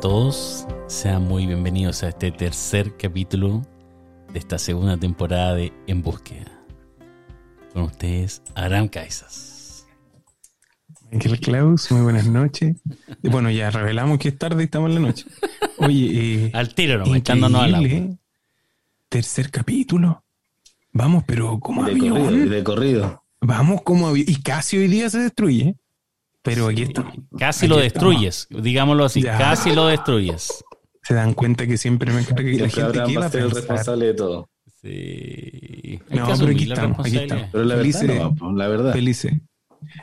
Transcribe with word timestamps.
A 0.00 0.08
todos, 0.08 0.66
sean 0.86 1.24
muy 1.28 1.46
bienvenidos 1.46 2.02
a 2.02 2.08
este 2.08 2.32
tercer 2.32 2.96
capítulo 2.96 3.60
de 4.32 4.38
esta 4.38 4.58
segunda 4.58 4.96
temporada 4.96 5.54
de 5.54 5.74
En 5.86 6.00
Búsqueda. 6.00 6.50
Con 7.74 7.82
ustedes, 7.82 8.40
Aram 8.54 8.88
Kaisas. 8.88 9.86
Ángel 11.12 11.38
Klaus, 11.38 11.92
muy 11.92 12.00
buenas 12.00 12.24
noches. 12.24 12.78
Bueno, 13.22 13.50
ya 13.50 13.70
revelamos 13.70 14.18
que 14.18 14.28
es 14.28 14.38
tarde 14.38 14.62
y 14.62 14.64
estamos 14.64 14.88
en 14.88 14.94
la 14.94 15.00
noche. 15.08 15.26
Oye, 15.76 16.46
eh, 16.46 16.50
Al 16.54 16.74
tiro, 16.74 17.04
no, 17.04 17.14
echándonos 17.14 17.60
al 17.60 17.74
agua. 17.74 17.86
increíble, 17.86 18.18
tercer 19.10 19.50
capítulo. 19.50 20.24
Vamos, 20.94 21.24
pero 21.26 21.60
como 21.60 21.84
De 21.84 21.90
avión. 21.90 22.24
corrido, 22.24 22.48
de 22.48 22.64
corrido. 22.64 23.24
Vamos 23.42 23.82
como 23.82 24.08
avión. 24.08 24.24
Y 24.30 24.36
casi 24.36 24.78
hoy 24.78 24.88
día 24.88 25.10
se 25.10 25.18
destruye. 25.18 25.76
Pero 26.42 26.68
aquí 26.68 26.82
estamos. 26.82 27.14
Casi 27.38 27.66
Aquí 27.66 27.68
lo 27.74 27.80
estamos. 27.80 28.12
destruyes, 28.16 28.48
digámoslo 28.50 29.04
así, 29.04 29.22
Ya. 29.22 29.36
casi 29.38 29.72
lo 29.74 29.86
destruyes. 29.86 30.64
Se 31.02 31.14
dan 31.14 31.34
cuenta 31.34 31.66
que 31.66 31.76
siempre 31.76 32.12
me 32.12 32.20
encarga 32.20 32.42
que 32.44 32.58
la 32.58 32.68
gente 32.68 32.92
que 32.92 33.14
va 33.14 33.20
va 33.20 33.24
a 33.24 33.28
a 33.28 33.30
ser 33.30 33.40
el 33.40 33.46
pensar. 33.48 33.54
responsable 33.62 34.06
de 34.06 34.14
todo. 34.14 34.48
Sí. 34.82 36.00
No, 36.10 36.26
pero 36.38 36.52
aquí 36.52 36.64
estamos, 36.70 37.00
aquí 37.06 37.16
estamos. 37.18 37.46
Pero 37.52 37.64
la 37.64 37.74
verdad, 37.76 37.92
Felices. 38.00 38.20
no, 38.40 38.52
la 38.56 38.68
verdad. 38.68 38.92
Felices. 38.92 39.32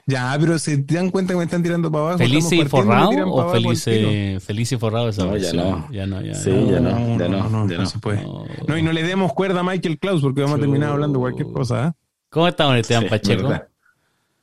Ya, 0.07 0.35
pero 0.39 0.57
se 0.57 0.77
dan 0.77 1.11
cuenta 1.11 1.33
que 1.33 1.37
me 1.37 1.43
están 1.43 1.61
tirando 1.61 1.91
para 1.91 2.03
abajo. 2.05 2.17
¿Feliz 2.17 2.51
y 2.51 2.65
forrado 2.65 3.09
o 3.11 3.51
al 3.51 3.61
feliz, 4.41 4.71
y 4.71 4.77
forrado 4.77 5.09
esa 5.09 5.23
No, 5.23 5.27
ya 5.38 5.43
versión? 5.51 5.57
no. 5.69 5.91
Ya 5.91 6.07
no, 6.07 6.22
ya 6.22 6.33
Sí, 6.33 6.49
no. 6.49 6.72
ya 6.72 6.79
no, 6.79 6.89
ya 6.89 7.27
no, 7.29 7.44
no, 7.44 7.49
no, 7.49 7.69
ya 7.69 7.77
no 7.77 7.83
no. 7.83 7.89
se 7.89 7.99
puede. 7.99 8.23
No. 8.23 8.45
No, 8.67 8.77
y 8.77 8.81
no 8.81 8.91
le 8.91 9.03
demos 9.03 9.33
cuerda 9.33 9.59
a 9.59 9.63
Michael 9.63 9.99
Klaus 9.99 10.22
porque 10.22 10.41
vamos 10.41 10.57
a 10.57 10.59
terminar 10.61 10.89
hablando 10.91 11.19
cualquier 11.19 11.47
cosa. 11.51 11.88
¿eh? 11.89 11.91
¿Cómo 12.29 12.47
estamos, 12.47 12.75
Esteban 12.75 13.03
Sí, 13.03 13.09
Pacheco? 13.09 13.44
verdad. 13.49 13.67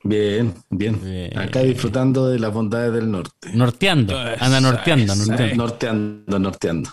Bien, 0.05 0.53
bien, 0.71 1.01
Bien. 1.01 1.39
Acá 1.39 1.61
disfrutando 1.63 2.29
de 2.29 2.39
las 2.39 2.53
bondades 2.53 2.93
del 2.93 3.11
norte. 3.11 3.49
Norteando, 3.55 4.17
anda 4.19 4.61
norteando, 4.61 5.15
norteando. 5.17 5.55
Norteando, 5.57 6.39
norteando. 6.39 6.91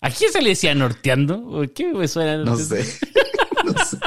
¿A 0.00 0.10
quién 0.10 0.32
se 0.32 0.42
le 0.42 0.50
decía 0.50 0.74
norteando? 0.74 1.42
¿Por 1.42 1.72
qué 1.72 1.92
me 1.92 2.08
suena? 2.08 2.38
No 2.44 2.56
sé. 2.56 2.84
no 3.64 3.84
sé. 3.84 3.98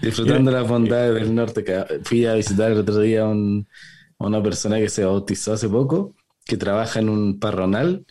Disfrutando 0.00 0.50
de 0.50 0.56
las 0.58 0.68
bondades 0.68 1.14
del 1.14 1.34
norte. 1.34 1.64
Fui 2.04 2.24
a 2.26 2.34
visitar 2.34 2.70
el 2.72 2.78
otro 2.78 2.98
día 3.00 3.22
a 3.22 3.28
un- 3.28 3.66
una 4.18 4.42
persona 4.42 4.78
que 4.78 4.88
se 4.88 5.04
bautizó 5.04 5.52
hace 5.54 5.68
poco, 5.68 6.14
que 6.44 6.56
trabaja 6.56 7.00
en 7.00 7.08
un 7.08 7.38
parronal. 7.38 8.06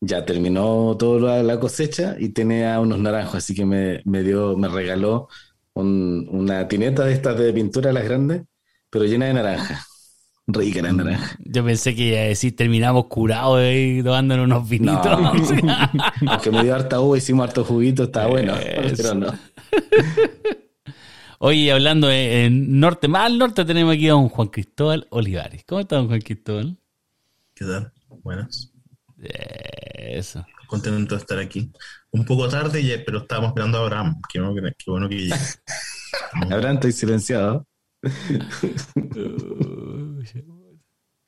Ya 0.00 0.24
terminó 0.26 0.96
toda 0.98 1.38
la, 1.38 1.42
la 1.42 1.60
cosecha 1.60 2.16
y 2.18 2.30
tenía 2.30 2.78
unos 2.80 2.98
naranjos, 2.98 3.36
así 3.36 3.54
que 3.54 3.64
me, 3.64 4.02
me 4.04 4.22
dio, 4.22 4.56
me 4.56 4.68
regaló 4.68 5.28
un- 5.74 6.26
una 6.30 6.66
tineta 6.68 7.04
de 7.04 7.12
estas 7.12 7.38
de 7.38 7.52
pintura, 7.52 7.92
las 7.92 8.04
grandes, 8.04 8.42
pero 8.90 9.04
llena 9.04 9.26
de 9.26 9.34
naranja. 9.34 9.84
Rica 10.46 10.82
la 10.82 10.92
naranja. 10.92 11.36
Yo 11.42 11.64
pensé 11.64 11.94
que 11.94 12.08
iba 12.08 12.18
a 12.18 12.22
decir 12.24 12.54
terminamos 12.54 13.06
curados 13.06 13.60
ahí 13.60 14.02
tomándonos 14.02 14.44
unos 14.44 14.68
vinitos. 14.68 15.20
No. 15.20 15.32
Aunque 16.32 16.50
me 16.50 16.62
dio 16.62 16.74
harta 16.74 17.00
uva, 17.00 17.16
hicimos 17.16 17.48
harto 17.48 17.64
juguito, 17.64 18.04
está 18.04 18.26
bueno, 18.26 18.54
Eso. 18.56 18.94
pero 18.96 19.14
no. 19.14 19.28
Oye, 21.38 21.72
hablando 21.72 22.10
en 22.10 22.78
norte, 22.78 23.08
más 23.08 23.26
al 23.26 23.38
norte 23.38 23.64
tenemos 23.64 23.94
aquí 23.94 24.08
a 24.08 24.12
don 24.12 24.28
Juan 24.28 24.48
Cristóbal 24.48 25.06
Olivares. 25.10 25.64
¿Cómo 25.66 25.80
está 25.80 25.96
don 25.96 26.08
Juan 26.08 26.20
Cristóbal? 26.20 26.76
¿Qué 27.54 27.64
tal? 27.64 27.92
Buenas. 28.22 28.70
Eso. 29.18 30.44
Contento 30.66 31.14
de 31.14 31.20
estar 31.20 31.38
aquí. 31.38 31.70
Un 32.16 32.24
poco 32.24 32.48
tarde, 32.48 32.82
ya- 32.84 33.02
pero 33.04 33.18
estábamos 33.18 33.48
esperando 33.50 33.78
a 33.78 33.82
Abraham. 33.82 34.20
Qué 34.32 34.40
bueno 34.40 34.54
que, 34.54 34.72
qué 34.78 34.90
bueno 34.90 35.08
que 35.08 35.16
llegue. 35.16 35.34
Abraham, 36.50 36.74
estoy 36.76 36.92
silenciado. 36.92 37.66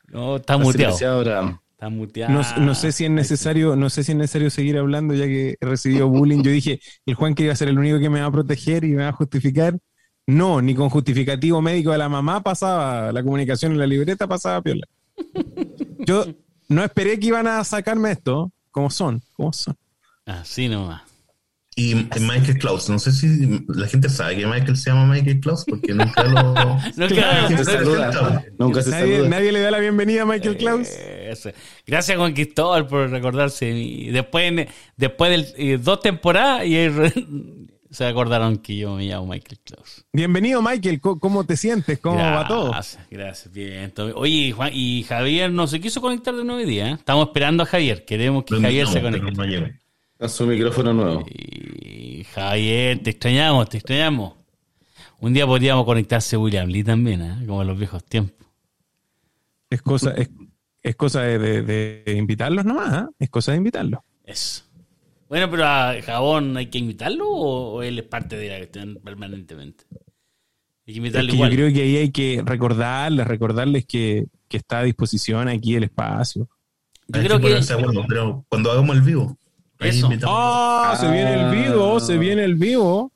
No, 0.08 0.36
está 0.36 0.54
Está 0.54 0.64
muteado. 0.64 0.72
silenciado, 0.72 1.18
Abraham. 1.18 1.58
Está 1.72 1.88
muteado. 1.88 2.32
No, 2.32 2.64
no 2.64 2.74
sé 2.74 2.92
si 2.92 3.04
es 3.04 3.10
necesario, 3.10 3.74
no 3.76 3.90
sé 3.90 4.04
si 4.04 4.12
es 4.12 4.18
necesario 4.18 4.50
seguir 4.50 4.78
hablando 4.78 5.14
ya 5.14 5.24
que 5.26 5.56
he 5.60 5.66
recibido 5.66 6.08
bullying. 6.08 6.42
Yo 6.42 6.50
dije, 6.50 6.80
el 7.04 7.14
Juan 7.14 7.34
que 7.34 7.42
iba 7.44 7.52
a 7.52 7.56
ser 7.56 7.68
el 7.68 7.78
único 7.78 7.98
que 7.98 8.08
me 8.08 8.20
va 8.20 8.26
a 8.26 8.30
proteger 8.32 8.84
y 8.84 8.92
me 8.92 9.02
va 9.02 9.08
a 9.08 9.12
justificar. 9.12 9.76
No, 10.28 10.62
ni 10.62 10.74
con 10.74 10.88
justificativo 10.90 11.60
médico 11.60 11.90
de 11.92 11.98
la 11.98 12.08
mamá 12.08 12.42
pasaba, 12.42 13.12
la 13.12 13.22
comunicación 13.22 13.72
en 13.72 13.78
la 13.78 13.86
libreta 13.86 14.26
pasaba 14.26 14.62
piola. 14.62 14.86
Yo 15.98 16.24
no 16.68 16.82
esperé 16.84 17.18
que 17.18 17.26
iban 17.26 17.46
a 17.46 17.62
sacarme 17.64 18.12
esto, 18.12 18.52
como 18.70 18.90
son, 18.90 19.20
como 19.34 19.52
son. 19.52 19.76
Así 20.26 20.68
nomás. 20.68 21.02
Y 21.78 21.94
Michael 21.94 22.56
Klaus, 22.58 22.88
no 22.88 22.98
sé 22.98 23.12
si 23.12 23.62
la 23.68 23.86
gente 23.86 24.08
sabe 24.08 24.36
que 24.36 24.46
Michael 24.46 24.78
se 24.78 24.88
llama 24.88 25.12
Michael 25.12 25.40
Klaus 25.40 25.62
porque 25.68 25.92
nunca 25.92 26.24
lo. 26.24 26.54
No, 26.96 27.06
Claro. 27.06 27.08
claro. 27.08 27.58
Se 27.58 27.64
saluda. 27.64 28.44
Nunca 28.58 28.82
se 28.82 28.90
Nadie, 28.90 29.16
saluda. 29.16 29.28
nadie 29.28 29.52
le 29.52 29.60
da 29.60 29.70
la 29.70 29.78
bienvenida 29.78 30.22
a 30.22 30.24
Michael 30.24 30.56
Klaus. 30.56 30.88
Eso. 30.88 31.50
Gracias 31.86 32.16
Juan 32.16 32.32
Cristóbal 32.32 32.86
por 32.86 33.10
recordarse. 33.10 33.66
de 33.66 33.74
mí. 33.74 34.06
Después, 34.10 34.66
después 34.96 35.54
de 35.54 35.76
dos 35.76 36.00
temporadas 36.00 36.64
y 36.64 36.76
ahí 36.76 36.88
re- 36.88 37.12
se 37.90 38.06
acordaron 38.06 38.56
que 38.56 38.74
yo 38.78 38.94
me 38.96 39.04
llamo 39.04 39.26
Michael 39.26 39.58
Klaus. 39.62 40.06
Bienvenido, 40.14 40.62
Michael. 40.62 40.98
¿Cómo, 41.02 41.20
cómo 41.20 41.44
te 41.44 41.58
sientes? 41.58 41.98
¿Cómo 41.98 42.16
va 42.16 42.48
todo? 42.48 42.70
Gracias, 42.70 43.04
gracias. 43.10 43.52
Bien. 43.52 43.92
Oye, 44.14 44.50
Juan, 44.52 44.70
y 44.72 45.02
Javier 45.02 45.52
no 45.52 45.66
se 45.66 45.78
quiso 45.78 46.00
conectar 46.00 46.34
de 46.34 46.42
nuevo 46.42 46.58
hoy 46.62 46.66
día. 46.66 46.88
¿eh? 46.88 46.92
Estamos 46.94 47.26
esperando 47.28 47.64
a 47.64 47.66
Javier. 47.66 48.06
Queremos 48.06 48.44
que 48.44 48.58
Javier 48.58 48.86
se 48.88 49.02
conecte. 49.02 49.30
no 49.30 49.68
A 50.18 50.28
su 50.28 50.46
micrófono 50.46 50.92
nuevo. 50.94 51.26
Y 51.28 52.24
Javier, 52.32 53.02
te 53.02 53.10
extrañamos, 53.10 53.68
te 53.68 53.78
extrañamos. 53.78 54.34
Un 55.20 55.32
día 55.34 55.46
podríamos 55.46 55.84
conectarse 55.84 56.36
William 56.36 56.68
Lee 56.68 56.84
también, 56.84 57.22
¿eh? 57.22 57.46
como 57.46 57.62
en 57.62 57.68
los 57.68 57.78
viejos 57.78 58.04
tiempos. 58.04 58.34
Es 59.68 59.82
cosa, 59.82 60.12
es, 60.12 60.30
es 60.82 60.96
cosa 60.96 61.22
de, 61.22 61.38
de- 61.38 62.02
de 62.04 62.12
invitarlos 62.16 62.64
nomás, 62.64 62.92
¿ah? 62.92 63.10
Es 63.18 63.28
cosa 63.30 63.52
de 63.52 63.58
invitarlos. 63.58 64.00
Eso. 64.24 64.62
Bueno, 65.28 65.50
pero 65.50 65.64
a 65.66 65.94
Jabón 66.02 66.56
hay 66.56 66.66
que 66.66 66.78
invitarlo 66.78 67.28
o, 67.28 67.74
o 67.74 67.82
él 67.82 67.98
es 67.98 68.04
parte 68.04 68.36
de 68.36 68.48
la 68.48 68.58
cuestión 68.58 68.98
permanentemente. 69.04 69.84
Hay 69.90 69.98
que 70.86 70.90
Es 70.92 70.96
invitarlo 70.98 71.30
que 71.30 71.34
igual. 71.36 71.50
yo 71.50 71.56
creo 71.56 71.72
que 71.74 71.82
ahí 71.82 71.96
hay 71.96 72.10
que 72.10 72.42
recordarles, 72.44 73.26
recordarles 73.26 73.86
que, 73.86 74.26
que 74.48 74.56
está 74.58 74.78
a 74.78 74.82
disposición 74.84 75.48
aquí 75.48 75.74
el 75.74 75.84
espacio. 75.84 76.48
Yo 77.08 77.20
creo 77.22 77.40
que 77.40 77.60
pero 78.08 78.44
cuando 78.48 78.70
hagamos 78.70 78.96
el 78.96 79.02
vivo. 79.02 79.36
Eso. 79.80 80.10
¡Ah! 80.26 80.96
se 80.98 81.10
viene 81.10 81.34
el 81.34 81.50
vivo, 81.50 82.00
se 82.00 82.18
viene 82.18 82.44
el 82.44 82.54
vivo. 82.54 83.12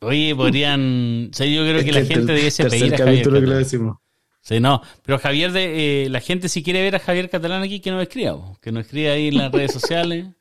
Oye, 0.00 0.34
podrían. 0.34 1.30
o 1.32 1.36
sea, 1.36 1.46
yo 1.46 1.62
creo 1.62 1.78
Es 1.78 1.84
que 1.84 1.92
la 1.92 2.00
el 2.00 2.06
gente 2.06 2.32
debiese 2.32 2.64
pedir 2.66 2.94
a 2.94 2.98
Javier 2.98 3.22
que 3.22 3.30
lo 3.40 3.56
decimos. 3.56 3.96
Sí, 4.42 4.60
no. 4.60 4.80
Pero 5.02 5.18
Javier, 5.18 5.50
de, 5.52 6.04
eh, 6.04 6.08
la 6.08 6.20
gente 6.20 6.48
si 6.48 6.62
quiere 6.62 6.80
ver 6.80 6.94
a 6.94 7.00
Javier 7.00 7.28
Catalán 7.28 7.62
aquí, 7.62 7.80
que 7.80 7.90
nos 7.90 8.02
escriba. 8.02 8.52
Que 8.60 8.70
nos 8.70 8.84
escriba 8.84 9.12
ahí 9.12 9.28
en 9.28 9.38
las 9.38 9.52
redes 9.52 9.72
sociales. 9.72 10.26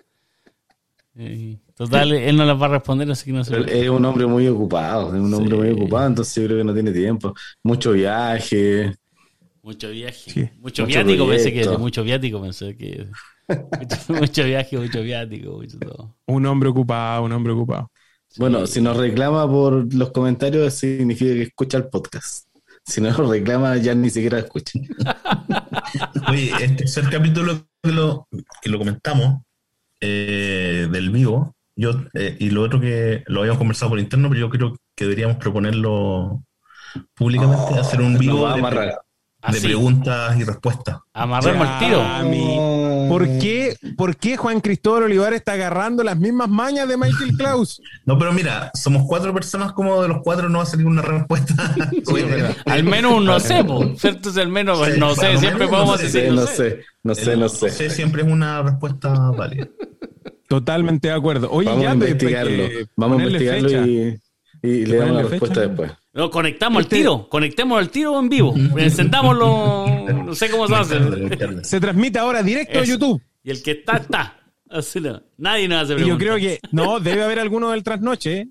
Eh, 1.18 1.60
total, 1.74 2.12
él 2.12 2.36
no 2.36 2.44
las 2.44 2.62
va 2.62 2.66
a 2.66 2.70
responder, 2.72 3.10
así 3.10 3.28
que 3.28 3.32
no 3.32 3.42
se 3.46 3.56
es 3.84 3.88
un 3.88 4.04
hombre 4.04 4.26
muy 4.26 4.46
ocupado, 4.50 5.16
es 5.16 5.22
un 5.22 5.34
hombre 5.34 5.56
muy 5.56 5.70
ocupado, 5.70 6.08
entonces 6.08 6.36
yo 6.36 6.46
creo 6.46 6.58
que 6.58 6.64
no 6.66 6.74
tiene 6.74 6.92
tiempo. 6.92 7.34
Mucho 7.64 7.94
viaje. 7.94 8.94
Mucho 9.64 9.90
viaje. 9.92 10.30
Sí. 10.30 10.42
Mucho, 10.60 10.84
Mucho 10.84 10.86
viático 10.86 11.26
pensé 11.30 11.54
que 11.54 11.62
proyecto. 11.62 11.80
Mucho 11.80 12.04
viático 12.04 12.42
pensé 12.42 12.76
que 12.76 13.08
mucho, 13.80 14.14
mucho 14.14 14.44
viaje, 14.44 14.78
mucho 14.78 15.02
viático, 15.02 15.52
mucho 15.58 15.80
todo. 15.80 16.16
Un 16.28 16.46
hombre 16.46 16.70
ocupado, 16.70 17.24
un 17.24 17.32
hombre 17.32 17.54
ocupado. 17.54 17.92
Bueno, 18.38 18.68
si 18.68 18.82
nos 18.82 18.98
reclama 18.98 19.48
por 19.48 19.94
los 19.94 20.12
comentarios, 20.12 20.74
significa 20.74 21.34
que 21.34 21.44
escucha 21.44 21.78
el 21.78 21.88
podcast. 21.88 22.48
Si 22.84 23.02
no 23.02 23.10
nos 23.10 23.30
reclama, 23.30 23.78
ya 23.78 23.96
ni 23.96 24.10
siquiera 24.10 24.40
escucha. 24.40 24.80
Oye, 26.30 26.52
este 26.60 26.76
tercer 26.76 27.10
capítulo 27.10 27.66
que 27.82 27.92
lo, 27.92 28.28
que 28.62 28.70
lo 28.70 28.78
comentamos 28.78 29.42
eh, 30.02 30.88
del 30.92 31.10
vivo, 31.10 31.56
yo 31.76 31.92
eh, 32.14 32.36
y 32.40 32.50
lo 32.50 32.64
otro 32.64 32.80
que 32.80 33.24
lo 33.28 33.40
habíamos 33.40 33.58
conversado 33.58 33.92
por 33.92 34.00
interno, 34.00 34.30
pero 34.30 34.42
yo 34.42 34.50
creo 34.50 34.78
que 34.96 35.06
deberíamos 35.06 35.38
proponerlo 35.38 36.44
públicamente, 37.14 37.80
hacer 37.80 38.02
un 38.02 38.18
vivo 38.18 38.42
va 38.42 38.54
a 38.54 38.56
de, 38.56 38.96
de 39.54 39.62
preguntas 39.62 40.38
y 40.40 40.44
respuestas. 40.44 40.98
amarremos 41.14 41.68
el 41.68 41.88
tiro. 41.88 42.02
¿Por 43.10 43.26
qué, 43.40 43.76
¿Por 43.96 44.16
qué 44.18 44.36
Juan 44.38 44.60
Cristóbal 44.62 45.04
Olivares 45.04 45.38
está 45.40 45.54
agarrando 45.54 46.04
las 46.04 46.18
mismas 46.18 46.50
mañas 46.50 46.88
de 46.88 46.98
Michael 46.98 47.34
Klaus? 47.38 47.82
No, 48.06 48.18
pero 48.18 48.34
mira, 48.34 48.72
somos 48.74 49.04
cuatro 49.08 49.34
personas, 49.34 49.74
como 49.74 50.02
de 50.02 50.08
los 50.08 50.18
cuatro 50.24 50.50
no 50.50 50.58
va 50.60 50.64
a 50.64 50.68
salir 50.68 50.88
una 50.88 51.02
respuesta. 51.02 51.76
Oye, 52.12 52.26
Al 52.66 52.84
menos 52.84 53.14
un 53.14 53.26
no 53.26 53.40
sé, 53.40 53.64
po, 53.64 53.94
¿cierto? 53.98 54.30
Es 54.30 54.38
al 54.38 54.50
menos 54.50 54.80
pues, 54.80 54.94
Sí, 54.96 55.00
no 55.00 55.16
sé, 55.16 55.38
siempre 55.38 55.66
no 55.66 55.72
podemos 55.72 55.98
sé, 56.00 56.04
decir 56.06 56.22
Sí, 56.24 56.28
no 56.30 56.36
no 56.36 56.48
sé. 56.48 56.56
sé, 56.56 56.80
no 57.04 57.16
sé, 57.16 57.38
no 57.38 57.50
sé. 57.50 57.90
siempre 57.90 58.24
es 58.24 58.28
una 58.28 58.62
respuesta 58.64 59.10
válida. 59.32 59.68
Totalmente 60.48 61.08
de 61.08 61.14
acuerdo. 61.14 61.50
Oye, 61.52 61.70
Vamos 61.70 61.84
ya 61.84 61.90
a 61.92 61.94
te- 61.94 61.98
investigarlo. 62.06 62.64
Vamos 62.96 63.20
a 63.20 63.24
investigarlo 63.26 63.70
fecha. 63.70 63.88
y, 63.88 64.18
y 64.64 64.86
le 64.86 64.98
damos 64.98 65.16
la 65.16 65.22
respuesta 65.24 65.56
fecha. 65.62 65.68
después. 65.68 65.92
No, 66.16 66.32
conectamos 66.32 66.78
al 66.78 66.84
Este- 66.86 66.96
tiro, 66.96 67.28
conectemos 67.30 67.78
al 67.78 67.90
tiro 67.90 68.18
en 68.20 68.30
vivo. 68.30 68.56
Encendámoslo, 68.78 69.86
no 70.26 70.34
sé 70.34 70.50
cómo 70.50 70.68
se 70.68 70.76
hace. 70.76 71.64
Se 71.64 71.80
transmite 71.80 72.18
ahora 72.20 72.42
directo 72.42 72.80
a. 72.80 72.84
YouTube. 72.86 73.22
Y 73.44 73.52
el 73.52 73.62
que 73.62 73.72
está, 73.72 73.98
está. 73.98 74.40
Así 74.70 75.00
no. 75.02 75.22
Nadie 75.38 75.68
nos 75.68 75.84
hace 75.84 75.94
Y 75.94 75.98
yo 75.98 76.18
preguntas. 76.18 76.26
creo 76.26 76.38
que 76.38 76.60
no, 76.72 77.00
debe 77.00 77.24
haber 77.24 77.40
alguno 77.40 77.72
del 77.72 77.84
trasnoche. 77.84 78.38
¿eh? 78.40 78.48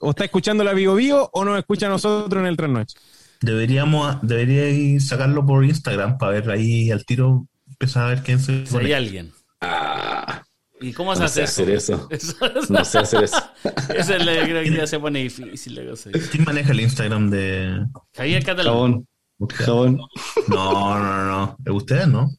O 0.00 0.10
está 0.10 0.24
escuchando 0.24 0.64
la 0.64 0.72
Vivo 0.72 0.94
Vivo 0.94 1.30
o 1.32 1.44
nos 1.44 1.58
escucha 1.58 1.86
a 1.86 1.90
nosotros 1.90 2.40
en 2.40 2.46
el 2.46 2.56
trasnoche. 2.56 2.96
Deberíamos, 3.40 4.16
deberíais 4.22 5.06
sacarlo 5.06 5.44
por 5.44 5.64
Instagram 5.64 6.16
para 6.16 6.32
ver 6.32 6.50
ahí 6.50 6.90
al 6.90 7.04
tiro 7.04 7.46
empieza 7.68 8.06
a 8.06 8.08
ver 8.08 8.22
quién 8.22 8.40
se 8.40 8.66
Si 8.66 8.76
hay 8.78 8.92
alguien. 8.94 9.30
Ah, 9.60 10.42
¿Y 10.88 10.92
cómo 10.92 11.14
se 11.14 11.20
no 11.20 11.24
hace 11.26 11.46
sé 11.46 11.62
eso? 11.62 11.62
hacer 11.62 11.74
eso. 11.74 12.08
Eso 12.10 12.46
es- 12.60 12.70
No 12.70 12.84
sé 12.84 12.98
hacer 12.98 13.24
eso. 13.24 13.36
Eso 13.64 14.14
es 14.14 14.26
que 14.26 14.42
creo 14.44 14.62
que 14.62 14.72
ya 14.76 14.86
se 14.86 14.98
pone 15.00 15.20
difícil 15.20 15.74
la 15.74 15.90
cosa. 15.90 16.10
¿Quién 16.30 16.44
maneja 16.44 16.72
el 16.72 16.80
Instagram 16.80 17.30
de 17.30 17.86
Javier 18.14 18.44
Catalán. 18.44 18.72
Jabón. 18.74 19.06
Jabón. 19.54 20.00
No, 20.48 20.98
no, 20.98 21.24
no. 21.24 21.56
¿Es 21.64 21.72
usted, 21.72 22.06
no? 22.06 22.30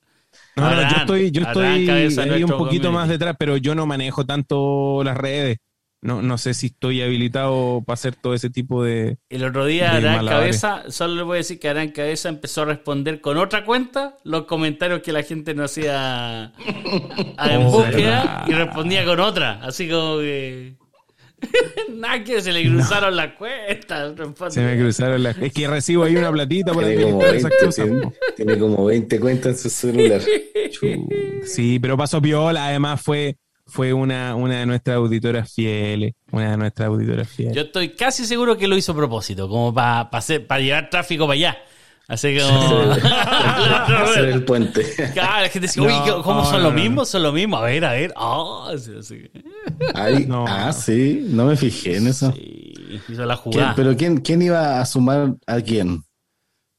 No, 0.57 0.69
no, 0.74 0.81
yo 0.89 0.97
estoy, 0.97 1.31
yo 1.31 1.42
estoy 1.42 1.86
de 1.86 2.21
ahí 2.33 2.44
un 2.44 2.51
poquito 2.51 2.92
más 2.92 3.09
detrás, 3.09 3.36
pero 3.38 3.57
yo 3.57 3.75
no 3.75 3.86
manejo 3.86 4.25
tanto 4.25 5.01
las 5.03 5.18
redes. 5.18 5.57
No, 6.06 6.22
no 6.22 6.38
sé 6.38 6.54
si 6.54 6.68
estoy 6.68 7.02
habilitado 7.02 7.81
para 7.84 7.96
hacer 7.96 8.16
todo 8.16 8.36
ese 8.36 8.52
tipo 8.52 8.84
de. 8.84 9.18
El 9.28 9.44
otro 9.44 9.66
día 9.66 9.92
Arán. 9.92 10.24
Cabeza, 10.24 10.84
solo 10.90 11.16
le 11.16 11.24
voy 11.24 11.36
a 11.36 11.38
decir 11.38 11.57
que 11.60 11.68
Arán 11.68 11.90
Cabeza 11.90 12.30
empezó 12.30 12.62
a 12.62 12.66
responder 12.66 13.22
con 13.22 13.38
otra 13.38 13.66
cuenta 13.66 14.16
los 14.24 14.44
comentarios 14.46 15.02
que 15.02 15.12
la 15.12 15.24
gente 15.24 15.56
no 15.56 15.63
hacía 15.63 16.44
a- 16.46 16.54
en 17.50 17.62
Oh, 17.63 17.72
búsqueda 17.72 18.46
y 18.48 18.52
respondía 18.52 19.04
con 19.04 19.19
otra. 19.19 19.60
Así 19.63 19.90
como 19.90 20.19
que. 20.19 20.75
Nada 21.96 22.24
que 22.24 22.40
se 22.40 22.51
le 22.54 22.63
cruzaron 22.69 23.16
las 23.16 23.34
cuentas. 23.34 24.13
Se 24.50 24.62
me 24.62 24.78
cruzaron 24.78 25.24
las. 25.24 25.36
Es 25.40 25.51
que 25.54 25.68
recibo 25.68 26.04
ahí 26.04 26.16
una 26.16 26.31
platita 26.31 26.72
por 26.72 26.84
ahí. 26.84 26.96
Tiene 26.98 27.12
como, 27.12 27.24
esas 27.24 27.50
20, 27.50 27.66
cosas, 27.66 27.86
tiene, 27.86 28.01
po. 28.01 28.13
tiene 28.36 28.58
como 28.60 28.86
20 28.86 29.19
cuentas 29.19 29.51
en 29.54 29.58
su 29.58 29.69
celular. 29.72 30.22
Sí, 31.46 31.80
pero 31.80 31.98
pasó 31.98 32.22
piola. 32.22 32.68
Además, 32.68 33.01
fue, 33.01 33.38
fue 33.67 33.94
una, 33.94 34.35
una 34.35 34.59
de 34.59 34.65
nuestras 34.65 34.97
auditoras 34.97 35.51
fieles. 35.53 36.13
Una 36.31 36.51
de 36.51 36.57
nuestras 36.57 36.88
auditoras 36.88 37.27
fieles. 37.27 37.56
Yo 37.56 37.63
estoy 37.63 37.89
casi 37.95 38.25
seguro 38.25 38.57
que 38.57 38.67
lo 38.67 38.77
hizo 38.77 38.91
a 38.91 38.95
propósito, 38.95 39.47
como 39.50 39.73
para 39.73 40.09
para 40.09 40.59
llevar 40.59 40.89
tráfico 40.89 41.25
para 41.25 41.33
allá. 41.33 41.57
Así 42.07 42.38
como. 42.38 42.91
Hacer 42.91 44.25
el 44.29 44.44
puente. 44.44 44.85
Claro, 45.13 45.41
la 45.41 45.50
gente 45.50 45.62
dice, 45.67 45.81
uy, 45.81 45.88
No, 46.06 46.21
¿cómo 46.21 46.44
son 46.45 46.57
no, 46.62 46.69
los 46.69 46.73
no. 46.73 46.79
mismos? 46.79 47.09
Son 47.09 47.23
los 47.23 47.33
mismos. 47.33 47.59
A 47.62 47.63
ver, 47.65 47.85
a 47.85 47.91
ver. 47.94 48.13
Ah. 48.15 48.71
Ay. 49.95 50.27
Ah, 50.47 50.71
sí, 50.71 51.25
no 51.29 51.45
me 51.45 51.56
fijé 51.57 51.97
en 51.97 52.07
eso. 52.07 52.31
Sí, 52.33 52.73
hizo 53.09 53.25
la 53.25 53.35
¿Quién- 53.35 53.53
jugada. 53.53 53.73
pero 53.75 53.95
¿quién, 53.97 54.17
¿quién 54.17 54.41
iba 54.41 54.79
a 54.79 54.85
sumar 54.85 55.33
a 55.47 55.62
quién? 55.62 56.03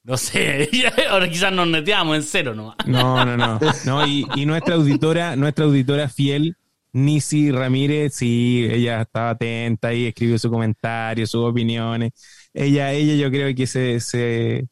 No 0.04 0.16
sé, 0.16 0.70
ahora 1.10 1.28
quizás 1.28 1.52
nos 1.52 1.66
neteamos 1.66 2.14
en 2.16 2.22
cero 2.22 2.54
nomás. 2.54 2.76
No, 2.86 3.24
no, 3.24 3.36
no. 3.36 3.58
no 3.84 4.06
y, 4.06 4.24
y 4.36 4.46
nuestra 4.46 4.76
auditora, 4.76 5.34
nuestra 5.34 5.64
auditora 5.64 6.08
fiel, 6.08 6.56
Nisi 6.92 7.50
Ramírez, 7.52 8.14
sí, 8.14 8.66
ella 8.70 9.02
estaba 9.02 9.30
atenta 9.30 9.92
y 9.92 10.06
escribió 10.06 10.38
su 10.38 10.50
comentario, 10.50 11.26
sus 11.26 11.44
opiniones. 11.44 12.12
Ella, 12.54 12.92
ella 12.92 13.14
yo 13.14 13.30
creo 13.30 13.54
que 13.54 13.66
se, 13.66 14.00
se 14.00 14.66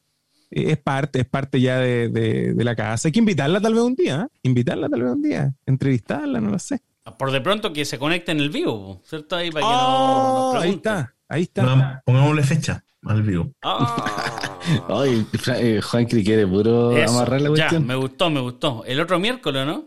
es 0.49 0.77
parte, 0.77 1.19
es 1.21 1.25
parte 1.27 1.59
ya 1.61 1.79
de, 1.79 2.09
de- 2.09 2.53
de 2.53 2.63
la 2.63 2.75
casa. 2.75 3.07
Hay 3.07 3.11
que 3.11 3.19
invitarla 3.19 3.61
tal 3.61 3.73
vez 3.73 3.83
un 3.83 3.95
día, 3.95 4.27
¿eh? 4.31 4.37
invitarla 4.43 4.89
tal 4.89 5.03
vez 5.03 5.11
un 5.11 5.21
día, 5.21 5.53
entrevistarla, 5.65 6.39
no 6.39 6.49
lo 6.51 6.59
sé. 6.59 6.79
Por 7.19 7.31
de 7.31 7.41
pronto 7.41 7.71
que 7.71 7.85
se 7.85 7.99
conecte 7.99 8.31
en 8.31 8.39
el 8.39 8.49
vivo, 8.49 9.01
¿cierto? 9.05 9.35
Ahí 9.35 9.51
para 9.51 9.65
que 9.67 9.71
Oh, 9.71 10.33
nos, 10.45 10.53
nos 10.55 10.63
ahí 10.63 10.71
está, 10.71 11.13
ahí 11.29 11.43
está. 11.43 11.61
No, 11.63 12.01
pongámosle 12.05 12.41
fecha 12.43 12.83
al 13.03 13.21
vivo. 13.21 13.51
Ah, 13.61 14.57
Ay, 14.89 15.27
eh, 15.59 15.79
Juan 15.81 16.05
Cri 16.05 16.23
quiere 16.23 16.47
puro 16.47 16.97
eso, 16.97 17.13
amarrar 17.13 17.41
la 17.41 17.49
ya, 17.49 17.55
cuestión. 17.67 17.85
me 17.85 17.93
gustó, 17.93 18.31
me 18.31 18.39
gustó. 18.39 18.83
El 18.85 18.99
otro 18.99 19.19
miércoles, 19.19 19.67
¿no? 19.67 19.85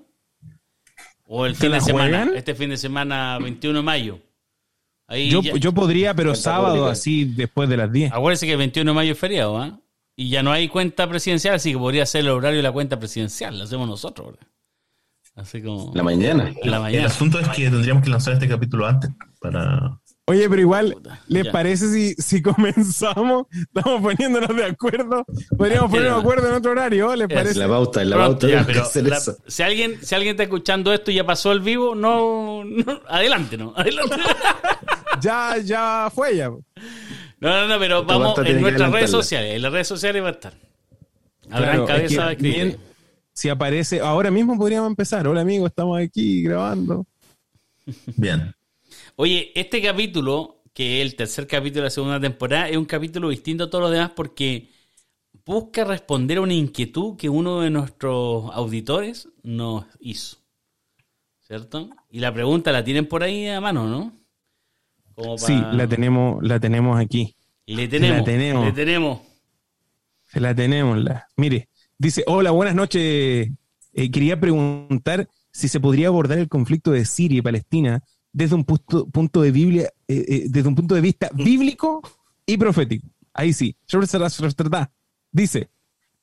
O 1.30 1.44
el 1.44 1.54
¿Se 1.54 1.62
fin 1.62 1.72
de 1.72 1.80
semana, 1.82 2.18
juegan? 2.24 2.36
este 2.36 2.54
fin 2.54 2.70
de 2.70 2.76
semana 2.78 3.38
21 3.38 3.78
de 3.80 3.82
mayo. 3.84 4.18
Ahí 5.06 5.28
Yo, 5.30 5.42
ya- 5.42 5.54
yo 5.56 5.72
podría, 5.72 6.14
pero 6.14 6.34
sábado 6.34 6.86
así 6.86 7.24
después 7.26 7.68
de 7.68 7.76
las 7.76 7.92
10. 7.92 8.12
Acuérdense 8.12 8.46
que 8.46 8.52
el 8.52 8.58
21 8.58 8.90
de 8.90 8.94
mayo 8.94 9.12
es 9.12 9.18
feriado, 9.18 9.58
¿ah? 9.58 9.78
Y 10.16 10.30
ya 10.30 10.42
no 10.42 10.50
hay 10.52 10.68
cuenta 10.68 11.08
presidencial, 11.08 11.54
así 11.54 11.72
que 11.72 11.78
podría 11.78 12.04
ser 12.06 12.22
el 12.22 12.30
horario 12.30 12.56
de 12.58 12.62
la 12.62 12.72
cuenta 12.72 12.98
presidencial. 12.98 13.56
Lo 13.58 13.64
hacemos 13.64 13.86
nosotros, 13.88 14.28
¿verdad? 14.32 14.46
Así 15.36 15.62
como. 15.62 15.92
La 15.94 16.02
mañana. 16.02 16.52
la 16.64 16.76
El 16.76 16.82
mañana. 16.82 17.06
asunto 17.06 17.38
es 17.38 17.48
que 17.50 17.70
tendríamos 17.70 18.02
que 18.02 18.10
lanzar 18.10 18.34
este 18.34 18.48
capítulo 18.48 18.86
antes 18.86 19.10
para. 19.40 20.00
Oye, 20.28 20.48
pero 20.48 20.60
igual, 20.60 20.96
¿les 21.26 21.44
ya. 21.44 21.52
parece 21.52 21.88
si, 21.92 22.14
si 22.14 22.42
comenzamos? 22.42 23.46
Estamos 23.50 24.02
poniéndonos 24.02 24.54
de 24.56 24.64
acuerdo. 24.64 25.24
Podríamos 25.56 25.90
ponernos 25.90 26.14
de 26.16 26.20
acuerdo 26.20 26.48
en 26.48 26.54
otro 26.54 26.70
horario, 26.72 27.16
¿les 27.16 27.28
Es 27.28 27.34
parece? 27.34 27.58
La 27.58 27.68
pauta, 27.68 28.04
la 28.04 28.16
Pronto, 28.16 28.32
pauta. 28.40 28.46
ya, 28.46 28.48
tenemos 28.48 28.66
que 28.66 28.72
pero 28.74 28.82
hacer 28.86 29.04
la- 29.08 29.16
eso. 29.16 29.36
si 29.46 29.62
alguien 29.62 29.98
si 30.02 30.14
alguien 30.14 30.32
está 30.32 30.42
escuchando 30.44 30.92
esto 30.92 31.10
y 31.10 31.14
ya 31.14 31.24
pasó 31.26 31.52
el 31.52 31.60
vivo, 31.60 31.94
no, 31.94 32.62
no, 32.64 33.00
adelante, 33.08 33.56
no, 33.56 33.72
adelante. 33.76 34.16
Ya, 35.20 35.56
ya 35.64 36.12
fue 36.14 36.36
ya. 36.36 36.48
No, 36.48 36.60
no, 37.40 37.66
no, 37.66 37.78
pero 37.80 38.00
Esta 38.02 38.12
vamos 38.18 38.38
en 38.38 38.44
que 38.44 38.54
nuestras 38.54 38.92
redes 38.92 39.10
sociales, 39.10 39.56
en 39.56 39.62
las 39.62 39.72
redes 39.72 39.88
sociales 39.88 40.22
va 40.22 40.28
a 40.28 40.32
estar. 40.32 40.52
Habrán 41.50 41.84
Claro, 41.84 41.84
es 41.84 41.88
cabeza 41.88 42.14
que 42.16 42.20
a 42.22 42.32
escribir. 42.32 42.54
bien, 42.66 42.76
si 43.32 43.48
aparece, 43.48 44.00
ahora 44.00 44.30
mismo 44.30 44.56
podríamos 44.56 44.88
empezar. 44.90 45.26
Hola 45.26 45.40
amigo, 45.40 45.66
estamos 45.66 45.98
aquí 46.00 46.42
grabando. 46.42 47.04
Bien. 48.16 48.54
Oye, 49.20 49.50
este 49.56 49.82
capítulo, 49.82 50.62
que 50.72 51.00
es 51.00 51.02
el 51.02 51.16
tercer 51.16 51.48
capítulo 51.48 51.80
de 51.80 51.86
la 51.86 51.90
segunda 51.90 52.20
temporada, 52.20 52.68
es 52.68 52.76
un 52.76 52.84
capítulo 52.84 53.30
distinto 53.30 53.64
a 53.64 53.68
todos 53.68 53.82
los 53.82 53.90
demás 53.90 54.12
porque 54.14 54.68
busca 55.44 55.82
responder 55.82 56.38
a 56.38 56.42
una 56.42 56.54
inquietud 56.54 57.16
que 57.16 57.28
uno 57.28 57.62
de 57.62 57.70
nuestros 57.70 58.48
auditores 58.54 59.28
nos 59.42 59.86
hizo. 59.98 60.36
¿Cierto? 61.40 61.90
Y 62.08 62.20
la 62.20 62.32
pregunta 62.32 62.70
la 62.70 62.84
tienen 62.84 63.06
por 63.06 63.24
ahí 63.24 63.48
a 63.48 63.60
mano, 63.60 63.88
¿no? 63.88 64.12
Como 65.16 65.36
Sí, 65.36 65.60
la 65.72 65.88
tenemos, 65.88 66.40
la 66.40 66.60
tenemos 66.60 66.96
aquí. 66.96 67.34
Le 67.66 67.88
tenemos. 67.88 68.18
la 68.18 68.24
tenemos. 68.24 68.66
Le 68.66 68.72
tenemos. 68.72 69.20
Se 70.26 70.40
la 70.40 70.54
tenemos. 70.54 70.96
La. 70.96 71.26
Mire, 71.36 71.68
dice, 71.98 72.22
hola, 72.28 72.52
buenas 72.52 72.76
noches. 72.76 73.50
Eh, 73.94 74.10
quería 74.12 74.38
preguntar 74.38 75.28
si 75.50 75.66
se 75.66 75.80
podría 75.80 76.06
abordar 76.06 76.38
el 76.38 76.48
conflicto 76.48 76.92
de 76.92 77.04
Siria 77.04 77.38
y 77.38 77.42
Palestina 77.42 78.04
desde 78.32 78.54
un 78.54 78.64
punto, 78.64 79.06
punto 79.08 79.42
de 79.42 79.50
Biblia, 79.50 79.92
eh, 80.06 80.24
eh, 80.28 80.46
desde 80.48 80.68
un 80.68 80.74
punto 80.74 80.94
de 80.94 81.00
vista 81.00 81.30
bíblico 81.34 82.02
y 82.46 82.56
profético. 82.56 83.08
Ahí 83.32 83.52
sí. 83.52 83.76
Dice, 85.30 85.70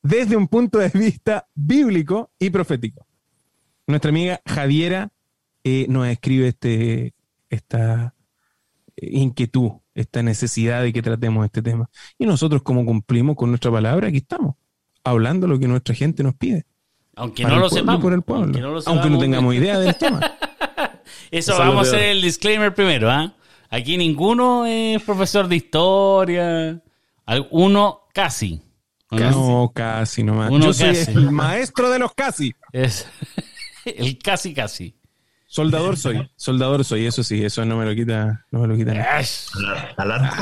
desde 0.02 0.36
un 0.36 0.48
punto 0.48 0.80
de 0.80 0.90
vista 0.90 1.48
bíblico 1.56 2.32
y 2.38 2.50
profético. 2.50 3.08
Nuestra 3.88 4.10
amiga 4.10 4.42
Javiera 4.46 5.12
eh, 5.64 5.88
nos 5.90 6.08
escribe 6.08 6.50
este, 6.50 7.14
esta 7.50 8.14
eh, 8.98 9.10
inquietud, 9.14 9.72
esta 9.94 10.22
necesidad 10.22 10.84
de 10.84 10.94
que 10.94 11.02
tratemos 11.02 11.46
este 11.46 11.62
tema. 11.62 11.90
Y 12.18 12.26
nosotros, 12.26 12.62
como 12.62 12.86
cumplimos 12.86 13.36
con 13.36 13.50
nuestra 13.50 13.72
palabra, 13.72 14.10
aquí 14.10 14.18
estamos, 14.18 14.56
hablando 15.04 15.48
lo 15.48 15.58
que 15.58 15.68
nuestra 15.68 15.96
gente 15.96 16.22
nos 16.22 16.36
pide. 16.36 16.66
Aunque 17.16 17.44
no 17.44 17.58
lo 17.58 17.70
sepamos. 17.70 18.02
por 18.02 18.14
el 18.14 18.22
pueblo. 18.22 18.46
Aunque 18.46 18.62
no, 18.62 18.72
lo 18.74 18.78
Aunque 18.78 18.92
no 18.92 19.02
sepamos. 19.04 19.20
tengamos 19.22 19.56
idea 19.56 19.80
del 19.80 19.96
tema. 19.96 20.20
Eso 21.32 21.52
Eso 21.52 21.54
es 21.54 21.60
vamos 21.60 21.88
a 21.88 21.92
hacer 21.92 22.10
el 22.10 22.22
disclaimer 22.22 22.74
primero, 22.74 23.10
¿ah? 23.10 23.34
Aquí 23.70 23.98
ninguno 23.98 24.66
es 24.66 25.02
profesor 25.04 25.48
de 25.48 25.56
historia. 25.58 26.82
Uno 27.52 28.02
casi. 28.14 28.62
¿o 29.10 29.20
no? 29.20 29.72
Casi 29.74 30.24
nomás. 30.24 30.52
Uno 30.52 30.68
Yo 30.68 30.74
soy 30.74 30.90
casi. 30.96 31.12
el 31.12 31.32
maestro 31.32 31.90
de 31.90 32.00
los 32.00 32.14
casi. 32.14 32.54
Es 32.72 33.08
el 33.86 34.18
casi 34.18 34.54
casi. 34.54 34.96
Soldador 35.56 35.96
soy, 35.98 36.30
soldador 36.36 36.84
soy, 36.84 37.06
eso 37.06 37.24
sí, 37.24 37.44
eso 37.44 37.64
no 37.66 37.78
me 37.78 37.86
lo 37.86 37.96
quita, 37.96 38.46
no 38.52 38.60
me 38.60 38.68
lo 38.68 38.76
quita. 38.76 38.92
Ash. 39.18 39.48
Al, 39.56 39.66
ar- 39.66 39.94
al 39.98 40.12
arco. 40.12 40.36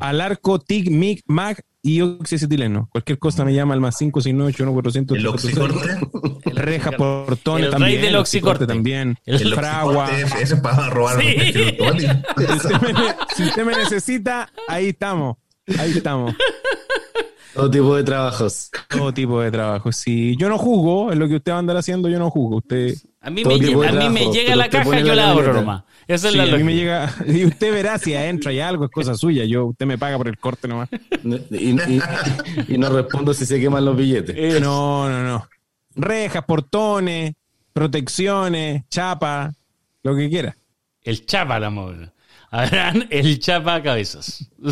Al 0.00 0.20
arco, 0.20 0.58
TIC, 0.58 0.90
MIC, 0.90 1.22
MAC 1.26 1.62
y 1.82 2.00
oxietileno. 2.00 2.88
Cualquier 2.90 3.18
cosa 3.18 3.44
me 3.44 3.54
llama 3.54 3.74
al 3.74 3.80
más 3.80 3.96
569 3.96 4.72
400 4.74 5.16
El 5.16 5.26
oxicorte. 5.28 5.98
Reja, 6.46 6.90
portones 6.92 7.66
El 7.66 7.70
también. 7.70 7.92
rey 7.92 8.02
del 8.06 8.16
oxicorte. 8.16 8.66
también. 8.66 9.16
El 9.24 9.40
El 9.40 9.54
fragua. 9.54 10.10
ese 10.10 10.54
es 10.54 10.60
para 10.60 10.90
robar. 10.90 11.20
Sí. 11.20 11.36
Si 11.52 11.62
usted, 12.52 12.80
me, 12.80 12.94
si 13.36 13.42
usted 13.44 13.64
me 13.64 13.76
necesita, 13.76 14.50
ahí 14.66 14.88
estamos. 14.88 15.36
Ahí 15.78 15.92
estamos. 15.92 16.34
Todo 17.54 17.70
tipo 17.70 17.96
de 17.96 18.04
trabajos. 18.04 18.70
Todo 18.88 19.12
tipo 19.14 19.40
de 19.40 19.50
trabajo. 19.50 19.90
Si 19.92 20.36
yo 20.36 20.48
no 20.48 20.58
juzgo, 20.58 21.12
es 21.12 21.18
lo 21.18 21.28
que 21.28 21.36
usted 21.36 21.52
va 21.52 21.56
a 21.56 21.58
andar 21.60 21.76
haciendo, 21.76 22.08
yo 22.08 22.18
no 22.18 22.30
juzgo. 22.30 22.56
Usted, 22.58 22.94
A 23.20 23.30
mí, 23.30 23.42
me, 23.44 23.54
a 23.54 23.92
mí 24.10 24.30
llega 24.32 24.54
la 24.56 24.68
caja 24.70 25.00
y 25.00 25.04
yo 25.04 25.14
la 25.14 25.30
abro 25.30 25.52
nomás. 25.52 25.82
Esa 26.06 26.28
es 26.28 26.32
sí, 26.32 26.38
la 26.38 26.44
a 26.44 26.56
mí 26.56 26.62
me 26.62 26.74
llega, 26.74 27.12
y 27.26 27.44
usted 27.44 27.72
verá 27.72 27.98
si 27.98 28.14
adentro 28.14 28.50
hay 28.50 28.60
algo, 28.60 28.84
es 28.84 28.90
cosa 28.90 29.14
suya. 29.14 29.44
Yo, 29.44 29.66
usted 29.66 29.86
me 29.86 29.98
paga 29.98 30.16
por 30.16 30.28
el 30.28 30.38
corte 30.38 30.68
nomás. 30.68 30.88
Y, 31.50 31.70
y- 31.70 32.00
y 32.68 32.78
no 32.78 32.88
respondo 32.90 33.34
si 33.34 33.44
se 33.44 33.60
queman 33.60 33.84
los 33.84 33.96
billetes. 33.96 34.34
Eh, 34.38 34.60
no, 34.60 35.08
no, 35.10 35.22
no. 35.22 35.48
Rejas, 35.96 36.44
portones, 36.44 37.34
protecciones, 37.72 38.84
chapa, 38.88 39.52
lo 40.02 40.14
que 40.16 40.28
quiera. 40.30 40.56
El 41.02 41.26
chapa 41.26 41.58
la 41.58 41.70
móvil. 41.70 42.10
Habrán 42.50 43.06
el 43.10 43.38
chapa 43.40 43.82
cabezas. 43.82 44.48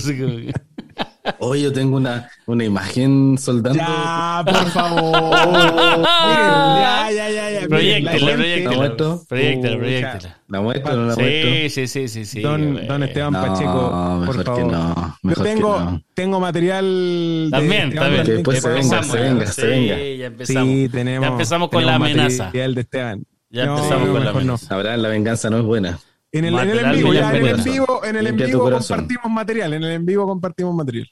Que- 1.27 1.35
Hoy 1.41 1.63
yo 1.63 1.73
tengo 1.73 1.97
una, 1.97 2.29
una 2.47 2.65
imagen 2.65 3.37
soldando. 3.39 3.79
Ya, 3.79 4.43
por 4.47 4.67
favor. 4.71 5.31
ya, 6.07 7.11
ya, 7.11 7.31
ya, 7.31 7.51
ya. 7.61 7.69
Proyectela, 7.69 7.79
Miren, 7.79 8.05
la 8.05 8.11
gente- 8.13 8.21
¿La 8.21 8.35
proyectela. 8.37 9.19
Proyectela, 9.29 9.79
proyectela. 9.79 10.39
¿La 10.49 10.61
muestro 10.61 10.93
o 10.93 10.97
no 10.97 11.07
la 11.07 11.15
muestro? 11.17 11.51
Sí, 11.51 11.71
sí, 11.71 11.87
sí, 11.89 12.09
sí, 12.09 12.25
sí. 12.25 12.41
Don, 12.41 12.87
don 12.87 13.03
Esteban 13.03 13.33
No, 13.33 13.43
Pacheco, 13.43 14.17
mejor 14.21 14.27
por 14.27 14.37
que 14.39 14.45
favor. 14.45 14.73
no, 14.73 14.95
Yo 14.95 15.13
mejor 15.23 15.45
que 15.45 15.51
tengo, 15.55 15.81
no. 15.81 16.03
tengo 16.15 16.41
material. 16.41 16.85
de 16.87 17.49
También, 17.51 17.83
Esteban 17.89 18.05
también. 18.05 18.25
Que 18.27 18.33
después 18.33 18.63
se 18.63 18.69
Ya 18.69 18.75
venga, 18.75 18.83
empezamos, 18.97 19.07
se 19.17 19.21
venga, 19.23 19.47
sí, 19.47 19.53
se 19.61 19.67
venga. 19.67 19.97
ya 19.97 20.27
empezamos. 20.27 20.69
Sí, 20.69 20.89
tenemos. 20.91 21.27
Ya 21.27 21.33
empezamos 21.33 21.69
con 21.71 21.87
la 21.87 21.95
amenaza. 21.97 22.45
material 22.45 22.75
de 22.75 22.81
Esteban. 22.83 23.25
Ya 23.51 23.67
No, 23.67 23.77
empezamos 23.77 24.09
con 24.11 24.19
la 24.25 24.33
no. 24.33 24.39
amenaza. 24.39 24.75
Abraham, 24.75 25.01
la 25.01 25.09
venganza 25.09 25.51
no 25.51 25.59
es 25.59 25.65
buena. 25.65 25.99
En 26.33 26.45
el, 26.45 26.55
en 26.59 26.69
el 26.71 26.79
en 26.81 26.93
vivo, 26.93 27.15
ya, 27.15 27.31
en 27.31 27.37
el 27.37 27.49
en 27.59 27.65
vivo, 27.65 28.05
en 28.05 28.17
el 28.17 28.27
en 28.27 28.37
vivo 28.37 28.71
compartimos 28.71 29.31
material. 29.31 29.73
En 29.73 29.85
el 29.85 29.93
en 29.93 30.05
vivo 30.05 30.27
compartimos 30.27 30.75
material. 30.75 31.09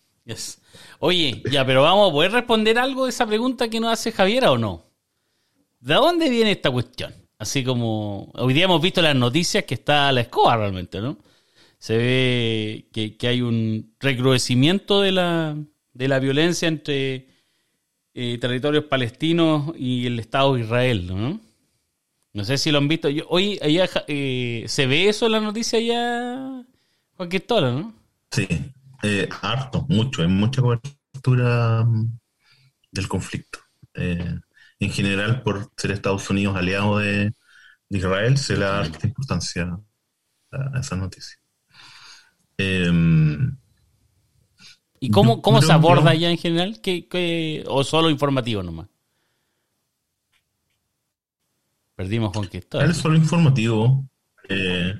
Oye, 0.99 1.43
ya, 1.51 1.67
pero 1.67 1.83
vamos 1.83 2.11
a 2.11 2.13
poder 2.13 2.33
responder 2.33 2.79
algo 2.79 3.05
de 3.05 3.11
esa 3.11 3.27
pregunta 3.27 3.69
que 3.69 3.81
nos 3.81 3.93
hace 3.93 4.13
Javiera 4.13 4.53
o 4.53 4.59
no. 4.59 4.83
¿De 5.81 5.95
dónde 5.95 6.31
viene 6.31 6.53
esta 6.53 6.71
cuestión? 6.71 7.15
Así 7.39 7.63
como 7.63 8.31
hoy 8.35 8.55
día 8.55 8.65
hemos 8.65 8.81
visto 8.81 9.03
las 9.03 9.15
noticias 9.15 9.65
que 9.65 9.75
está 9.75 10.11
la 10.13 10.23
escoba 10.23 10.57
realmente, 10.57 11.01
¿no? 11.01 11.19
Se 11.79 11.97
ve 11.99 12.89
que, 12.93 13.29
hay 13.29 13.43
un 13.43 13.95
recrudecimiento 14.01 15.03
de 15.03 15.13
la, 15.13 15.57
de 15.93 16.09
la 16.09 16.19
violencia 16.21 16.69
entre 16.69 17.27
eh, 18.15 18.39
territorios 18.39 18.85
palestinos 18.85 19.75
y 19.77 20.07
el 20.07 20.19
Estado 20.21 20.55
de 20.55 20.63
Israel, 20.63 21.07
¿no? 21.07 21.41
No 22.33 22.45
sé 22.45 22.57
si 22.57 22.71
lo 22.71 22.79
han 22.79 22.89
visto. 22.89 23.11
Yo, 23.11 23.27
hoy 23.29 23.59
allá 23.61 23.89
eh, 24.09 24.65
se 24.67 24.87
ve 24.87 25.09
eso 25.09 25.27
en 25.27 25.33
la 25.33 25.41
noticia 25.41 25.79
ya, 25.81 26.65
Juan 27.17 27.29
Cristóbal, 27.29 27.75
¿no? 27.75 27.95
Sí, 28.31 28.49
eh, 29.05 29.29
harto, 29.43 29.87
mucho, 29.89 30.23
hay 30.23 30.29
mucha 30.29 30.63
cobertura 30.63 31.85
mm, 31.85 32.19
del 32.93 33.09
conflicto. 33.09 33.61
Eh, 33.95 34.41
en 34.81 34.91
general, 34.93 35.43
por 35.43 35.71
ser 35.77 35.93
Estados 35.93 36.29
Unidos 36.31 36.57
aliado 36.57 36.99
de, 36.99 37.35
de 37.91 37.99
Israel, 37.99 38.39
se 38.39 38.55
le 38.57 38.65
da 38.67 38.81
harta 38.81 39.07
importancia 39.09 39.79
a, 40.53 40.81
esa 40.81 40.97
noticia. 40.97 41.39
Em, 42.59 43.57
¿Y 45.01 45.11
cómo, 45.11 45.43
cómo 45.43 45.61
se 45.63 45.69
que- 45.69 45.73
aborda 45.73 46.15
ya 46.15 46.31
en 46.31 46.39
general? 46.39 46.81
¿Qué, 46.81 47.07
qué- 47.09 47.65
o 47.69 47.85
solo 47.85 48.11
informativo 48.11 48.63
nomás? 48.63 48.89
Perdimos 51.97 52.33
Juan 52.33 52.47
él 52.47 52.51
Cristóbal. 52.51 52.91
es 52.91 52.97
solo 52.99 53.17
informativo. 53.17 54.07
Eh, 54.49 54.95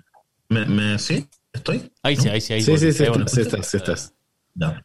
¿me, 0.49 0.67
me- 0.67 0.99
sí? 0.99 1.29
¿Estoy? 1.55 1.91
Ahí 2.03 2.17
sí, 2.17 2.29
ahí 2.29 2.41
sí, 2.41 2.53
ahí 2.53 2.63
Sí, 2.63 2.71
voy. 2.73 2.81
sí, 2.81 2.93
sí, 2.93 3.05
estás, 3.05 3.33
sí 3.33 3.41
estás, 3.41 3.67
sí 3.71 3.77
estás. 3.79 4.15
Ya. 4.55 4.85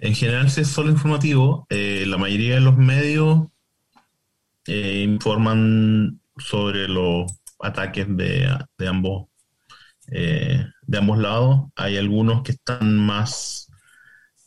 En 0.00 0.14
general, 0.14 0.50
si 0.50 0.62
es 0.62 0.68
solo 0.68 0.90
informativo, 0.90 1.66
eh, 1.70 2.04
la 2.06 2.18
mayoría 2.18 2.56
de 2.56 2.60
los 2.60 2.76
medios 2.76 3.46
eh, 4.66 5.02
informan 5.06 6.20
sobre 6.36 6.88
los 6.88 7.30
ataques 7.60 8.06
de, 8.16 8.48
de 8.78 8.88
ambos 8.88 9.26
eh, 10.08 10.64
de 10.82 10.98
ambos 10.98 11.18
lados. 11.18 11.70
Hay 11.76 11.96
algunos 11.96 12.42
que 12.42 12.52
están 12.52 12.98
más 12.98 13.70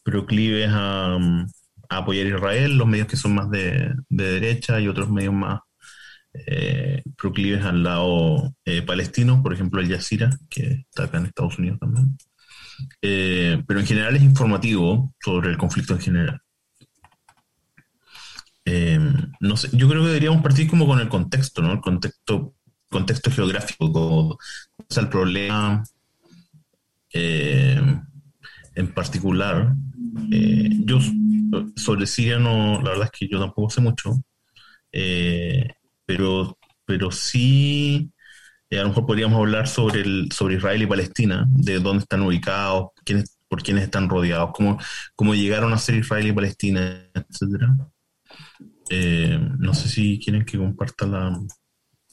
proclives 0.04 0.70
a, 0.72 1.16
a 1.16 1.98
apoyar 1.98 2.28
a 2.28 2.30
Israel, 2.30 2.78
los 2.78 2.88
medios 2.88 3.08
que 3.08 3.18
son 3.18 3.36
más 3.36 3.50
de, 3.50 3.94
de 4.10 4.24
derecha 4.40 4.80
y 4.80 4.88
otros 4.88 5.10
medios 5.10 5.34
más 5.34 5.62
eh, 6.46 7.04
proclives 7.18 7.66
al 7.66 7.84
lado 7.84 8.54
eh, 8.66 8.82
palestino, 8.82 9.42
por 9.42 9.54
ejemplo 9.54 9.82
el 9.82 9.90
Jazeera, 9.90 10.30
que 10.50 10.86
está 10.90 11.04
acá 11.04 11.18
en 11.18 11.26
Estados 11.26 11.58
Unidos 11.58 11.80
también. 11.80 12.18
Eh, 13.02 13.64
pero 13.68 13.80
en 13.80 13.86
general 13.88 14.16
es 14.16 14.22
informativo 14.22 15.14
sobre 15.20 15.50
el 15.50 15.58
conflicto 15.58 15.94
en 15.94 16.00
general. 16.00 16.42
Eh, 18.66 19.00
no 19.40 19.58
sé, 19.58 19.70
yo 19.72 19.88
creo 19.88 20.02
que 20.02 20.10
deberíamos 20.10 20.44
partir 20.44 20.68
como 20.68 20.86
con 20.86 21.00
el 21.00 21.10
contexto, 21.10 21.62
¿no? 21.62 21.74
El 21.74 21.82
contexto, 21.82 22.54
contexto 22.90 23.32
geográfico, 23.32 23.88
o 23.90 24.38
sea, 24.90 25.04
el 25.04 25.10
problema 25.10 25.84
en 27.14 28.94
particular. 28.94 29.74
Yo 30.30 31.00
sobre 31.76 32.06
Siria 32.06 32.38
no, 32.38 32.82
la 32.82 32.92
verdad 32.92 33.10
es 33.12 33.20
que 33.20 33.28
yo 33.28 33.40
tampoco 33.40 33.72
sé 33.72 33.82
mucho, 33.82 34.22
pero, 36.08 36.58
pero 36.86 37.12
sí 37.12 38.12
eh, 38.72 38.80
a 38.80 38.84
lo 38.84 38.90
mejor 38.90 39.06
podríamos 39.06 39.38
hablar 39.38 39.68
sobre, 39.68 40.02
el, 40.02 40.30
sobre 40.32 40.56
Israel 40.56 40.82
y 40.82 40.88
Palestina, 40.88 41.46
de 41.50 41.80
dónde 41.80 42.04
están 42.04 42.22
ubicados, 42.24 42.88
quiénes, 43.06 43.38
por 43.48 43.62
quiénes 43.62 43.84
están 43.84 44.10
rodeados, 44.10 44.52
cómo, 44.54 44.80
cómo 45.16 45.36
llegaron 45.36 45.72
a 45.74 45.78
ser 45.78 45.96
Israel 45.96 46.28
y 46.28 46.34
Palestina, 46.34 47.04
etcétera. 47.14 47.76
Eh, 48.90 49.38
no 49.60 49.74
sé 49.74 49.90
si 49.90 50.20
quieren 50.20 50.46
que 50.46 50.58
comparta 50.58 51.06
la... 51.06 51.40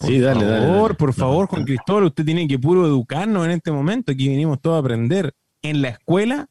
Sí, 0.00 0.18
dale, 0.18 0.40
por 0.40 0.48
dale. 0.48 0.66
favor, 0.66 0.82
dale. 0.88 0.94
por 0.98 1.14
favor, 1.14 1.46
Juan 1.46 1.64
Cristóbal, 1.64 2.04
usted 2.04 2.24
tiene 2.24 2.48
que 2.48 2.58
puro 2.58 2.84
educarnos 2.84 3.44
en 3.44 3.52
este 3.52 3.70
momento. 3.70 4.10
Aquí 4.12 4.28
venimos 4.28 4.60
todos 4.60 4.76
a 4.76 4.80
aprender. 4.80 5.32
En 5.62 5.80
la 5.82 5.88
escuela 5.90 6.46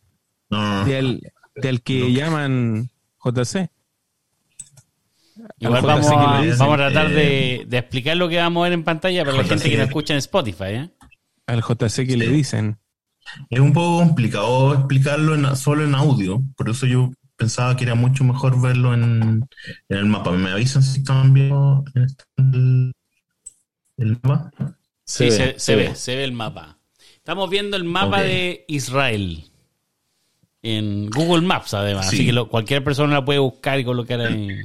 No, 0.50 0.86
del, 0.86 1.22
del 1.56 1.84
que 1.84 2.00
Lo- 2.00 2.08
llaman 2.10 2.90
JC. 3.24 3.70
Igual 5.60 5.80
Al 5.80 5.86
vamos 5.86 6.08
a, 6.12 6.42
dicen, 6.42 6.58
vamos 6.60 6.74
a 6.76 6.78
tratar 6.78 7.12
eh, 7.12 7.16
de, 7.16 7.66
de 7.68 7.78
explicar 7.78 8.18
lo 8.18 8.30
que 8.30 8.38
vamos 8.38 8.62
a 8.62 8.64
ver 8.66 8.74
en 8.74 8.84
pantalla 8.84 9.26
para 9.26 9.38
la 9.38 9.44
gente 9.44 9.70
que 9.70 9.78
nos 9.78 9.88
escucha 9.88 10.14
en 10.14 10.20
Spotify. 10.20 10.64
¿eh? 10.66 10.90
Al 11.48 11.62
JC 11.62 12.06
que 12.08 12.18
le 12.18 12.28
dicen. 12.30 12.78
Es 13.50 13.60
un 13.60 13.74
poco 13.74 14.00
complicado 14.06 14.74
explicarlo 14.74 15.34
en- 15.36 15.56
solo 15.56 15.84
en 15.86 15.96
audio, 15.96 16.42
por 16.58 16.70
eso 16.70 16.86
yo 16.86 17.12
pensaba 17.36 17.76
que 17.76 17.84
era 17.86 17.96
mucho 17.96 18.24
mejor 18.24 18.62
verlo 18.62 18.94
en, 18.94 19.44
en 19.90 19.98
el 19.98 20.06
mapa. 20.06 20.32
¿Me 20.32 20.52
avisan 20.52 20.84
si 20.84 21.00
están 21.00 21.34
viendo 21.34 21.84
el, 22.38 22.92
el 23.98 24.20
mapa? 24.22 24.52
Sí, 25.06 25.32
se, 25.32 25.58
se 25.60 25.76
ve, 25.76 25.96
se 25.96 26.16
ve 26.16 26.24
el 26.26 26.32
mapa. 26.34 26.78
Estamos 27.16 27.50
viendo 27.50 27.76
el 27.78 27.86
mapa 27.86 28.22
de 28.22 28.66
Israel 28.68 29.46
en 30.62 31.10
Google 31.10 31.42
Maps, 31.46 31.74
además. 31.74 32.10
Sí. 32.10 32.16
Así 32.18 32.26
que 32.26 32.34
lo- 32.34 32.50
cualquier 32.50 32.84
persona 32.84 33.14
la 33.16 33.26
puede 33.26 33.40
buscar 33.40 33.80
y 33.80 33.86
colocar 33.86 34.20
ahí. 34.22 34.62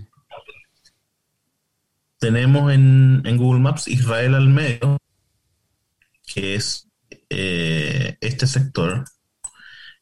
Tenemos 2.18 2.72
en, 2.72 3.22
en 3.24 3.36
Google 3.36 3.60
Maps 3.60 3.86
Israel 3.88 4.34
al 4.34 4.48
medio, 4.48 4.98
que 6.26 6.54
es 6.56 6.88
eh, 7.30 8.16
este 8.20 8.46
sector. 8.46 9.04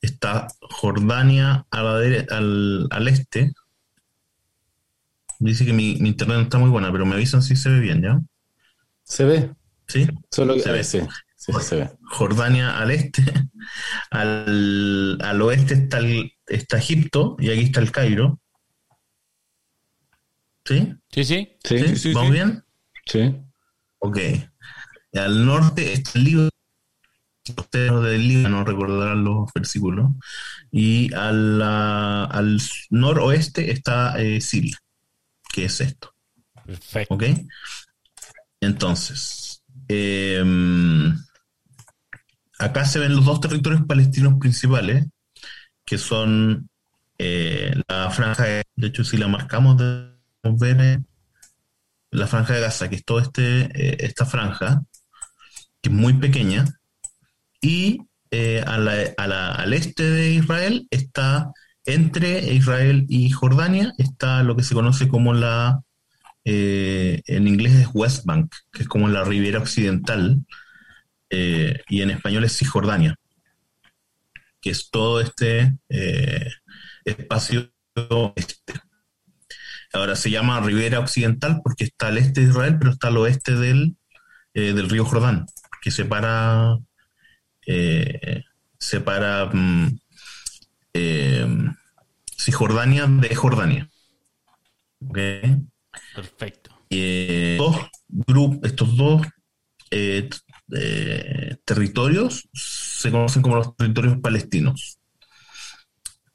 Está 0.00 0.46
Jordania 0.60 1.66
a 1.70 1.82
la 1.82 2.00
dere- 2.00 2.26
al, 2.30 2.86
al 2.90 3.08
este. 3.08 3.52
Dice 5.38 5.66
que 5.66 5.72
mi, 5.72 5.96
mi 5.96 6.08
internet 6.10 6.36
no 6.38 6.42
está 6.44 6.58
muy 6.58 6.70
buena, 6.70 6.90
pero 6.92 7.04
me 7.04 7.14
avisan 7.14 7.42
si 7.42 7.56
se 7.56 7.68
ve 7.68 7.80
bien, 7.80 8.02
¿ya? 8.02 8.20
Se 9.04 9.24
ve. 9.24 9.50
¿Sí? 9.86 10.06
Solo 10.30 10.54
que 10.54 10.60
Se 10.60 10.72
ve. 10.72 10.84
sí, 10.84 11.00
sí, 11.36 11.52
se 11.60 11.76
ve. 11.76 11.90
Jordania 12.10 12.78
al 12.78 12.90
este, 12.90 13.22
al, 14.10 15.18
al 15.20 15.42
oeste 15.42 15.74
está, 15.74 15.98
el- 15.98 16.32
está 16.46 16.78
Egipto 16.78 17.36
y 17.38 17.50
aquí 17.50 17.60
está 17.60 17.80
el 17.80 17.92
Cairo. 17.92 18.40
¿Sí? 20.66 20.94
Sí, 21.10 21.24
sí. 21.24 21.56
Sí, 21.64 21.78
¿Sí? 21.78 21.96
sí, 21.96 22.12
¿Vamos 22.12 22.28
sí. 22.30 22.32
bien? 22.34 22.64
sí. 23.06 23.36
Ok. 23.98 24.18
Al 25.14 25.46
norte 25.46 25.92
está 25.92 26.18
el 26.18 26.24
Líbano. 26.24 26.50
Ustedes 27.56 28.02
del 28.02 28.28
Líbano 28.28 28.64
recordarán 28.64 29.24
los 29.24 29.50
versículos. 29.54 30.10
Y 30.70 31.12
a 31.14 31.30
la- 31.32 32.24
al 32.24 32.60
noroeste 32.90 33.70
está 33.70 34.20
eh, 34.20 34.40
Siria, 34.40 34.76
que 35.52 35.66
es 35.66 35.80
esto. 35.80 36.12
Perfecto. 36.66 37.14
¿Ok? 37.14 37.22
Entonces, 38.60 39.62
em, 39.88 41.14
acá 42.58 42.84
se 42.84 42.98
ven 42.98 43.14
los 43.14 43.24
dos 43.24 43.40
territorios 43.40 43.82
palestinos 43.86 44.34
principales, 44.40 45.06
que 45.84 45.98
son 45.98 46.68
eh, 47.18 47.74
la 47.88 48.10
franja, 48.10 48.44
de, 48.44 48.64
de 48.76 48.86
hecho 48.88 49.04
si 49.04 49.16
la 49.16 49.28
marcamos, 49.28 49.76
ver 50.54 51.00
la 52.10 52.26
franja 52.26 52.54
de 52.54 52.60
Gaza, 52.60 52.88
que 52.88 52.96
es 52.96 53.04
toda 53.04 53.22
este, 53.22 53.62
eh, 53.74 53.96
esta 54.00 54.24
franja, 54.26 54.82
que 55.82 55.88
es 55.90 55.94
muy 55.94 56.14
pequeña, 56.14 56.64
y 57.60 58.00
eh, 58.30 58.62
a 58.66 58.78
la- 58.78 59.52
al 59.52 59.72
este 59.72 60.02
de 60.04 60.30
Israel 60.32 60.86
está, 60.90 61.52
entre 61.84 62.52
Israel 62.54 63.06
y 63.08 63.30
Jordania, 63.30 63.92
está 63.98 64.42
lo 64.42 64.56
que 64.56 64.62
se 64.64 64.74
conoce 64.74 65.08
como 65.08 65.32
la 65.34 65.80
eh, 66.44 67.22
en 67.26 67.48
inglés 67.48 67.74
es 67.74 67.88
West 67.92 68.24
Bank, 68.24 68.54
que 68.72 68.82
es 68.82 68.88
como 68.88 69.08
la 69.08 69.24
ribera 69.24 69.58
occidental, 69.58 70.44
y 71.28 72.02
en 72.02 72.10
español 72.10 72.44
es 72.44 72.56
Cisjordania, 72.56 73.16
que 74.60 74.70
es 74.70 74.90
todo 74.90 75.20
este 75.20 75.76
espacio 77.04 77.70
este. 78.36 78.74
Ahora 79.96 80.14
se 80.14 80.30
llama 80.30 80.60
ribera 80.60 81.00
occidental 81.00 81.60
porque 81.62 81.84
está 81.84 82.08
al 82.08 82.18
este 82.18 82.42
de 82.42 82.48
Israel, 82.48 82.76
pero 82.78 82.92
está 82.92 83.08
al 83.08 83.16
oeste 83.16 83.54
del, 83.54 83.96
eh, 84.54 84.72
del 84.72 84.90
río 84.90 85.04
Jordán, 85.04 85.46
que 85.80 85.90
separa, 85.90 86.78
eh, 87.66 88.44
separa 88.78 89.46
mm, 89.46 89.98
eh, 90.92 91.46
Cisjordania 92.38 93.06
de 93.06 93.34
Jordania. 93.34 93.88
Perfecto. 96.14 96.70
Dos 96.88 97.76
estos 98.62 98.96
dos 98.96 99.26
territorios 101.64 102.48
se 102.52 103.10
conocen 103.10 103.42
como 103.42 103.56
los 103.56 103.76
territorios 103.76 104.18
palestinos. 104.18 104.98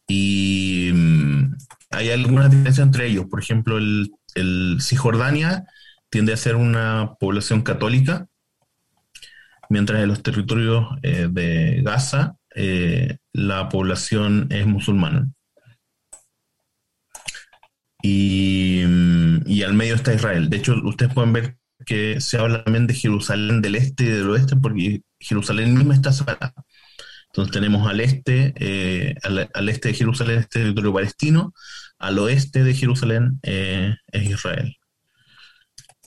Y 0.08 0.92
mm, 0.94 1.56
hay 1.92 2.10
algunas 2.10 2.50
diferencias 2.50 2.86
entre 2.86 3.08
ellos. 3.08 3.26
Por 3.30 3.42
ejemplo, 3.42 3.78
el, 3.78 4.12
el 4.36 4.78
Cisjordania 4.82 5.66
tiende 6.10 6.34
a 6.34 6.38
ser 6.38 6.56
una 6.56 7.16
población 7.20 7.62
católica, 7.62 8.28
mientras 9.70 10.02
en 10.02 10.10
los 10.10 10.24
territorios 10.24 10.88
eh, 11.04 11.28
de 11.32 11.82
Gaza 11.84 12.36
eh, 12.56 13.18
la 13.34 13.70
población 13.70 14.48
es 14.52 14.66
musulmana. 14.66 15.30
Y, 18.04 18.84
y 19.46 19.64
al 19.64 19.74
medio 19.74 19.96
está 19.96 20.14
Israel. 20.14 20.50
De 20.50 20.58
hecho, 20.58 20.76
ustedes 20.84 21.14
pueden 21.14 21.34
ver 21.34 21.58
que 21.86 22.20
se 22.20 22.38
habla 22.38 22.64
también 22.64 22.88
de 22.88 22.94
Jerusalén 22.94 23.62
del 23.62 23.76
este 23.76 24.04
y 24.04 24.08
del 24.08 24.30
oeste, 24.30 24.56
porque 24.56 25.02
Jerusalén 25.20 25.76
misma 25.76 25.94
está 25.94 26.12
separada. 26.12 26.54
Entonces 27.32 27.54
tenemos 27.54 27.88
al 27.88 28.02
este, 28.02 28.54
eh, 28.58 29.16
al, 29.24 29.50
al 29.54 29.70
este 29.70 29.90
de 29.90 29.94
Jerusalén 29.94 30.40
es 30.40 30.50
territorio 30.50 30.94
palestino, 30.94 31.54
al 31.98 32.20
oeste 32.20 32.64
de 32.64 32.74
Jerusalén 32.74 33.40
eh, 33.44 33.96
es 34.12 34.30
Israel. 34.30 34.76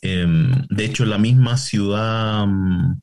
Em, 0.03 0.67
de 0.69 0.85
hecho, 0.85 1.07
la 1.07 1.17
misma 1.17 1.57
ciudad, 1.57 2.47
mm, 2.47 3.01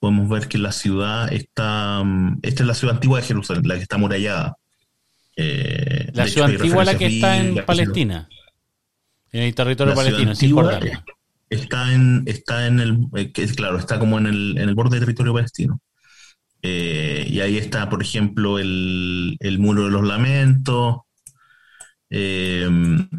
podemos 0.00 0.28
ver 0.28 0.48
que 0.48 0.58
la 0.58 0.72
ciudad 0.72 1.32
está, 1.32 2.02
mm, 2.02 2.40
esta 2.42 2.62
es 2.64 2.66
la 2.66 2.74
ciudad 2.74 2.96
antigua 2.96 3.20
de 3.20 3.26
Jerusalén, 3.26 3.68
la 3.68 3.76
que 3.76 3.82
está 3.82 3.96
amurallada. 3.96 4.56
Eh, 5.36 6.10
La 6.14 6.26
ciudad 6.26 6.50
hecho, 6.50 6.62
antigua 6.62 6.84
la 6.84 6.98
que 6.98 7.06
está 7.06 7.36
en 7.36 7.64
Palestina. 7.64 8.28
En 9.30 9.42
el 9.42 9.54
territorio 9.54 9.94
palestino, 9.94 10.30
antigua 10.30 10.62
Cisjordania. 10.64 11.04
está 11.50 11.92
en, 11.92 12.22
está 12.26 12.66
en 12.66 12.80
el, 12.80 13.32
claro, 13.54 13.78
está 13.78 14.00
como 14.00 14.18
en 14.18 14.26
el, 14.26 14.58
en 14.58 14.68
el 14.68 14.74
borde 14.74 14.96
del 14.96 15.04
territorio 15.04 15.34
palestino. 15.34 15.80
Eh, 16.68 17.24
y 17.28 17.40
ahí 17.40 17.58
está, 17.58 17.88
por 17.88 18.02
ejemplo, 18.02 18.58
el, 18.58 19.36
el 19.38 19.58
muro 19.60 19.84
de 19.84 19.90
los 19.90 20.04
lamentos. 20.04 20.96
Eh, 22.10 22.68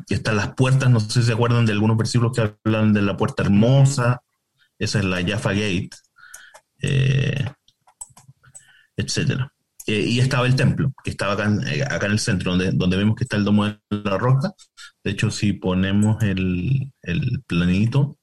están 0.10 0.36
las 0.36 0.54
puertas, 0.54 0.90
no 0.90 1.00
sé 1.00 1.22
si 1.22 1.28
se 1.28 1.34
acuerdan 1.34 1.66
de 1.66 1.72
algunos 1.72 1.96
versículos 1.98 2.34
que 2.34 2.42
hablan 2.66 2.92
de 2.94 3.02
la 3.02 3.16
puerta 3.16 3.44
hermosa. 3.44 4.22
Esa 4.78 5.00
es 5.00 5.06
la 5.06 5.26
Jaffa 5.26 5.52
Gate, 5.52 5.90
eh, 6.82 7.46
etcétera. 8.98 9.54
Eh, 9.88 10.06
y 10.06 10.20
estaba 10.20 10.46
el 10.46 10.56
templo, 10.56 10.92
que 11.04 11.12
estaba 11.12 11.34
acá 11.34 11.46
en, 11.46 11.66
eh, 11.68 11.84
acá 11.84 12.08
en 12.08 12.12
el 12.14 12.20
centro, 12.20 12.52
donde, 12.52 12.72
donde 12.74 12.98
vemos 12.98 13.16
que 13.16 13.24
está 13.24 13.38
el 13.38 13.46
domo 13.46 13.66
de 13.66 13.80
la 14.04 14.18
roca. 14.18 14.52
De 15.04 15.12
hecho, 15.12 15.32
si 15.32 15.54
ponemos 15.54 16.22
el, 16.24 16.92
el 17.04 17.44
planito, 17.48 18.18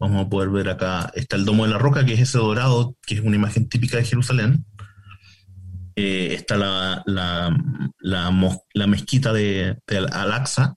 vamos 0.00 0.26
a 0.26 0.28
poder 0.28 0.48
ver 0.48 0.68
acá, 0.70 1.12
está 1.14 1.36
el 1.36 1.44
domo 1.44 1.64
de 1.66 1.70
la 1.72 1.78
roca, 1.78 2.04
que 2.04 2.14
es 2.14 2.20
ese 2.20 2.38
dorado, 2.38 2.96
que 3.06 3.14
es 3.14 3.20
una 3.20 3.36
imagen 3.36 3.68
típica 3.68 3.98
de 3.98 4.04
Jerusalén. 4.04 4.64
Eh, 5.94 6.34
está 6.34 6.56
la, 6.56 7.02
la, 7.06 7.54
la, 7.98 8.30
mos- 8.30 8.62
la 8.74 8.86
mezquita 8.86 9.32
de, 9.32 9.78
de 9.86 9.98
Al-Aqsa. 9.98 10.74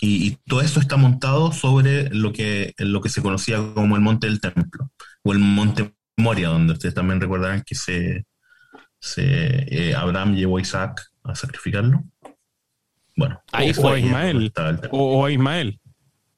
Y, 0.00 0.28
y 0.28 0.38
todo 0.46 0.62
eso 0.62 0.80
está 0.80 0.96
montado 0.96 1.52
sobre 1.52 2.08
lo 2.14 2.32
que, 2.32 2.72
lo 2.78 3.02
que 3.02 3.10
se 3.10 3.20
conocía 3.20 3.58
como 3.74 3.96
el 3.96 4.02
monte 4.02 4.28
del 4.28 4.40
templo, 4.40 4.90
o 5.22 5.32
el 5.32 5.38
monte 5.40 5.92
Moria, 6.16 6.48
donde 6.48 6.72
ustedes 6.74 6.94
también 6.94 7.20
recordarán 7.20 7.62
que 7.66 7.74
se, 7.74 8.24
se 8.98 9.90
eh, 9.90 9.94
Abraham 9.94 10.36
llevó 10.36 10.56
a 10.58 10.60
Isaac 10.62 11.02
a 11.24 11.34
sacrificarlo. 11.34 12.04
Bueno, 13.16 13.42
Ahí 13.52 13.74
fue. 13.74 13.94
a 13.94 13.98
Ismael. 13.98 14.52
O, 14.90 15.18
o 15.20 15.26
a 15.26 15.30
Ismael. 15.32 15.78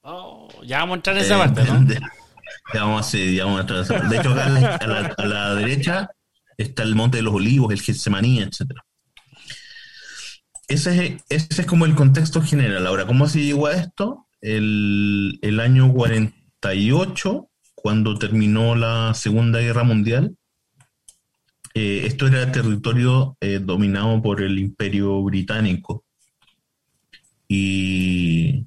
Oh, 0.01 0.42
ya 0.65 0.79
vamos 0.81 0.95
a 0.95 0.97
entrar 0.97 1.17
en 1.17 1.23
esa 1.23 1.35
Eh, 1.37 1.39
parte, 1.39 1.65
¿no? 1.65 1.81
de- 1.85 2.01
ya 2.75 2.85
vamos 2.85 2.97
a 2.97 3.01
hacer- 3.01 3.35
ya 3.35 3.45
vamos 3.45 3.59
a 3.59 3.61
entrar 3.63 3.79
en 3.79 3.85
esa 3.85 3.95
parte. 3.95 4.09
De 4.15 4.21
hecho, 4.21 4.31
acá 4.33 4.47
a 4.47 4.49
la, 4.51 4.75
a 4.77 4.87
la- 4.87 5.15
a 5.19 5.27
la 5.27 5.55
derecha 5.55 6.11
está 6.57 6.83
el 6.83 6.95
Monte 6.95 7.19
de 7.19 7.23
los 7.23 7.35
Olivos, 7.35 7.73
el 7.73 7.81
Getsemaní, 7.81 8.41
etcétera. 8.41 8.85
Ese 10.69 11.19
es, 11.29 11.47
ese 11.51 11.63
es 11.63 11.67
como 11.67 11.85
el 11.87 11.95
contexto 11.95 12.41
general. 12.43 12.87
Ahora, 12.87 13.07
¿cómo 13.07 13.29
se 13.29 13.43
llegó 13.43 13.67
a 13.67 13.73
esto? 13.75 14.27
El, 14.41 15.39
el 15.43 15.61
año 15.61 15.93
48, 15.93 17.49
cuando 17.75 18.19
terminó 18.19 18.75
la 18.75 19.13
Segunda 19.15 19.61
Guerra 19.61 19.85
Mundial, 19.85 20.37
eh, 21.75 22.03
esto 22.07 22.27
era 22.27 22.51
territorio 22.53 23.37
eh, 23.41 23.59
dominado 23.63 24.21
por 24.23 24.41
el 24.43 24.59
Imperio 24.59 25.23
Británico. 25.23 26.05
Y 27.49 28.67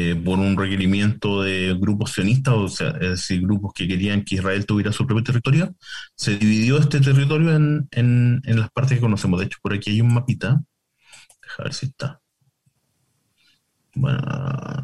eh, 0.00 0.14
por 0.24 0.38
un 0.38 0.56
requerimiento 0.56 1.42
de 1.42 1.74
grupos 1.78 2.12
sionistas, 2.12 2.54
o 2.54 2.68
sea, 2.68 2.90
es 3.00 3.10
decir, 3.10 3.40
grupos 3.42 3.72
que 3.74 3.88
querían 3.88 4.24
que 4.24 4.36
Israel 4.36 4.64
tuviera 4.66 4.92
su 4.92 5.06
propio 5.06 5.24
territorio, 5.24 5.74
se 6.14 6.36
dividió 6.38 6.78
este 6.78 7.00
territorio 7.00 7.54
en, 7.56 7.88
en- 7.90 8.40
en 8.44 8.60
las 8.60 8.70
partes 8.70 8.96
que 8.98 9.00
conocemos. 9.02 9.40
De 9.40 9.46
hecho, 9.46 9.58
por 9.62 9.72
aquí 9.74 9.90
hay 9.90 10.00
un 10.00 10.14
mapita. 10.14 10.60
Deja 11.42 11.62
ver 11.64 11.74
si 11.74 11.86
está. 11.86 12.20
Bueno, 13.94 14.20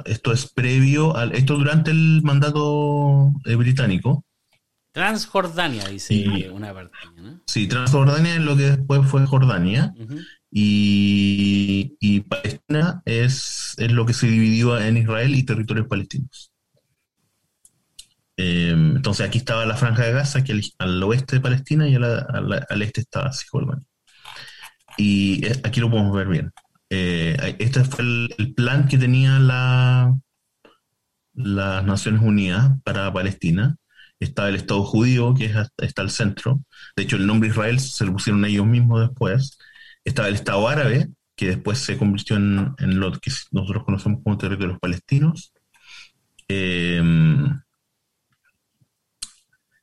esto 0.07 0.33
es 0.33 0.51
previo 0.53 1.17
al. 1.17 1.33
Esto 1.33 1.57
durante 1.57 1.91
el 1.91 2.21
mandato 2.23 3.33
eh, 3.45 3.55
británico. 3.55 4.25
Transjordania, 4.93 5.89
dice 5.89 6.15
Y- 6.15 6.49
una 6.49 6.73
parte. 6.73 6.97
¿no? 7.17 7.41
Sí, 7.47 7.67
Transjordania 7.67 8.35
es 8.37 8.41
lo 8.41 8.57
que 8.57 8.63
después 8.77 9.01
fue 9.09 9.27
Jordania. 9.27 9.93
Ujú. 9.99 10.19
Y, 10.57 11.97
y 12.01 12.21
Palestina 12.21 13.03
es, 13.05 13.75
es 13.77 13.91
lo 13.93 14.07
que 14.07 14.15
se 14.15 14.29
dividió 14.29 14.79
en 14.79 14.97
Israel 14.97 15.35
y 15.35 15.43
territorios 15.43 15.89
palestinos. 15.89 16.53
Eh, 18.37 18.71
entonces 18.71 19.27
aquí 19.27 19.39
estaba 19.39 19.67
la 19.67 19.77
franja 19.77 20.05
de 20.05 20.13
Gaza, 20.13 20.45
que 20.45 20.53
al, 20.53 20.63
al 20.79 21.03
oeste 21.03 21.37
de 21.37 21.43
Palestina 21.43 21.89
y 21.89 21.97
al 21.97 22.83
este 22.83 23.01
estaba 23.01 23.33
Cisjordania. 23.33 23.85
Y 24.97 25.45
eh, 25.45 25.61
aquí 25.65 25.81
lo 25.81 25.91
podemos 25.91 26.15
ver 26.17 26.29
bien. 26.29 26.53
Eh, 26.91 27.57
este 27.59 27.83
fue 27.85 28.05
el, 28.05 28.35
el 28.39 28.55
plan 28.55 28.87
que 28.87 28.99
tenía 28.99 29.41
la, 29.41 30.15
las 31.35 31.85
Naciones 31.85 32.23
Unidas 32.23 32.79
para 32.85 33.13
Palestina. 33.13 33.77
Estaba 34.21 34.49
el 34.49 34.55
Estado 34.55 34.85
judío, 34.85 35.35
que 35.35 35.47
es 35.47 35.57
está 35.79 36.03
al 36.03 36.11
centro. 36.11 36.63
De 36.97 37.03
hecho, 37.03 37.17
el 37.17 37.27
nombre 37.27 37.49
Israel 37.49 37.81
se 37.81 38.05
lo 38.05 38.13
pusieron 38.13 38.45
ellos 38.45 38.67
mismos 38.67 39.01
después. 39.01 39.59
Estaba 40.05 40.29
el 40.29 40.35
Estado 40.35 40.69
árabe, 40.69 41.09
que 41.37 41.49
después 41.49 41.79
se 41.79 41.97
convirtió 41.99 42.37
en, 42.37 42.75
en 42.79 43.01
lo 43.01 43.13
que 43.13 43.31
nosotros 43.53 43.85
conocemos 43.85 44.21
como 44.23 44.39
territorios 44.39 44.79
palestinos. 44.81 45.53
Eh, 46.49 47.03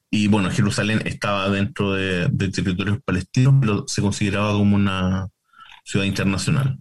y 0.09 0.27
bueno, 0.27 0.51
Jerusalén 0.51 1.01
estaba 1.05 1.49
dentro 1.49 1.93
de, 1.93 2.27
de 2.29 2.49
territorios 2.49 2.99
palestinos, 3.05 3.55
pero 3.61 3.85
se 3.87 4.01
consideraba 4.01 4.51
como 4.51 4.75
una 4.75 5.27
ciudad 5.85 6.05
internacional. 6.05 6.77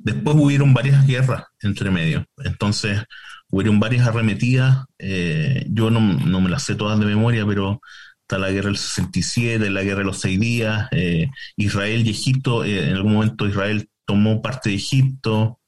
Después 0.00 0.36
hubieron 0.38 0.72
varias 0.74 1.06
guerras 1.06 1.44
entre 1.60 1.90
medio. 1.90 2.24
Entonces, 2.44 3.02
hubieron 3.50 3.80
varias 3.80 4.06
arremetidas. 4.06 4.84
eh, 4.98 5.66
yo 5.70 5.90
no, 5.90 6.00
no 6.00 6.40
me 6.40 6.50
las 6.50 6.62
sé 6.62 6.76
todas 6.76 7.00
de 7.00 7.06
memoria, 7.06 7.44
pero 7.46 7.80
está 8.28 8.38
la 8.38 8.50
guerra 8.50 8.68
del 8.68 8.76
67, 8.78 9.70
la 9.70 9.82
guerra 9.82 10.00
de 10.00 10.04
los 10.04 10.20
seis 10.20 10.38
días. 10.40 10.88
eh, 10.92 11.30
Israel 11.56 12.06
y 12.06 12.10
Egipto, 12.10 12.64
eh, 12.64 12.88
en 12.90 12.96
algún 12.96 13.14
momento 13.14 13.46
Israel 13.48 13.88
tomó 14.06 14.42
parte 14.42 14.70
de 14.70 14.76
Egipto, 14.76 15.60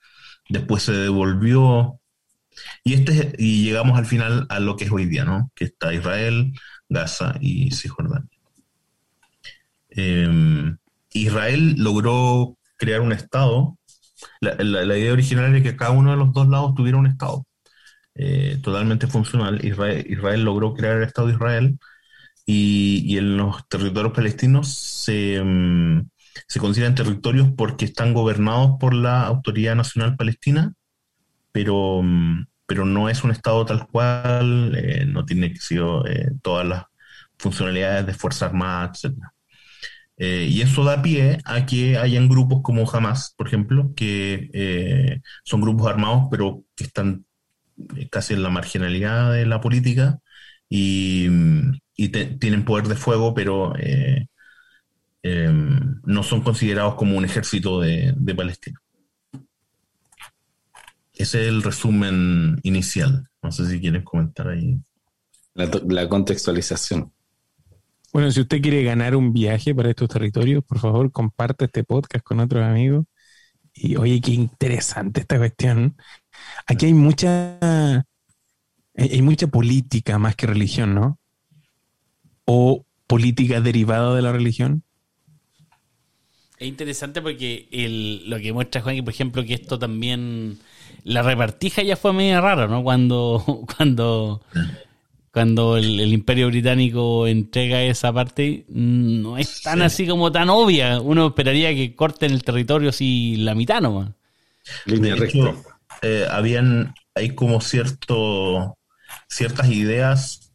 después 0.48 0.82
se 0.84 0.92
devolvió. 0.92 2.00
Y, 2.84 2.94
este, 2.94 3.12
es- 3.12 3.34
y 3.38 3.64
llegamos 3.64 3.98
al 3.98 4.06
final 4.06 4.46
a 4.50 4.60
lo 4.60 4.76
que 4.76 4.84
es 4.86 4.92
hoy 4.92 5.06
día, 5.06 5.24
¿no? 5.24 5.50
Que 5.54 5.64
está 5.66 5.94
Israel, 5.94 6.52
Gaza 6.88 7.36
y 7.40 7.70
Cisjordania. 7.72 8.28
Eh, 9.90 10.28
Israel 11.12 11.74
logró 11.78 12.56
crear 12.76 13.00
un 13.00 13.12
Estado. 13.12 13.76
La 14.40 14.96
idea 14.98 15.12
original 15.12 15.54
era 15.54 15.62
que 15.62 15.76
cada 15.76 15.92
uno 15.92 16.10
de 16.12 16.16
los 16.18 16.32
dos 16.32 16.48
lados 16.48 16.74
tuviera 16.74 16.98
un 16.98 17.06
Estado 17.06 17.46
eh, 18.14 18.58
totalmente 18.62 19.06
funcional. 19.06 19.64
Israel, 19.64 20.06
Israel 20.08 20.44
logró 20.44 20.74
crear 20.74 20.98
el 20.98 21.04
Estado 21.04 21.28
de 21.28 21.34
Israel 21.34 21.78
y, 22.52 23.16
en 23.18 23.36
los 23.36 23.68
territorios 23.68 24.12
palestinos 24.12 24.68
se, 24.74 25.40
mm, 25.42 26.08
se 26.48 26.60
consideran 26.60 26.94
territorios 26.94 27.48
porque 27.56 27.84
están 27.84 28.12
gobernados 28.12 28.76
por 28.80 28.94
la 28.94 29.22
Autoridad 29.22 29.76
Nacional 29.76 30.16
Palestina, 30.16 30.74
pero, 31.52 32.02
mm, 32.02 32.46
pero 32.66 32.84
no 32.84 33.08
es 33.08 33.24
un 33.24 33.30
Estado 33.32 33.64
tal 33.66 33.86
cual, 33.88 34.74
eh, 34.76 35.04
no 35.06 35.24
tiene 35.24 35.52
que 35.52 35.60
ser 35.60 35.82
eh, 36.08 36.32
todas 36.42 36.66
las 36.66 36.84
funcionalidades 37.38 38.06
de 38.06 38.14
Fuerza 38.14 38.46
Armada, 38.46 38.92
etc. 38.94 39.14
Eh, 40.16 40.48
y 40.50 40.60
eso 40.62 40.84
da 40.84 41.02
pie 41.02 41.38
a 41.44 41.66
que 41.66 41.98
hayan 41.98 42.28
grupos 42.28 42.60
como 42.62 42.88
Hamas, 42.90 43.34
por 43.36 43.46
ejemplo, 43.46 43.92
que 43.96 45.20
son 45.44 45.60
grupos 45.62 45.86
armados, 45.88 46.28
pero 46.30 46.64
que 46.76 46.84
están 46.84 47.24
casi 48.10 48.34
en 48.34 48.42
la 48.42 48.50
marginalidad 48.50 49.32
de 49.32 49.46
la 49.46 49.60
política 49.60 50.18
y, 50.68 51.28
mm, 51.30 51.80
y 52.02 52.08
te- 52.08 52.38
tienen 52.38 52.64
poder 52.64 52.88
de 52.88 52.94
fuego, 52.94 53.34
pero 53.34 53.76
eh, 53.76 54.26
eh, 55.22 55.52
no 56.04 56.22
son 56.22 56.40
considerados 56.40 56.94
como 56.94 57.18
un 57.18 57.26
ejército 57.26 57.78
de, 57.78 58.14
de 58.16 58.34
Palestina. 58.34 58.80
Ese 61.12 61.42
es 61.42 61.48
el 61.48 61.62
resumen 61.62 62.58
inicial. 62.62 63.28
No 63.42 63.52
sé 63.52 63.68
si 63.68 63.78
quieres 63.80 64.02
comentar 64.02 64.48
ahí. 64.48 64.80
La, 65.52 65.70
la 65.88 66.08
contextualización. 66.08 67.12
Bueno, 68.14 68.30
si 68.30 68.40
usted 68.40 68.62
quiere 68.62 68.82
ganar 68.82 69.14
un 69.14 69.34
viaje 69.34 69.74
para 69.74 69.90
estos 69.90 70.08
territorios, 70.08 70.64
por 70.64 70.78
favor, 70.78 71.12
comparte 71.12 71.66
este 71.66 71.84
podcast 71.84 72.24
con 72.24 72.40
otros 72.40 72.64
amigos. 72.64 73.04
Y 73.74 73.96
oye, 73.96 74.22
qué 74.22 74.32
interesante 74.32 75.20
esta 75.20 75.36
cuestión. 75.36 75.96
Aquí 76.66 76.86
hay 76.86 76.94
mucha, 76.94 77.58
hay 78.96 79.22
mucha 79.22 79.48
política 79.48 80.18
más 80.18 80.34
que 80.34 80.46
religión, 80.46 80.94
¿no? 80.94 81.19
O 82.56 82.84
política 83.10 83.56
derivada 83.68 84.14
de 84.16 84.22
la 84.22 84.32
religión. 84.38 84.72
Es 86.58 86.68
interesante 86.68 87.22
porque 87.22 87.68
el, 87.72 88.28
lo 88.28 88.38
que 88.38 88.52
muestra 88.52 88.82
Juan, 88.82 88.96
que 88.96 89.02
por 89.02 89.12
ejemplo, 89.14 89.44
que 89.44 89.54
esto 89.54 89.78
también. 89.78 90.58
La 91.04 91.22
repartija 91.22 91.82
ya 91.82 91.96
fue 91.96 92.12
medio 92.12 92.40
raro, 92.42 92.68
¿no? 92.68 92.82
Cuando, 92.82 93.42
cuando, 93.78 94.42
cuando 95.32 95.76
el, 95.78 96.00
el 96.00 96.12
Imperio 96.12 96.48
Británico 96.48 97.26
entrega 97.26 97.82
esa 97.84 98.12
parte, 98.12 98.66
no 98.68 99.38
es 99.38 99.62
tan 99.62 99.82
Sí. 99.82 99.82
así 99.82 100.06
como 100.06 100.32
tan 100.32 100.50
obvia. 100.50 101.00
Uno 101.00 101.28
esperaría 101.28 101.74
que 101.74 101.94
corten 101.96 102.32
el 102.32 102.44
territorio 102.44 102.90
así 102.90 103.36
la 103.38 103.54
mitad 103.54 103.80
nomás. 103.82 104.10
Línea 104.84 105.16
recta. 105.16 105.54
eh, 106.02 106.26
habían, 106.30 106.94
hay 107.14 107.34
como 107.34 107.60
cierto, 107.60 108.78
ciertas 109.28 109.68
ideas 109.70 110.49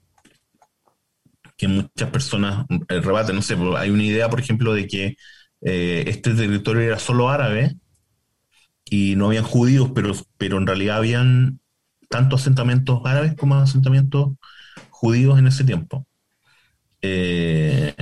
que 1.58 1.68
muchas 1.68 2.10
personas 2.12 2.66
eh, 2.90 3.02
rebaten. 3.02 3.36
No 3.36 3.42
sé, 3.42 3.56
pues, 3.58 3.76
hay 3.78 3.90
una 3.90 4.04
idea, 4.04 4.30
por 4.30 4.40
ejemplo, 4.40 4.74
de 4.74 4.88
que 4.88 5.16
eh, 5.62 6.04
este 6.08 6.34
territorio 6.34 6.82
era 6.84 7.00
solo 7.00 7.30
árabe 7.30 7.76
y 8.90 9.16
no 9.16 9.28
habían 9.28 9.44
judíos, 9.44 9.92
pero, 9.96 10.14
pero 10.38 10.58
en 10.58 10.68
realidad 10.68 10.98
habían 10.98 11.60
tanto 12.10 12.36
asentamientos 12.36 13.02
árabes 13.06 13.36
como 13.36 13.56
asentamientos 13.56 14.34
judíos 14.90 15.40
en 15.40 15.48
ese 15.48 15.64
tiempo. 15.64 16.08
Eh, 17.02 17.94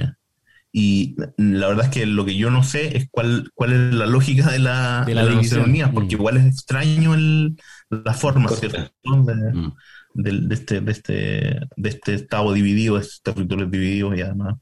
y 0.71 1.15
la 1.37 1.67
verdad 1.67 1.85
es 1.85 1.91
que 1.91 2.05
lo 2.05 2.25
que 2.25 2.35
yo 2.35 2.51
no 2.51 2.63
sé 2.63 2.97
es 2.97 3.07
cuál, 3.11 3.51
cuál 3.53 3.73
es 3.73 3.93
la 3.93 4.07
lógica 4.07 4.51
de 4.51 4.59
la, 4.59 5.03
De 5.05 5.15
la 5.15 5.25
de 5.25 5.31
división. 5.31 5.73
Porque 5.93 6.15
Mm. 6.15 6.19
igual 6.19 6.37
es 6.37 6.45
extraño 6.47 7.13
el, 7.15 7.55
la 7.89 8.13
forma. 8.13 8.49
¿cierto? 8.49 8.77
De, 9.03 9.35
Mm. 9.53 9.73
Del- 10.13 10.47
de 10.47 10.55
este, 10.55 10.81
de, 10.81 10.91
este, 10.91 11.13
de 11.75 11.89
este 11.89 12.13
estado 12.13 12.53
dividido, 12.53 12.95
de 12.95 13.01
estos 13.01 13.21
territorios 13.21 13.71
divididos 13.71 14.17
y 14.17 14.21
además 14.21 14.55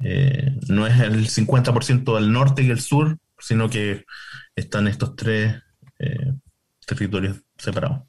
eh, 0.00 0.56
no 0.68 0.86
es 0.86 0.98
el 1.00 1.28
50% 1.28 2.14
del 2.16 2.32
norte 2.32 2.62
y 2.62 2.70
el 2.70 2.80
sur, 2.80 3.18
sino 3.38 3.68
que 3.70 4.04
están 4.56 4.86
estos 4.88 5.16
tres 5.16 5.56
eh, 5.98 6.32
territorios 6.86 7.38
separados. 7.58 8.02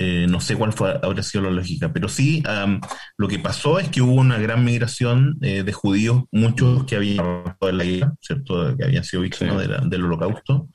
Eh, 0.00 0.26
no 0.28 0.40
sé 0.40 0.54
cuál 0.54 0.72
fue, 0.72 0.90
habrá 1.02 1.22
sido 1.24 1.44
la 1.44 1.50
lógica, 1.50 1.92
pero 1.92 2.08
sí 2.08 2.40
am, 2.46 2.80
lo 3.16 3.26
que 3.26 3.40
pasó 3.40 3.80
es 3.80 3.88
que 3.88 4.00
hubo 4.00 4.12
una 4.14 4.38
gran 4.38 4.64
migración 4.64 5.36
eh, 5.42 5.64
de 5.64 5.72
judíos, 5.72 6.22
muchos 6.30 6.84
que 6.84 6.94
habían 6.94 7.18
arrancado 7.26 7.66
de 7.66 7.72
la 7.72 7.84
guerra, 7.84 8.14
¿cierto? 8.20 8.76
que 8.76 8.84
habían 8.84 9.02
sido 9.02 9.22
víctimas 9.22 9.56
Sí. 9.56 9.60
de 9.62 9.68
la- 9.68 9.80
del 9.84 10.04
holocausto, 10.04 10.68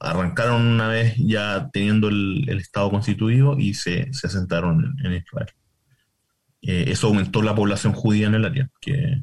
arrancaron 0.00 0.62
una 0.62 0.88
vez 0.88 1.14
ya 1.18 1.68
teniendo 1.72 2.08
el, 2.08 2.44
el 2.48 2.58
Estado 2.58 2.90
constituido 2.90 3.58
y 3.58 3.74
se, 3.74 4.12
se 4.12 4.26
asentaron 4.26 4.96
en, 5.00 5.06
en 5.06 5.22
Israel. 5.22 5.48
Eh, 6.62 6.84
eso 6.88 7.08
aumentó 7.08 7.42
la 7.42 7.54
población 7.54 7.92
judía 7.92 8.28
en 8.28 8.34
el 8.34 8.44
área, 8.44 8.70
que, 8.80 9.22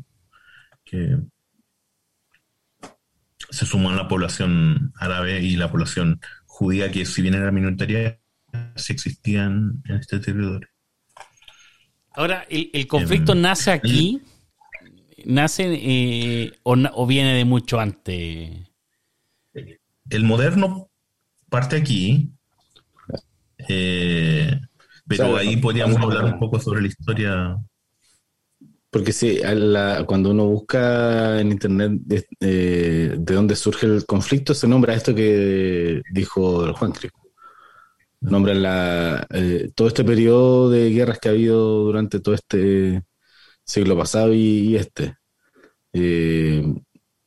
que 0.84 1.18
se 3.50 3.66
sumó 3.66 3.90
a 3.90 3.96
la 3.96 4.08
población 4.08 4.92
árabe 4.96 5.42
y 5.42 5.56
la 5.56 5.72
población 5.72 6.20
judía, 6.46 6.92
que 6.92 7.06
si 7.06 7.22
bien 7.22 7.36
era 7.36 7.52
minoritaria, 7.52 8.20
sí 8.76 8.94
existían 8.94 9.82
en 9.86 9.96
este 9.96 10.20
territorio. 10.20 10.68
Ahora, 12.14 12.46
¿el, 12.50 12.70
el 12.74 12.88
conflicto 12.88 13.32
Em, 13.32 13.42
nace 13.42 13.72
aquí? 13.72 14.22
¿Nace 15.26 15.64
eh, 15.82 16.52
o 16.64 17.08
viene 17.08 17.34
de 17.34 17.46
mucho 17.46 17.80
antes? 17.80 18.69
El 20.10 20.24
moderno 20.24 20.89
parte 21.50 21.78
aquí, 21.78 22.32
eh, 23.67 24.60
pero 25.08 25.36
ahí 25.38 25.58
podríamos 25.58 25.98
hablar 26.02 26.26
un 26.26 26.39
poco 26.39 26.60
sobre 26.60 26.82
la 26.82 26.88
historia. 26.88 27.58
Porque 28.91 29.13
sí, 29.13 29.39
la- 29.43 30.04
cuando 30.08 30.32
uno 30.32 30.48
busca 30.48 31.39
en 31.39 31.52
internet 31.52 31.91
de, 32.06 32.26
eh, 32.39 33.15
de 33.19 33.34
dónde 33.36 33.56
surge 33.56 33.86
el 33.86 34.06
conflicto, 34.06 34.54
se 34.56 34.67
nombra 34.67 34.95
esto 34.95 35.13
que 35.13 36.02
dijo 36.12 36.65
el 36.65 36.74
Juan 36.74 36.91
creo. 36.91 37.12
Nombra 38.22 38.54
la, 38.54 39.28
eh, 39.30 39.69
todo 39.76 39.88
este 39.88 40.04
periodo 40.04 40.69
de 40.69 40.89
guerras 40.91 41.19
que 41.19 41.30
ha 41.30 41.32
habido 41.32 41.86
durante 41.86 42.19
todo 42.19 42.36
este 42.36 43.04
siglo 43.65 43.98
pasado 43.98 44.34
y, 44.34 44.39
y 44.69 44.76
este. 44.78 45.15
Eh, 45.93 46.63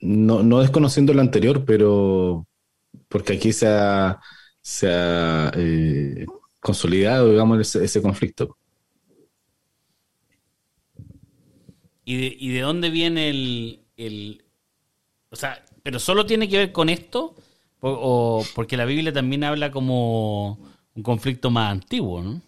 no, 0.00 0.42
no 0.44 0.60
desconociendo 0.60 1.14
lo 1.14 1.22
anterior, 1.22 1.64
pero 1.66 2.46
porque 3.12 3.34
aquí 3.34 3.52
se 3.52 3.68
ha, 3.68 4.18
se 4.60 4.88
ha 4.90 5.52
eh, 5.56 6.26
consolidado, 6.60 7.30
digamos, 7.30 7.60
ese, 7.60 7.84
ese 7.84 8.00
conflicto. 8.02 8.56
¿Y 12.04 12.16
de, 12.16 12.36
y 12.38 12.48
de 12.50 12.60
dónde 12.60 12.90
viene 12.90 13.28
el, 13.30 13.80
el- 13.96 14.44
O 15.30 15.36
sea, 15.36 15.64
¿pero 15.82 15.98
solo 15.98 16.26
tiene 16.26 16.48
que 16.48 16.58
ver 16.58 16.72
con 16.72 16.88
esto? 16.88 17.34
O, 17.80 17.90
o- 17.90 18.46
porque 18.54 18.76
la 18.76 18.84
Biblia 18.84 19.12
también 19.12 19.44
habla 19.44 19.70
como 19.70 20.58
un 20.94 21.02
conflicto 21.02 21.50
más 21.50 21.70
antiguo, 21.72 22.22
¿no? 22.22 22.42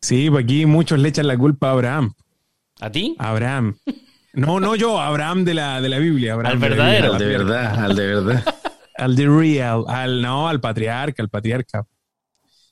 Sí, 0.00 0.30
pues 0.30 0.44
aquí 0.44 0.66
muchos 0.66 0.98
le 0.98 1.08
echan 1.08 1.26
la 1.26 1.36
culpa 1.36 1.68
a 1.68 1.72
Abraham. 1.72 2.12
¿A 2.80 2.90
ti? 2.90 3.16
Abraham. 3.18 3.76
No, 4.34 4.60
no 4.60 4.76
yo, 4.76 5.00
Abraham 5.00 5.44
de 5.44 5.54
la, 5.54 5.80
de 5.80 5.88
la 5.88 5.98
Biblia. 5.98 6.34
Abraham 6.34 6.54
Al 6.54 6.60
de 6.60 6.68
la 6.68 6.76
verdadero. 6.76 7.12
Biblia. 7.12 7.16
Al 7.16 7.18
de 7.18 7.38
verdad, 7.38 7.84
al 7.84 7.96
de 7.96 8.06
verdad. 8.06 8.55
Al 8.98 9.16
de 9.16 9.28
real, 9.28 9.84
al 9.88 10.22
no, 10.22 10.48
al 10.48 10.60
patriarca, 10.60 11.22
al 11.22 11.28
patriarca. 11.28 11.86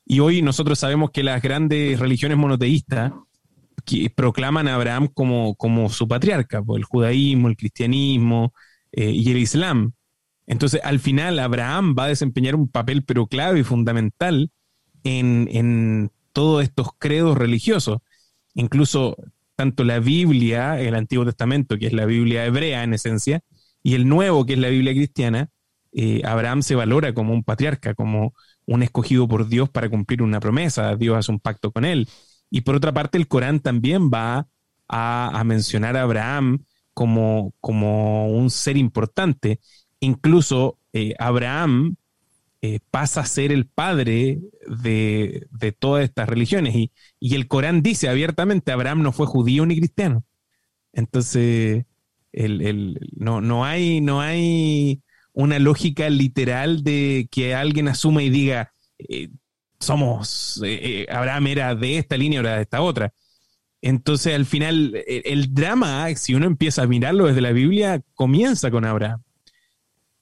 Y 0.07 0.21
hoy 0.21 0.43
nosotros 0.43 0.79
sabemos 0.79 1.11
que 1.11 1.23
las 1.23 1.43
grandes 1.43 1.99
religiones 1.99 2.37
monoteístas 2.37 3.13
que 3.85 4.11
proclaman 4.11 4.69
a 4.69 4.75
Abraham 4.75 5.09
como, 5.13 5.55
como 5.57 5.89
su 5.89 6.09
patriarca, 6.09 6.63
pues, 6.63 6.81
el 6.81 6.85
judaísmo, 6.85 7.49
el 7.49 7.57
cristianismo 7.57 8.53
eh, 8.93 9.11
y 9.11 9.31
el 9.31 9.39
islam. 9.39 9.93
Entonces, 10.47 10.81
al 10.85 11.01
final, 11.01 11.39
Abraham 11.39 11.95
va 11.99 12.05
a 12.05 12.09
desempeñar 12.09 12.55
un 12.55 12.69
papel 12.69 13.03
pero 13.05 13.27
clave 13.27 13.61
y 13.61 13.65
fundamental 13.65 14.51
en, 15.05 15.49
en 15.51 16.11
todos 16.33 16.63
estos 16.63 16.89
credos 16.99 17.37
religiosos. 17.37 17.99
Incluso 18.55 19.17
tanto 19.57 19.85
la 19.85 20.01
Biblia, 20.01 20.81
el 20.81 20.95
Antiguo 20.95 21.25
Testamento, 21.25 21.79
que 21.79 21.87
es 21.87 21.93
la 21.93 22.07
Biblia 22.07 22.45
hebrea 22.45 22.83
en 22.83 22.95
esencia, 22.95 23.41
y 23.83 23.95
el 23.95 24.09
Nuevo, 24.09 24.47
que 24.47 24.55
es 24.55 24.59
la 24.59 24.69
Biblia 24.69 24.93
cristiana, 24.93 25.51
eh, 25.95 26.23
Abraham 26.25 26.63
se 26.63 26.75
valora 26.75 27.15
como 27.15 27.33
un 27.33 27.45
patriarca, 27.45 27.95
como 27.95 28.35
un 28.67 28.83
escogido 28.83 29.29
por 29.29 29.49
Dios 29.49 29.71
para 29.71 29.89
cumplir 29.89 30.23
una 30.23 30.41
promesa. 30.41 30.97
Dios 30.97 31.17
hace 31.17 31.33
un 31.33 31.41
pacto 31.41 31.73
con 31.73 31.85
él. 31.85 32.09
Y 32.51 32.63
por 32.63 32.75
otra 32.77 32.93
parte, 32.93 33.19
el 33.19 33.29
Corán 33.29 33.61
también 33.61 34.11
va 34.11 34.49
a, 34.89 35.43
mencionar 35.45 35.97
a 35.97 36.03
Abraham 36.03 36.65
como, 36.95 37.55
como 37.61 38.29
un 38.29 38.51
ser 38.51 38.77
importante. 38.77 39.61
Incluso 40.01 40.79
eh, 40.93 41.15
Abraham 41.19 41.97
eh, 42.63 42.81
pasa 42.91 43.21
a 43.23 43.27
ser 43.27 43.53
el 43.53 43.67
padre 43.67 44.41
de, 44.83 45.47
de 45.51 45.73
todas 45.73 46.05
estas 46.05 46.29
religiones. 46.29 46.75
Y, 46.75 46.93
y 47.21 47.35
el 47.35 47.49
Corán 47.49 47.83
dice 47.83 48.09
abiertamente, 48.09 48.73
Abraham 48.73 49.03
no 49.03 49.13
fue 49.13 49.27
judío 49.27 49.67
ni 49.67 49.77
cristiano. 49.77 50.25
Entonces, 50.93 51.87
el, 52.33 52.63
el- 52.63 53.01
no, 53.17 53.41
no, 53.41 53.65
hay, 53.65 54.01
no 54.01 54.21
hay 54.21 55.03
una 55.35 55.59
lógica 55.59 56.09
literal 56.09 56.83
de 56.83 57.29
que 57.31 57.55
alguien 57.55 57.89
asuma 57.89 58.23
y 58.23 58.31
diga, 58.31 58.73
eh, 58.99 59.29
somos, 59.81 60.63
eh, 60.65 61.05
eh, 61.05 61.07
Abraham 61.13 61.49
era 61.49 61.75
de 61.75 61.99
esta 61.99 62.17
línea, 62.17 62.41
ahora 62.41 62.57
de 62.57 62.63
esta 62.63 62.81
otra. 62.81 63.13
Entonces, 63.83 64.35
al 64.35 64.47
final, 64.47 64.95
el, 65.07 65.23
el 65.27 65.53
drama, 65.53 66.15
si 66.15 66.35
uno 66.35 66.47
empieza 66.47 66.83
a 66.83 66.87
mirarlo 66.87 67.27
desde 67.27 67.43
la 67.43 67.53
Biblia, 67.53 68.01
comienza 68.15 68.71
con 68.71 68.87
Abraham. 68.87 69.23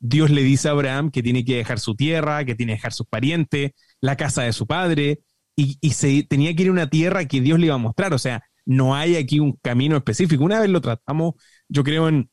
Dios 0.01 0.31
le 0.31 0.43
dice 0.43 0.67
a 0.69 0.73
Abraham 0.73 1.13
que 1.13 1.23
tiene 1.23 1.45
que 1.45 1.57
dejar 1.57 1.79
su 1.79 1.95
tierra, 1.95 2.45
que 2.45 2.57
tiene 2.57 2.73
que 2.73 2.79
dejar 2.79 2.93
sus 2.93 3.07
parientes, 3.07 3.71
la 4.01 4.17
casa 4.17 4.43
de 4.43 4.53
su 4.53 4.67
padre, 4.67 5.21
y, 5.55 5.79
y 5.81 5.91
se 5.91 6.25
tenía 6.25 6.55
que 6.57 6.63
ir 6.65 6.69
a 6.71 6.73
una 6.73 6.91
tierra 6.91 7.27
que 7.27 7.41
Dios 7.41 7.61
le 7.61 7.67
iba 7.67 7.77
a 7.77 7.79
mostrar. 7.79 8.13
O 8.15 8.19
sea, 8.19 8.43
no 8.65 8.97
hay 8.97 9.15
aquí 9.17 9.39
un 9.39 9.53
camino 9.63 9.97
específico. 9.97 10.43
Una 10.43 10.59
vez 10.59 10.71
lo 10.71 10.81
tratamos, 10.81 11.35
yo 11.69 11.85
creo, 11.85 12.09
en, 12.09 12.29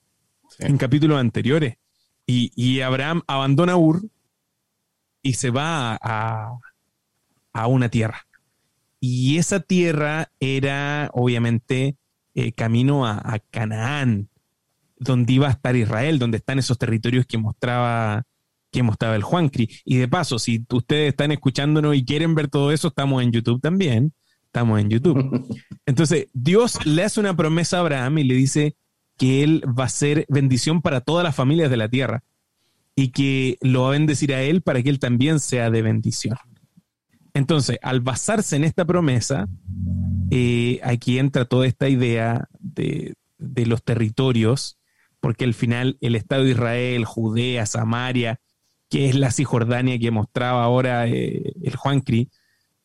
en 0.57 0.77
capítulos 0.77 1.19
anteriores. 1.19 1.75
Y, 2.29 2.51
y 2.55 2.81
Abraham 2.81 3.23
abandona 3.25 3.75
Ur 3.75 4.03
y 5.23 5.33
se 5.33 5.49
va 5.49 5.97
a, 5.99 6.59
a 7.53 7.67
una 7.67 7.89
tierra. 7.89 8.27
Y 8.99 9.37
esa 9.39 9.61
tierra 9.61 10.31
era, 10.39 11.09
obviamente, 11.13 11.97
eh, 12.35 12.51
camino 12.51 13.07
a, 13.07 13.13
a 13.13 13.39
Canaán. 13.39 14.29
donde 14.95 15.33
iba 15.33 15.47
a 15.47 15.51
estar 15.51 15.75
Israel, 15.75 16.19
donde 16.19 16.37
están 16.37 16.59
esos 16.59 16.77
territorios 16.77 17.25
que 17.25 17.39
mostraba, 17.39 18.27
que 18.71 18.83
mostraba 18.83 19.15
el 19.15 19.23
Juancri. 19.23 19.67
Y 19.83 19.97
de 19.97 20.07
paso, 20.07 20.37
si 20.37 20.63
ustedes 20.69 21.09
están 21.09 21.31
escuchándonos 21.31 21.95
y 21.95 22.05
quieren 22.05 22.35
ver 22.35 22.47
todo 22.47 22.71
eso, 22.71 22.89
estamos 22.89 23.23
en 23.23 23.31
YouTube 23.31 23.59
también. 23.59 24.13
Estamos 24.45 24.79
en 24.79 24.91
YouTube. 24.91 25.47
Entonces, 25.87 26.27
Dios 26.33 26.85
le 26.85 27.05
hace 27.05 27.19
una 27.19 27.35
promesa 27.35 27.77
a 27.77 27.79
Abraham 27.79 28.19
y 28.19 28.23
le 28.25 28.35
dice 28.35 28.75
que 29.19 29.43
él 29.43 29.63
va 29.67 29.83
a 29.83 29.89
ser 29.89 30.25
bendición 30.29 30.81
para 30.81 31.01
todas 31.01 31.23
las 31.25 31.35
familias 31.35 31.69
de 31.69 31.77
la 31.77 31.89
tierra 31.89 32.23
y 32.95 33.09
que 33.09 33.57
lo 33.61 33.83
va 33.83 33.89
a 33.89 33.91
bendecir 33.91 34.33
a 34.33 34.41
él 34.41 34.61
para 34.61 34.81
que 34.81 34.89
él 34.89 34.97
también 34.97 35.39
sea 35.39 35.69
de 35.69 35.81
bendición. 35.81 36.37
Entonces, 37.33 37.77
al 37.81 37.99
basarse 37.99 38.55
en 38.55 38.63
esta 38.63 38.85
promesa, 38.85 39.47
eh, 40.31 40.79
aquí 40.83 41.19
entra 41.19 41.45
toda 41.45 41.67
esta 41.67 41.89
idea 41.89 42.47
de, 42.59 43.15
de 43.37 43.65
los 43.65 43.83
territorios, 43.83 44.79
porque 45.19 45.43
al 45.43 45.53
final 45.53 45.97
el 45.99 46.15
Estado 46.15 46.45
de 46.45 46.51
Israel, 46.51 47.03
Judea, 47.03 47.65
Samaria, 47.65 48.39
que 48.89 49.09
es 49.09 49.15
la 49.15 49.31
Cisjordania 49.31 49.99
que 49.99 50.11
mostraba 50.11 50.63
ahora 50.63 51.07
eh, 51.07 51.53
el 51.61 51.75
Juancri, 51.75 52.29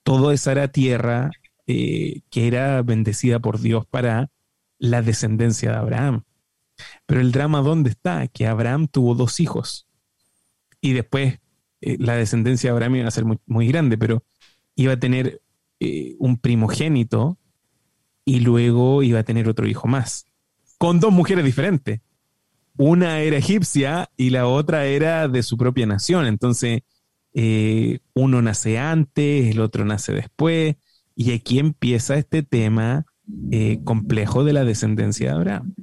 todo 0.03 0.33
esa 0.33 0.51
era 0.53 0.69
tierra 0.69 1.31
eh, 1.69 2.23
que 2.29 2.49
era 2.49 2.83
bendecida 2.83 3.39
por 3.39 3.61
Dios 3.61 3.87
para 3.87 4.31
la 4.85 5.03
descendencia 5.03 5.71
de 5.71 5.77
Abraham. 5.77 6.25
Pero 7.07 7.21
el 7.21 7.33
drama, 7.33 7.61
¿dónde 7.61 7.91
está? 7.91 8.27
Que 8.29 8.47
Abraham 8.47 8.89
tuvo 8.89 9.15
dos 9.15 9.41
hijos. 9.41 9.87
Y 10.81 10.93
después 10.93 11.41
eh, 11.81 11.97
la 11.99 12.17
descendencia 12.17 12.71
de 12.71 12.73
Abraham 12.73 12.97
iba 12.97 13.09
a 13.09 13.13
ser 13.13 13.25
muy, 13.47 13.69
grande, 13.69 13.97
pero 13.99 14.25
iba 14.77 14.95
a 14.95 14.99
tener 15.01 15.41
un 16.19 16.39
primogénito 16.39 17.37
y 18.25 18.41
luego 18.41 19.03
iba 19.03 19.19
a 19.19 19.23
tener 19.23 19.51
otro 19.51 19.67
hijo 19.67 19.87
más 19.87 20.27
con 20.79 21.01
dos 21.01 21.13
mujeres 21.13 21.45
diferentes. 21.45 22.01
Una 22.77 23.21
era 23.21 23.39
egipcia 23.39 24.11
y 24.17 24.31
la 24.31 24.47
otra 24.47 24.85
era 24.85 25.29
de 25.29 25.43
su 25.43 25.57
propia 25.57 25.87
nación. 25.87 26.27
Entonces, 26.27 26.83
eh, 27.33 28.01
uno 28.15 28.43
nace 28.43 28.79
antes, 28.79 29.51
el 29.51 29.61
otro 29.61 29.85
nace 29.85 30.13
después, 30.13 30.77
y 31.17 31.33
aquí 31.33 31.59
empieza 31.59 32.17
este 32.17 32.43
tema 32.43 33.07
eh, 33.51 33.81
complejo 33.85 34.45
de 34.45 34.53
la 34.53 34.65
descendencia 34.65 35.31
de 35.31 35.35
Abraham. 35.35 35.75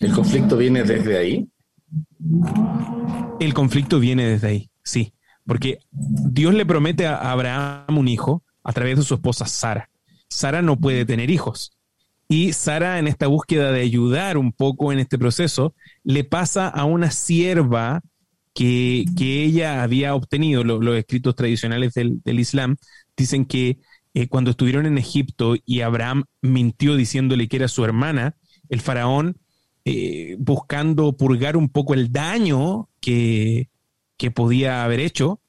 ¿El 0.00 0.12
conflicto 0.12 0.56
viene 0.56 0.84
desde 0.84 1.18
ahí? 1.18 1.48
El 3.40 3.54
conflicto 3.54 4.00
viene 4.00 4.26
desde 4.26 4.48
ahí, 4.48 4.70
sí, 4.82 5.14
porque 5.46 5.78
Dios 5.90 6.54
le 6.54 6.66
promete 6.66 7.06
a 7.06 7.30
Abraham 7.30 7.98
un 7.98 8.08
hijo 8.08 8.42
a 8.64 8.72
través 8.72 8.98
de 8.98 9.04
su 9.04 9.14
esposa 9.14 9.46
Sara. 9.46 9.90
Sara 10.28 10.62
no 10.62 10.76
puede 10.76 11.04
tener 11.04 11.30
hijos. 11.30 11.72
Y 12.28 12.52
Sara, 12.52 12.98
en 12.98 13.08
esta 13.08 13.26
búsqueda 13.26 13.72
de 13.72 13.80
ayudar 13.80 14.36
un 14.36 14.52
poco 14.52 14.92
en 14.92 14.98
este 14.98 15.18
proceso, 15.18 15.74
le 16.04 16.24
pasa 16.24 16.68
a 16.68 16.84
una 16.84 17.10
sierva 17.10 18.02
que, 18.54 19.06
ella 19.18 19.82
había 19.82 20.14
obtenido. 20.14 20.64
los 20.64 20.96
escritos 20.96 21.34
tradicionales 21.34 21.94
del, 21.94 22.20
Islam 22.26 22.76
dicen 23.16 23.44
que 23.44 23.78
eh, 24.14 24.28
cuando 24.28 24.50
estuvieron 24.50 24.86
en 24.86 24.98
Egipto 24.98 25.56
y 25.64 25.80
Abraham 25.80 26.24
mintió 26.42 26.96
diciéndole 26.96 27.48
que 27.48 27.56
era 27.56 27.68
su 27.68 27.84
hermana, 27.84 28.36
el 28.68 28.80
faraón, 28.80 29.38
eh, 29.84 30.36
buscando 30.38 31.16
purgar 31.16 31.56
un 31.56 31.68
poco 31.68 31.94
el 31.94 32.12
daño 32.12 32.88
que, 33.00 33.68
podía 34.34 34.84
haber 34.84 35.00
hecho 35.00 35.40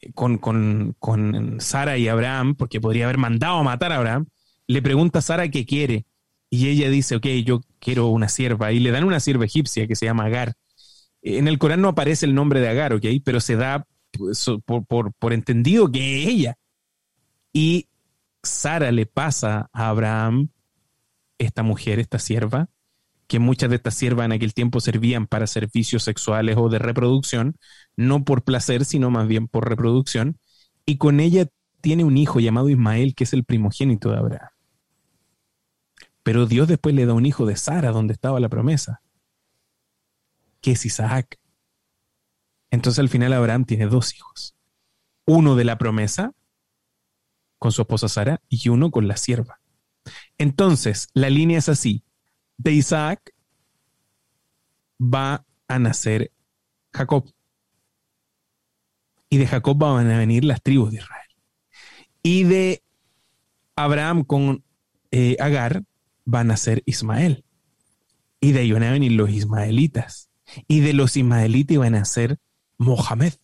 eh, 0.00 0.10
con, 0.12 0.38
con, 0.38 0.96
con 0.98 1.60
Sara 1.60 1.96
y 1.96 2.08
Abraham, 2.08 2.54
porque 2.56 2.80
podría 2.80 3.04
haber 3.04 3.18
mandado 3.18 3.58
a 3.58 3.62
matar 3.62 3.92
a 3.92 3.96
Abraham, 3.96 4.26
le 4.66 4.82
pregunta 4.82 5.20
a 5.20 5.22
Sara 5.22 5.48
qué 5.48 5.64
quiere 5.64 6.06
y 6.50 6.68
ella 6.68 6.90
dice, 6.90 7.14
ok, 7.16 7.26
yo 7.44 7.60
quiero 7.78 8.08
una 8.08 8.28
sierva, 8.28 8.72
y 8.72 8.80
le 8.80 8.90
dan 8.90 9.04
una 9.04 9.20
sierva 9.20 9.44
egipcia 9.44 9.86
que 9.86 9.94
se 9.94 10.06
llama 10.06 10.24
Agar. 10.24 10.54
En 11.22 11.46
el 11.46 11.58
Corán 11.58 11.80
no 11.80 11.88
aparece 11.88 12.26
el 12.26 12.34
nombre 12.34 12.60
de 12.60 12.68
Agar, 12.68 12.92
ok, 12.92 13.06
pero 13.24 13.40
se 13.40 13.54
da 13.54 13.86
pues, 14.10 14.50
por, 14.74 15.32
entendido 15.32 15.90
que 15.92 16.22
es 16.22 16.28
ella. 16.28 16.58
Y 17.52 17.86
Sara 18.42 18.90
le 18.90 19.06
pasa 19.06 19.68
a 19.72 19.88
Abraham 19.88 20.48
esta 21.38 21.62
mujer, 21.62 21.98
esta 21.98 22.18
sierva, 22.18 22.68
que 23.26 23.38
muchas 23.38 23.70
de 23.70 23.76
estas 23.76 23.94
siervas 23.94 24.26
en 24.26 24.32
aquel 24.32 24.54
tiempo 24.54 24.80
servían 24.80 25.26
para 25.26 25.46
servicios 25.46 26.02
sexuales 26.02 26.56
o 26.58 26.68
de 26.68 26.78
reproducción, 26.78 27.56
no 27.96 28.24
por 28.24 28.42
placer, 28.42 28.84
sino 28.84 29.10
más 29.10 29.28
bien 29.28 29.46
por 29.46 29.68
reproducción, 29.68 30.38
y 30.84 30.96
con 30.96 31.20
ella 31.20 31.46
tiene 31.80 32.04
un 32.04 32.16
hijo 32.16 32.40
llamado 32.40 32.68
Ismael, 32.68 33.14
que 33.14 33.24
es 33.24 33.32
el 33.32 33.44
primogénito 33.44 34.10
de 34.10 34.18
Abraham. 34.18 34.50
Pero 36.22 36.46
Dios 36.46 36.68
después 36.68 36.94
le 36.94 37.06
da 37.06 37.14
un 37.14 37.24
hijo 37.24 37.46
de 37.46 37.56
Sara, 37.56 37.92
donde 37.92 38.12
estaba 38.12 38.40
la 38.40 38.48
promesa, 38.48 39.00
que 40.60 40.72
es 40.72 40.84
Isaac. 40.84 41.38
Entonces 42.70 42.98
al 42.98 43.08
final 43.08 43.32
Abraham 43.32 43.64
tiene 43.64 43.86
dos 43.86 44.14
hijos. 44.14 44.54
Uno 45.24 45.56
de 45.56 45.64
la 45.64 45.78
promesa, 45.78 46.32
con 47.60 47.72
su 47.72 47.82
esposa 47.82 48.08
Sara, 48.08 48.40
y 48.48 48.68
uno 48.70 48.90
con 48.90 49.06
la 49.06 49.16
sierva. 49.18 49.60
Entonces, 50.38 51.10
la 51.12 51.28
línea 51.28 51.58
es 51.58 51.68
así. 51.68 52.02
De 52.56 52.72
Isaac 52.72 53.34
va 55.00 55.44
a 55.68 55.78
nacer 55.78 56.32
Jacob. 56.92 57.30
Y 59.28 59.36
de 59.36 59.46
Jacob 59.46 59.76
van 59.76 60.10
a 60.10 60.18
venir 60.18 60.42
las 60.44 60.62
tribus 60.62 60.90
de 60.90 60.96
Israel. 60.96 61.28
Y 62.22 62.44
de 62.44 62.82
Abraham 63.76 64.24
con 64.24 64.64
eh, 65.10 65.36
Agar 65.38 65.84
van 66.24 66.50
a 66.50 66.56
ser 66.56 66.82
Ismael. 66.86 67.44
Y 68.40 68.52
de 68.52 68.60
ahí 68.60 68.72
van 68.72 68.84
a 68.84 68.92
venir 68.92 69.12
los 69.12 69.28
ismaelitas. 69.28 70.30
Y 70.66 70.80
de 70.80 70.94
los 70.94 71.14
ismaelitas 71.14 71.76
van 71.76 71.94
a 71.94 72.06
ser 72.06 72.38
Mohamed, 72.78 73.34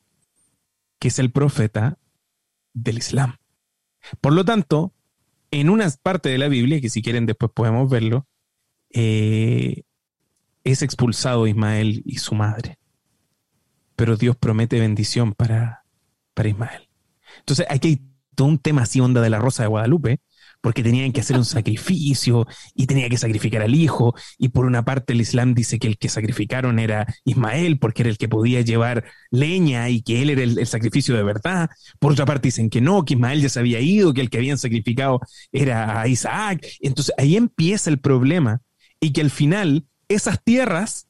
que 0.98 1.08
es 1.08 1.18
el 1.18 1.30
profeta 1.30 1.98
del 2.72 2.96
Islam. 2.96 3.36
Por 4.20 4.32
lo 4.32 4.44
tanto, 4.44 4.92
en 5.50 5.70
una 5.70 5.88
parte 6.02 6.28
de 6.28 6.38
la 6.38 6.48
Biblia, 6.48 6.80
que 6.80 6.90
si 6.90 7.02
quieren 7.02 7.26
después 7.26 7.50
podemos 7.52 7.90
verlo, 7.90 8.26
eh, 8.90 9.82
es 10.64 10.82
expulsado 10.82 11.46
Ismael 11.46 12.02
y 12.04 12.18
su 12.18 12.34
madre. 12.34 12.78
Pero 13.94 14.16
Dios 14.16 14.36
promete 14.36 14.80
bendición 14.80 15.32
para, 15.32 15.84
para 16.34 16.48
Ismael. 16.48 16.88
Entonces, 17.38 17.66
aquí 17.70 17.88
hay 17.88 18.02
todo 18.34 18.48
un 18.48 18.58
tema 18.58 18.82
así, 18.82 19.00
onda 19.00 19.20
de 19.20 19.30
la 19.30 19.38
Rosa 19.38 19.62
de 19.62 19.68
Guadalupe, 19.68 20.20
porque 20.66 20.82
tenían 20.82 21.12
que 21.12 21.20
hacer 21.20 21.36
un 21.36 21.44
sacrificio 21.44 22.44
y 22.74 22.88
tenía 22.88 23.08
que 23.08 23.16
sacrificar 23.16 23.62
al 23.62 23.76
hijo. 23.76 24.16
Y 24.36 24.48
por 24.48 24.66
una 24.66 24.84
parte 24.84 25.12
el 25.12 25.20
Islam 25.20 25.54
dice 25.54 25.78
que 25.78 25.86
el 25.86 25.96
que 25.96 26.08
sacrificaron 26.08 26.80
era 26.80 27.06
Ismael, 27.24 27.78
porque 27.78 28.02
era 28.02 28.10
el 28.10 28.18
que 28.18 28.28
podía 28.28 28.62
llevar 28.62 29.04
leña 29.30 29.88
y 29.90 30.02
que 30.02 30.22
él 30.22 30.30
era 30.30 30.42
el, 30.42 30.66
sacrificio 30.66 31.14
de 31.14 31.22
verdad. 31.22 31.70
Por 32.00 32.10
otra 32.10 32.26
parte 32.26 32.48
dicen 32.48 32.68
que 32.68 32.80
no, 32.80 33.04
que 33.04 33.14
Ismael 33.14 33.42
ya 33.42 33.48
se 33.48 33.60
había 33.60 33.78
ido, 33.78 34.12
que 34.12 34.20
el 34.20 34.28
que 34.28 34.38
habían 34.38 34.58
sacrificado 34.58 35.20
era 35.52 36.08
Isaac. 36.08 36.66
Entonces 36.80 37.14
ahí 37.16 37.36
empieza 37.36 37.88
el 37.88 38.00
problema 38.00 38.60
y 38.98 39.12
que 39.12 39.20
al 39.20 39.30
final 39.30 39.86
esas 40.08 40.42
tierras 40.42 41.06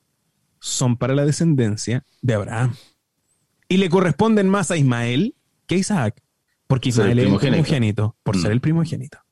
son 0.61 0.99
para 0.99 1.15
la 1.15 1.25
descendencia 1.25 2.05
de 2.21 2.35
Abraham. 2.35 2.75
Y 3.71 3.79
le 3.79 3.89
corresponden 3.89 4.51
más 4.51 4.71
a 4.71 4.77
Ismael 4.77 5.35
que 5.67 5.77
a 5.77 5.79
Isaac, 5.79 6.23
porque 6.67 6.91
Ismael 6.91 7.21
es 7.21 7.25
el 7.25 7.39
primogénito, 7.39 8.19
por 8.23 8.37
ser 8.37 8.51
mm. 8.51 8.53
el 8.53 8.61
primogénito. 8.61 9.26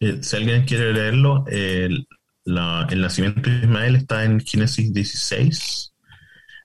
Eh, 0.00 0.18
si 0.22 0.36
alguien 0.36 0.64
quiere 0.64 0.92
leerlo, 0.92 1.44
el 1.46 2.06
nacimiento 2.46 3.48
de 3.48 3.58
Ismael 3.58 3.96
está 3.96 4.24
en 4.24 4.40
Génesis 4.40 4.92
16. 4.92 5.92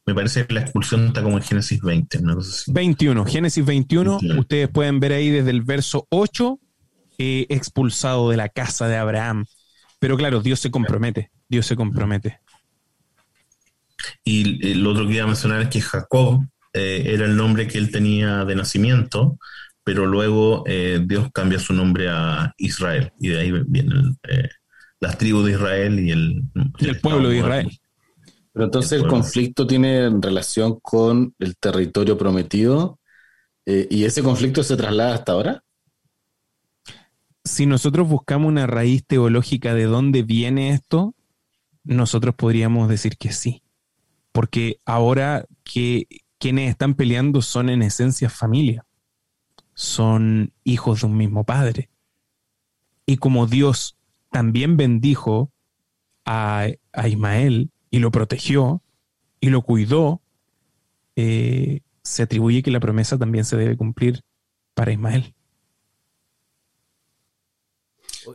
Me 0.07 0.13
parece 0.13 0.45
que 0.45 0.53
la 0.53 0.61
expulsión 0.61 1.07
está 1.07 1.23
como 1.23 1.37
en 1.37 1.43
Génesis 1.43 1.81
20. 1.81 2.19
21, 2.67 3.25
Génesis 3.25 3.65
21, 3.65 4.19
ustedes 4.37 4.69
pueden 4.69 4.99
ver 4.99 5.13
ahí 5.13 5.31
desde 5.31 5.49
el 5.49 5.63
verso 5.63 6.07
8, 6.11 6.59
eh, 7.17 7.47
expulsado 7.49 8.29
de 8.29 8.37
la 8.37 8.49
casa 8.49 8.87
de 8.87 8.97
Abraham. 8.97 9.45
Pero 9.99 10.15
claro, 10.15 10.41
Dios 10.41 10.59
se 10.59 10.69
compromete, 10.69 11.31
Dios 11.49 11.65
se 11.65 11.75
compromete. 11.75 12.39
Y 14.23 14.75
lo 14.75 14.91
otro 14.91 15.07
que 15.07 15.15
iba 15.15 15.23
a 15.23 15.27
mencionar 15.27 15.61
es 15.63 15.69
que 15.69 15.81
Jacob 15.81 16.45
eh, 16.73 17.03
era 17.07 17.25
el 17.25 17.35
nombre 17.35 17.67
que 17.67 17.79
él 17.79 17.91
tenía 17.91 18.45
de 18.45 18.55
nacimiento, 18.55 19.39
pero 19.85 20.07
luego 20.07 20.63
eh, 20.65 20.99
Dios 21.05 21.29
cambia 21.31 21.59
su 21.59 21.71
nombre 21.71 22.09
a 22.09 22.51
Israel 22.57 23.13
y 23.19 23.29
de 23.29 23.39
ahí 23.39 23.51
vienen 23.67 24.17
eh, 24.27 24.49
las 24.99 25.15
tribus 25.19 25.45
de 25.45 25.51
Israel 25.51 25.99
y 25.99 26.09
el, 26.09 26.41
el, 26.79 26.99
pueblo 26.99 27.29
de 27.29 27.37
Israel. 27.37 27.79
Pero 28.51 28.65
entonces 28.65 28.93
el, 28.93 29.07
conflicto 29.07 29.67
tiene 29.67 30.09
relación 30.19 30.79
con 30.81 31.35
el 31.37 31.55
territorio 31.57 32.17
prometido 32.17 32.99
eh, 33.67 33.87
y 33.91 34.05
ese 34.05 34.23
conflicto 34.23 34.63
se 34.63 34.75
traslada 34.75 35.13
hasta 35.13 35.33
ahora. 35.33 35.63
Si 37.43 37.67
nosotros 37.67 38.07
buscamos 38.07 38.47
una 38.47 38.65
raíz 38.65 39.05
teológica 39.05 39.75
de 39.75 39.83
dónde 39.83 40.23
viene 40.23 40.71
esto, 40.71 41.13
nosotros 41.83 42.33
podríamos 42.33 42.89
decir 42.89 43.17
que 43.17 43.31
sí. 43.31 43.61
Porque 44.31 44.79
ahora 44.83 45.45
que 45.63 46.07
quienes 46.39 46.71
están 46.71 46.95
peleando 46.95 47.43
son 47.43 47.69
en 47.69 47.83
esencia 47.83 48.31
familia 48.31 48.83
son 49.75 50.53
hijos 50.63 51.01
de 51.01 51.07
un 51.07 51.17
mismo 51.17 51.43
padre. 51.43 51.89
Y 53.05 53.17
como 53.17 53.45
Dios 53.45 53.97
también 54.31 54.77
bendijo 54.77 55.51
a, 56.25 56.67
Ismael, 57.07 57.69
y 57.91 57.99
lo 57.99 58.09
protegió 58.09 58.81
y 59.39 59.49
lo 59.49 59.61
cuidó, 59.61 60.21
eh, 61.15 61.81
se 62.01 62.23
atribuye 62.23 62.63
que 62.63 62.71
la 62.71 62.79
promesa 62.79 63.17
también 63.17 63.45
se 63.45 63.57
debe 63.57 63.77
cumplir 63.77 64.21
para 64.73 64.91
Ismael. 64.91 65.35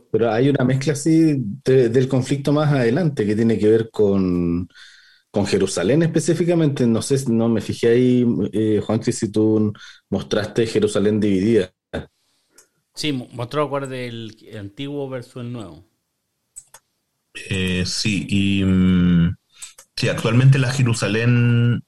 Pero 0.09 0.31
hay 0.31 0.49
una 0.49 0.63
mezcla 0.63 0.93
así 0.93 1.35
del 1.65 2.07
conflicto 2.07 2.53
más 2.53 2.71
adelante 2.71 3.25
que 3.25 3.35
tiene 3.35 3.57
que 3.59 3.67
ver 3.67 3.89
con, 3.91 4.69
Jerusalén 5.45 6.03
específicamente. 6.03 6.85
No 6.87 7.01
sé, 7.01 7.23
no 7.29 7.49
me 7.49 7.61
fijé 7.61 7.89
ahí, 7.89 8.25
eh, 8.53 8.81
Juan, 8.85 9.03
si 9.03 9.31
tú 9.31 9.73
mostraste 10.09 10.67
Jerusalén 10.67 11.19
dividida. 11.19 11.71
Sí, 12.93 13.13
mostró 13.13 13.63
acuérdate 13.63 14.07
el 14.07 14.57
antiguo 14.57 15.09
versus 15.09 15.43
el 15.43 15.53
nuevo. 15.53 15.91
Eh, 17.33 17.85
sí, 17.85 18.25
y 18.29 18.63
mm, 18.63 19.35
sí, 19.95 20.09
actualmente 20.09 20.59
la 20.59 20.71
Jerusalén, 20.71 21.83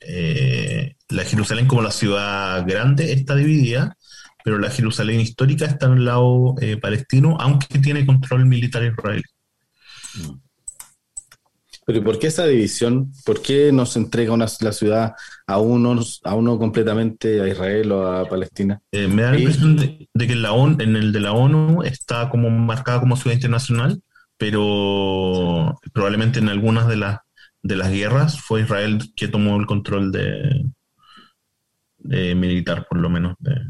eh, 0.00 0.96
la 1.08 1.24
Jerusalén 1.24 1.66
como 1.66 1.82
la 1.82 1.90
ciudad 1.90 2.66
grande 2.66 3.12
está 3.12 3.34
dividida, 3.34 3.96
pero 4.44 4.58
la 4.58 4.70
Jerusalén 4.70 5.20
histórica 5.20 5.66
está 5.66 5.86
en 5.86 5.92
el 5.94 6.04
lado 6.04 6.54
eh, 6.60 6.76
palestino, 6.76 7.36
aunque 7.40 7.78
tiene 7.78 8.06
control 8.06 8.46
militar 8.46 8.84
israelí. 8.84 9.22
Pero 11.84 12.04
¿por 12.04 12.18
qué 12.18 12.28
esa 12.28 12.46
división? 12.46 13.12
¿Por 13.24 13.42
qué 13.42 13.72
no 13.72 13.86
se 13.86 13.98
entrega 13.98 14.32
una, 14.32 14.46
la 14.60 14.72
ciudad 14.72 15.14
a 15.46 15.58
uno, 15.58 16.00
a 16.22 16.34
uno 16.34 16.58
completamente 16.58 17.40
a 17.40 17.48
Israel 17.48 17.92
o 17.92 18.06
a 18.06 18.28
Palestina? 18.28 18.80
me 18.92 19.22
da 19.22 19.32
la 19.32 19.38
impresión 19.38 19.76
de, 19.76 20.26
que 20.26 20.34
la 20.36 20.54
en 20.54 20.96
el 20.96 21.12
de 21.12 21.20
la 21.20 21.32
ONU 21.32 21.82
está 21.82 22.28
como 22.30 22.50
marcada 22.50 23.00
como 23.00 23.16
ciudad 23.16 23.34
internacional, 23.34 24.00
pero 24.36 25.80
probablemente 25.92 26.38
en 26.38 26.48
algunas 26.48 26.86
de 26.86 26.96
las 26.96 27.18
de 27.62 27.76
las 27.76 27.90
guerras 27.90 28.40
fue 28.40 28.62
Israel 28.62 29.12
que 29.14 29.28
tomó 29.28 29.56
el 29.56 29.66
control 29.66 30.10
de, 30.12 30.64
militar, 32.34 32.86
por 32.88 32.98
lo 32.98 33.08
menos, 33.08 33.36
de, 33.38 33.60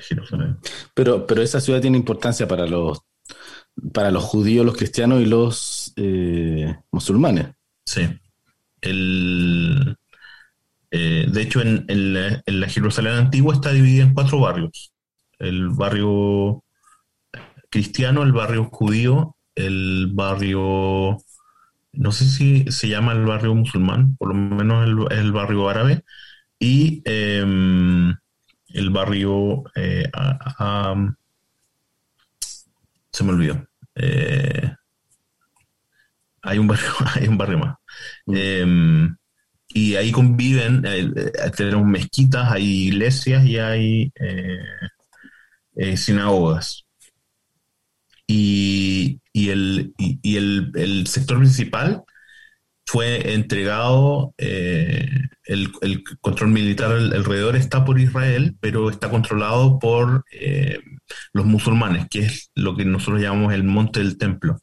Jerusalén. 0.00 0.58
Pero, 0.94 1.26
pero 1.26 1.42
esa 1.42 1.60
ciudad 1.60 1.80
tiene 1.80 1.96
importancia 1.96 2.48
para 2.48 2.66
los 2.66 3.00
para 3.92 4.10
los 4.10 4.24
judíos, 4.24 4.64
los 4.64 4.76
cristianos 4.76 5.20
y 5.20 5.26
los 5.26 5.85
eh, 5.96 6.76
musulmanes. 6.90 7.48
Sí. 7.84 8.08
El, 8.80 9.96
eh, 10.90 11.26
de 11.28 11.42
hecho, 11.42 11.60
en, 11.60 11.84
la, 12.14 12.42
en, 12.44 12.60
la, 12.60 12.68
Jerusalén 12.68 13.14
antigua 13.14 13.54
está 13.54 13.72
dividida 13.72 14.04
en 14.04 14.14
cuatro 14.14 14.40
barrios. 14.40 14.92
El 15.38 15.70
barrio 15.70 16.62
cristiano, 17.70 18.22
el 18.22 18.32
barrio 18.32 18.64
judío 18.64 19.36
el 19.56 20.10
barrio, 20.12 21.18
no 21.92 22.12
sé 22.12 22.26
si 22.26 22.70
se 22.70 22.88
llama 22.88 23.12
el 23.12 23.24
barrio 23.24 23.54
musulmán, 23.54 24.16
por 24.16 24.28
lo 24.28 24.34
menos 24.34 24.86
el, 24.86 25.18
el 25.18 25.32
barrio 25.32 25.68
árabe, 25.68 26.04
y 26.58 27.02
em, 27.04 28.14
el 28.68 28.90
barrio, 28.90 29.64
eh, 29.74 30.10
se 33.10 33.24
me 33.24 33.32
olvidó. 33.32 33.66
Eh, 33.94 34.74
hay 36.46 36.58
un 36.58 36.66
barrio, 36.66 36.90
hay 37.14 37.28
un 37.28 37.38
barrio 37.38 37.58
más. 37.58 37.76
Mm. 38.26 38.34
Em, 38.36 39.16
y 39.68 39.96
ahí 39.96 40.12
conviven, 40.12 40.82
eh, 40.86 41.10
tenemos 41.56 41.86
mezquitas, 41.86 42.50
hay 42.50 42.86
iglesias 42.86 43.44
y 43.44 43.58
hay 43.58 44.12
sinagogas. 45.96 46.86
Y, 48.26 49.20
y 49.32 49.50
el, 49.50 49.94
y, 49.98 50.36
el, 50.36 50.72
el, 50.74 51.06
sector 51.06 51.38
principal 51.38 52.04
fue 52.86 53.34
entregado, 53.34 54.34
eh, 54.38 55.08
el, 55.44 55.72
el, 55.82 56.02
control 56.20 56.50
militar 56.50 56.92
alrededor 56.92 57.56
está 57.56 57.84
por 57.84 58.00
Israel, 58.00 58.56
pero 58.60 58.90
está 58.90 59.10
controlado 59.10 59.78
por 59.78 60.24
eh, 60.32 60.80
los 61.32 61.44
musulmanes, 61.44 62.06
que 62.08 62.20
es 62.20 62.50
lo 62.54 62.76
que 62.76 62.84
nosotros 62.84 63.20
llamamos 63.20 63.52
el 63.52 63.64
monte 63.64 64.00
del 64.00 64.18
templo, 64.18 64.58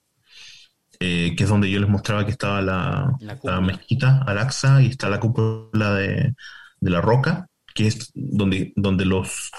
eh, 1.06 1.36
que 1.36 1.44
es 1.44 1.50
donde 1.50 1.70
yo 1.70 1.82
les 1.82 1.90
mostraba 1.90 2.24
que 2.24 2.32
estaba 2.32 2.62
la, 2.62 3.12
la, 3.44 3.60
mezquita 3.60 4.24
Al-Aqsa 4.26 4.82
y 4.82 4.88
está 4.88 5.10
la 5.10 5.20
cúpula 5.20 5.96
de, 5.96 6.34
de, 6.80 6.90
la 6.90 7.02
roca, 7.02 7.48
que 7.76 7.88
es 7.88 8.10
donde, 8.16 8.72
donde 8.78 9.04
los 9.04 9.52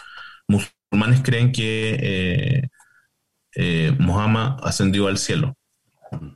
musulmanes 0.49 1.21
creen 1.23 1.53
que 1.53 2.71
eh, 3.57 3.97
Muhammad 3.99 4.57
ascendió 4.63 5.07
al 5.07 5.19
cielo. 5.19 5.55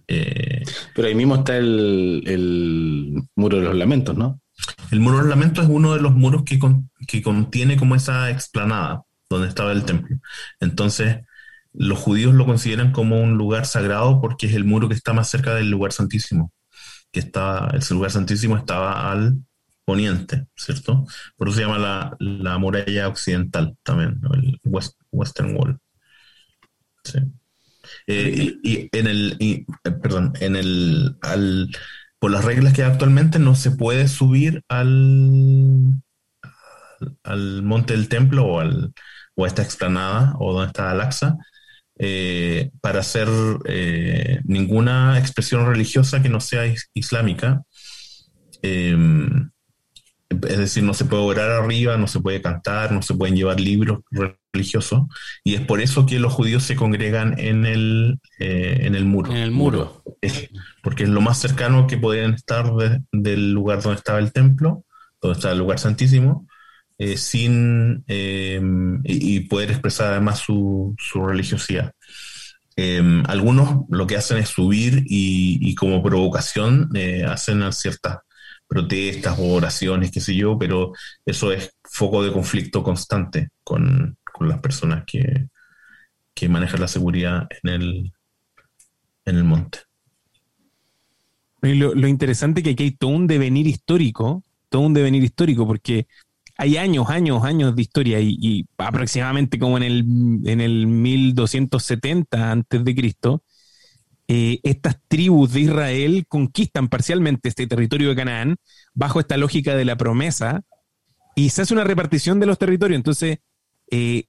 Eh, 0.09 0.63
Pero 0.95 1.09
ahí 1.09 1.15
mismo 1.15 1.37
está 1.37 1.57
el, 1.57 3.23
muro 3.35 3.57
de 3.57 3.65
los 3.65 3.77
lamentos, 3.77 4.15
¿no? 4.15 4.43
El 4.91 5.01
muro 5.01 5.17
de 5.17 5.23
los 5.23 5.31
lamentos 5.31 5.65
es 5.65 5.71
uno 5.71 5.95
de 5.95 6.03
los 6.03 6.13
muros 6.13 6.43
que, 6.45 6.59
que 7.07 7.23
contiene 7.23 7.79
como 7.79 7.95
esa 7.95 8.31
explanada 8.31 9.05
donde 9.31 9.49
estaba 9.49 9.73
el 9.73 9.87
templo. 9.87 10.19
Entonces, 10.61 11.21
los 11.73 11.99
judíos 11.99 12.35
lo 12.35 12.47
consideran 12.47 12.93
como 12.93 13.21
un 13.21 13.37
lugar 13.37 13.67
sagrado 13.67 14.21
porque 14.21 14.47
es 14.47 14.55
el 14.55 14.65
muro 14.65 14.89
que 14.89 14.95
está 14.95 15.13
más 15.13 15.29
cerca 15.31 15.55
del 15.55 15.71
lugar 15.71 15.93
santísimo. 15.93 16.53
Que 17.13 17.21
está, 17.21 17.69
el 17.73 17.83
lugar 17.91 18.11
santísimo 18.11 18.57
estaba 18.57 19.11
al 19.11 19.39
poniente, 19.85 20.47
¿cierto? 20.55 21.07
Por 21.37 21.49
eso 21.49 21.57
se 21.57 21.63
llama 21.63 21.79
la, 21.79 22.17
la 22.21 22.59
muralla 22.59 23.09
occidental 23.09 23.77
también, 23.83 24.21
el 24.35 24.61
Western 25.11 25.57
Wall. 25.57 25.79
Eh, 28.07 28.57
y, 28.63 28.89
en 28.93 29.07
el, 29.07 29.37
eh, 29.41 29.65
perdón, 30.03 30.33
en 30.41 30.57
el, 30.57 31.17
al, 31.23 31.71
por 32.19 32.31
las 32.31 32.45
reglas 32.45 32.75
que 32.75 32.83
hay 32.83 32.91
actualmente 32.91 33.39
no 33.39 33.55
se 33.55 33.71
puede 33.71 34.09
subir 34.09 34.63
al, 34.69 36.03
al 37.23 37.63
monte 37.63 37.95
del 37.95 38.09
templo 38.09 38.45
o, 38.47 38.61
al, 38.61 38.93
o 39.35 39.45
a 39.45 39.49
esta 39.49 39.63
explanada 39.63 40.35
o 40.39 40.53
donde 40.53 40.69
está 40.69 40.91
Al-Aqsa 40.91 41.39
eh, 41.99 42.71
para 42.81 43.01
hacer 43.01 43.29
ninguna 44.45 45.19
expresión 45.19 45.67
religiosa 45.67 46.23
que 46.23 46.29
no 46.29 46.41
sea 46.41 46.73
islámica. 46.95 47.63
Em, 48.63 49.51
es 50.31 50.59
decir, 50.59 50.83
no 50.83 50.95
se 50.95 51.07
puede 51.07 51.23
orar 51.23 51.51
arriba, 51.51 51.97
no 51.97 52.07
se 52.07 52.21
puede 52.21 52.43
cantar, 52.43 52.93
no 52.93 53.03
se 53.03 53.15
pueden 53.15 53.35
llevar 53.35 53.61
libros 53.61 54.01
religioso 54.53 55.09
y 55.45 55.55
es 55.55 55.63
por 55.63 55.81
eso 55.81 56.05
que 56.07 56.19
los 56.19 56.33
judíos 56.33 56.65
se 56.65 56.77
congregan 56.77 57.39
en 57.39 57.65
el, 57.65 58.21
eh, 58.39 58.81
en 58.83 58.95
el 58.95 59.05
muro. 59.05 59.31
En 59.31 59.39
el 59.39 59.51
muro. 59.51 60.03
porque 60.83 61.05
es 61.05 61.09
lo 61.09 61.21
más 61.21 61.39
cercano 61.39 61.87
que 61.87 61.97
podían 61.97 62.35
estar 62.35 62.71
del 63.13 63.53
lugar 63.53 63.83
donde 63.83 63.99
estaba 63.99 64.19
el 64.19 64.33
templo, 64.33 64.85
donde 65.21 65.37
estaba 65.37 65.53
el 65.53 65.59
lugar 65.59 65.79
santísimo, 65.79 66.47
eh, 66.99 67.17
sin 67.17 68.05
eh, 68.09 68.61
y, 69.05 69.41
poder 69.41 69.71
expresar 69.71 70.13
además 70.13 70.41
su, 70.41 70.95
su 70.99 71.25
religiosidad. 71.25 71.93
algunos 73.25 73.87
lo 73.89 74.07
que 74.07 74.17
hacen 74.17 74.39
es 74.39 74.51
subir 74.51 75.05
y, 75.07 75.59
y 75.61 75.75
como 75.75 76.03
provocación 76.03 76.91
hacen 77.27 77.73
ciertas 77.73 78.19
protestas 78.69 79.39
o 79.39 79.55
oraciones, 79.55 80.11
qué 80.11 80.21
sé 80.21 80.37
yo, 80.37 80.59
pero 80.59 80.93
eso 81.25 81.51
es 81.51 81.75
foco 81.83 82.23
de 82.23 82.33
conflicto 82.33 82.83
constante 82.83 83.49
con, 83.65 84.19
con 84.31 84.49
las 84.49 84.61
personas 84.61 85.05
que, 85.05 85.49
manejan 86.49 86.81
la 86.81 86.87
seguridad 86.87 87.49
en 87.65 87.71
el, 87.71 88.13
en 89.25 89.37
el 89.37 89.43
monte. 89.43 89.81
Lo, 91.63 91.93
lo, 91.93 92.07
interesante 92.07 92.61
es 92.61 92.65
que 92.65 92.71
aquí 92.71 92.83
hay 92.85 92.91
todo 92.93 93.11
un 93.11 93.27
devenir 93.27 93.67
histórico, 93.67 94.45
todo 94.69 94.83
un 94.83 94.95
devenir 94.95 95.25
histórico, 95.25 95.67
porque 95.67 96.07
hay 96.59 96.77
años, 96.77 97.09
años, 97.09 97.45
años 97.45 97.75
de 97.77 97.83
historia 97.83 98.21
y, 98.21 98.67
aproximadamente 98.77 99.59
como 99.61 99.77
en 99.77 99.85
el, 99.85 99.99
en 100.45 100.61
el 100.61 100.89
1270 100.89 102.51
antes 102.51 102.85
de 102.85 102.95
Cristo, 102.97 103.45
eh, 104.27 104.61
estas 104.65 104.99
tribus 105.09 105.53
de 105.53 105.61
Israel 105.61 106.27
conquistan 106.29 106.89
parcialmente 106.89 107.49
este 107.49 107.67
territorio 107.69 108.11
de 108.11 108.17
Canaán 108.17 108.57
bajo 108.93 109.21
esta 109.21 109.39
lógica 109.39 109.75
de 109.75 109.87
la 109.87 109.97
promesa 109.97 110.65
y 111.37 111.49
se 111.51 111.63
hace 111.63 111.73
una 111.73 111.85
repartición 111.85 112.41
de 112.41 112.47
los 112.47 112.59
territorios. 112.59 112.97
Entonces, 112.97 113.39
eh, 113.91 114.25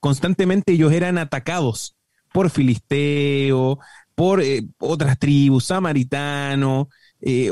constantemente 0.00 0.74
ellos 0.74 0.92
eran 0.92 1.16
atacados 1.16 1.96
por 2.32 2.50
filisteos, 2.50 3.78
por 4.14 4.42
eh, 4.42 4.68
otras 4.78 5.18
tribus, 5.18 5.64
samaritanos, 5.64 6.88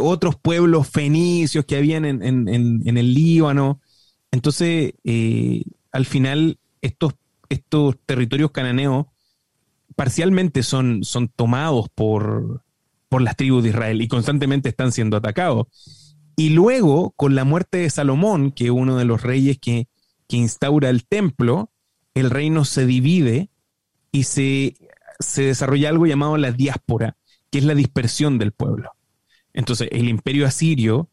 otros 0.01 0.37
pueblos 0.37 0.89
fenicios 0.89 1.65
que 1.65 1.77
habían 1.77 2.05
en, 2.05 2.49
el 2.49 3.15
Líbano. 3.15 3.81
Entonces, 4.31 4.93
al 5.93 6.07
final, 6.07 6.59
estos, 6.83 7.15
estos 7.49 7.97
territorios 8.07 8.51
cananeos 8.51 9.07
parcialmente 9.97 10.63
son, 10.63 11.03
son 11.03 11.29
tomados 11.29 11.89
por, 11.95 12.63
por 13.09 13.23
las 13.23 13.37
tribus 13.37 13.63
de 13.63 13.71
Israel 13.71 14.03
y 14.03 14.09
constantemente 14.09 14.69
están 14.69 14.93
siendo 14.93 15.17
atacados. 15.17 15.67
Y 16.37 16.51
luego, 16.51 17.13
con 17.17 17.35
la 17.35 17.45
muerte 17.45 17.79
de 17.79 17.91
Salomón, 17.91 18.53
que 18.53 18.67
es 18.67 18.71
uno 18.71 18.97
de 18.97 19.05
los 19.05 19.23
reyes 19.23 19.59
que, 19.59 19.89
instaura 20.31 20.91
el 20.91 21.07
templo, 21.07 21.73
el 22.15 22.31
reino 22.31 22.65
se 22.65 22.85
divide 22.85 23.51
y 24.13 24.25
se, 24.25 24.77
desarrolla 25.37 25.89
algo 25.89 26.07
llamado 26.07 26.37
la 26.37 26.53
diáspora, 26.53 27.17
que 27.51 27.59
es 27.59 27.65
la 27.65 27.75
dispersión 27.75 28.39
del 28.39 28.53
pueblo. 28.53 28.93
Entonces, 29.55 29.89
el 29.91 30.09
imperio 30.09 30.47
asirio 30.47 31.11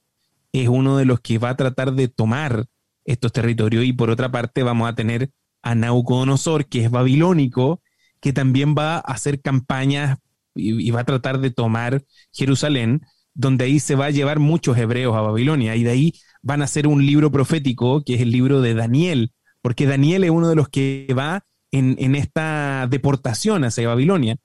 es 0.51 0.67
uno 0.67 0.97
de 0.97 1.05
los 1.05 1.21
que 1.21 1.37
va 1.37 1.49
a 1.49 1.57
tratar 1.57 1.93
de 1.93 2.07
tomar 2.07 2.67
estos 3.05 3.31
territorios 3.31 3.85
y 3.85 3.93
por 3.93 4.09
otra 4.09 4.31
parte 4.31 4.63
vamos 4.63 4.89
a 4.89 4.95
tener 4.95 5.29
a 5.61 5.75
Naucodonosor, 5.75 6.65
que 6.67 6.83
es 6.83 6.91
babilónico, 6.91 7.81
que 8.19 8.33
también 8.33 8.75
va 8.77 8.95
a 8.95 8.99
hacer 8.99 9.41
campañas 9.41 10.17
y, 10.55 10.89
va 10.91 11.01
a 11.01 11.05
tratar 11.05 11.39
de 11.39 11.51
tomar 11.51 12.03
Jerusalén, 12.31 13.01
donde 13.33 13.65
ahí 13.65 13.79
se 13.79 13.95
va 13.95 14.05
a 14.05 14.11
llevar 14.11 14.39
muchos 14.39 14.77
hebreos 14.77 15.15
a 15.15 15.21
Babilonia 15.21 15.75
y 15.75 15.83
de 15.83 15.91
ahí 15.91 16.13
van 16.41 16.61
a 16.61 16.65
hacer 16.65 16.87
un 16.87 17.05
libro 17.05 17.31
profético, 17.31 18.03
que 18.03 18.15
es 18.15 18.21
el 18.21 18.31
libro 18.31 18.61
de 18.61 18.73
Daniel, 18.73 19.33
porque 19.61 19.85
Daniel 19.85 20.23
es 20.23 20.29
uno 20.29 20.49
de 20.49 20.55
los 20.55 20.69
que 20.69 21.07
va 21.17 21.43
en, 21.71 22.15
esta 22.15 22.87
deportación 22.89 23.65
hacia 23.65 23.87
Babilonia. 23.87 24.37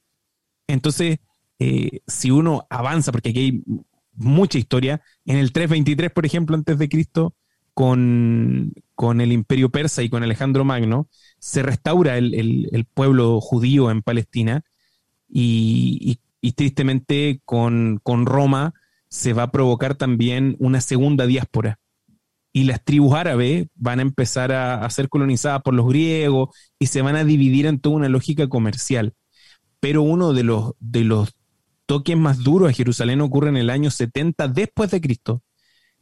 Entonces, 0.67 1.19
eh, 1.59 2.01
si 2.07 2.31
uno 2.31 2.67
avanza, 2.71 3.13
porque 3.13 3.31
aquí 3.31 3.41
hay 3.41 3.63
mucha 4.15 4.59
historia, 4.59 5.03
en 5.25 5.37
el 5.37 5.53
323, 5.53 6.11
por 6.11 6.27
ejemplo, 6.27 6.57
antes 6.57 6.79
de 6.79 6.89
Cristo, 6.89 7.35
con, 7.81 8.75
con 8.95 9.23
el 9.23 9.33
imperio 9.33 9.71
persa 9.71 10.03
y 10.03 10.11
con 10.11 10.23
Alejandro 10.23 10.67
Magno, 10.67 11.09
se 11.39 11.63
restaura 11.63 12.19
el, 12.19 12.87
pueblo 12.93 13.41
judío 13.41 13.91
en 13.91 14.03
Palestina 14.03 14.65
y, 15.31 16.19
tristemente 16.55 17.41
con, 17.47 17.99
con, 18.03 18.27
Roma 18.27 18.75
se 19.09 19.33
va 19.33 19.45
a 19.45 19.51
provocar 19.51 19.95
también 19.95 20.57
una 20.59 20.83
segunda 20.83 21.25
diáspora. 21.25 21.81
Y 22.53 22.65
las 22.65 22.85
tribus 22.85 23.15
árabes 23.15 23.69
van 23.77 24.01
a 24.01 24.03
empezar 24.03 24.53
a, 24.53 24.85
a 24.85 24.91
ser 24.91 25.09
colonizadas 25.09 25.63
por 25.63 25.73
los 25.73 25.89
griegos 25.89 26.55
y 26.79 26.89
se 26.89 27.01
van 27.01 27.17
a 27.17 27.25
dividir 27.25 27.65
en 27.65 27.81
toda 27.81 27.97
una 27.97 28.11
lógica 28.11 28.47
comercial. 28.51 29.15
Pero 29.81 30.03
uno 30.03 30.35
de 30.35 30.43
los, 30.43 30.73
de 30.81 31.05
los 31.05 31.35
toques 31.87 32.19
más 32.19 32.41
duros 32.41 32.69
a 32.69 32.75
Jerusalén 32.75 33.23
ocurre 33.23 33.49
en 33.49 33.57
el 33.57 33.71
año 33.71 33.91
70 33.91 34.49
después 34.49 34.91
de 34.91 35.01
Cristo, 35.01 35.43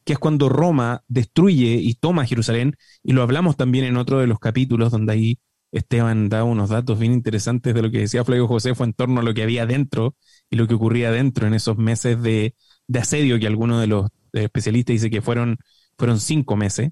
que 0.09 0.14
es 0.14 0.18
cuando 0.18 0.48
Roma 0.48 1.04
destruye 1.06 1.74
y 1.74 1.92
toma 1.92 2.24
Jerusalén, 2.24 2.78
y 3.02 3.12
lo 3.12 3.22
hablamos 3.22 3.59
también 3.59 3.84
en 3.84 3.98
otro 3.98 4.20
de 4.20 4.26
los 4.26 4.38
capítulos 4.38 4.90
donde 4.90 5.12
ahí 5.12 5.38
Esteban 5.70 6.30
da 6.30 6.44
unos 6.44 6.70
datos 6.70 6.98
bien 6.98 7.12
interesantes 7.12 7.74
de 7.74 7.82
lo 7.82 7.90
que 7.90 7.98
decía 7.98 8.24
Flavio 8.24 8.48
Josefo 8.48 8.84
en 8.84 8.94
torno 8.94 9.20
a 9.20 9.22
lo 9.22 9.34
que 9.34 9.42
había 9.42 9.66
dentro 9.66 10.16
y 10.48 10.56
lo 10.56 10.66
que 10.66 10.72
ocurría 10.72 11.11
dentro 11.11 11.46
en 11.46 11.52
esos 11.52 11.76
meses 11.76 12.22
de, 12.22 12.54
asedio 12.98 13.38
que 13.38 13.46
algunos 13.46 13.82
de 13.82 13.86
los 13.86 14.09
especialistas 14.32 14.94
dice 14.94 15.11
que 15.11 15.20
fueron, 15.20 15.59
fueron 15.98 16.20
cinco 16.20 16.56
meses. 16.56 16.88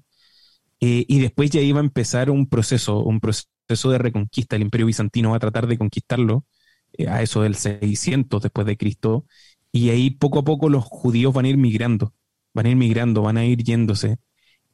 Eh, 0.79 1.03
y 1.07 1.19
después 1.19 1.49
ya 1.49 1.59
iba 1.61 1.79
a 1.79 1.83
empezar 1.83 2.29
un 2.29 2.47
proceso, 2.47 2.99
un 3.03 3.19
proceso 3.19 3.89
de 3.89 3.97
reconquista. 3.97 4.57
El 4.57 4.61
imperio 4.61 4.85
bizantino 4.85 5.31
va 5.31 5.37
a 5.37 5.39
tratar 5.39 5.65
de 5.65 5.79
conquistarlo 5.79 6.45
eh, 6.99 7.07
a 7.07 7.23
eso 7.23 7.41
del 7.41 7.55
600 7.55 8.43
después 8.43 8.67
de 8.67 8.77
Cristo, 8.77 9.25
y 9.71 9.89
ahí 9.89 10.11
poco 10.11 10.37
a 10.37 10.43
poco 10.43 10.69
los 10.69 10.85
judíos 10.85 11.33
van 11.33 11.45
a 11.45 11.49
ir 11.49 11.57
migrando, 11.57 12.13
van 12.57 12.65
a 12.65 12.69
ir 12.69 12.75
migrando, 12.75 13.21
van 13.21 13.37
a 13.37 13.45
ir 13.45 13.63
yéndose. 13.63 14.17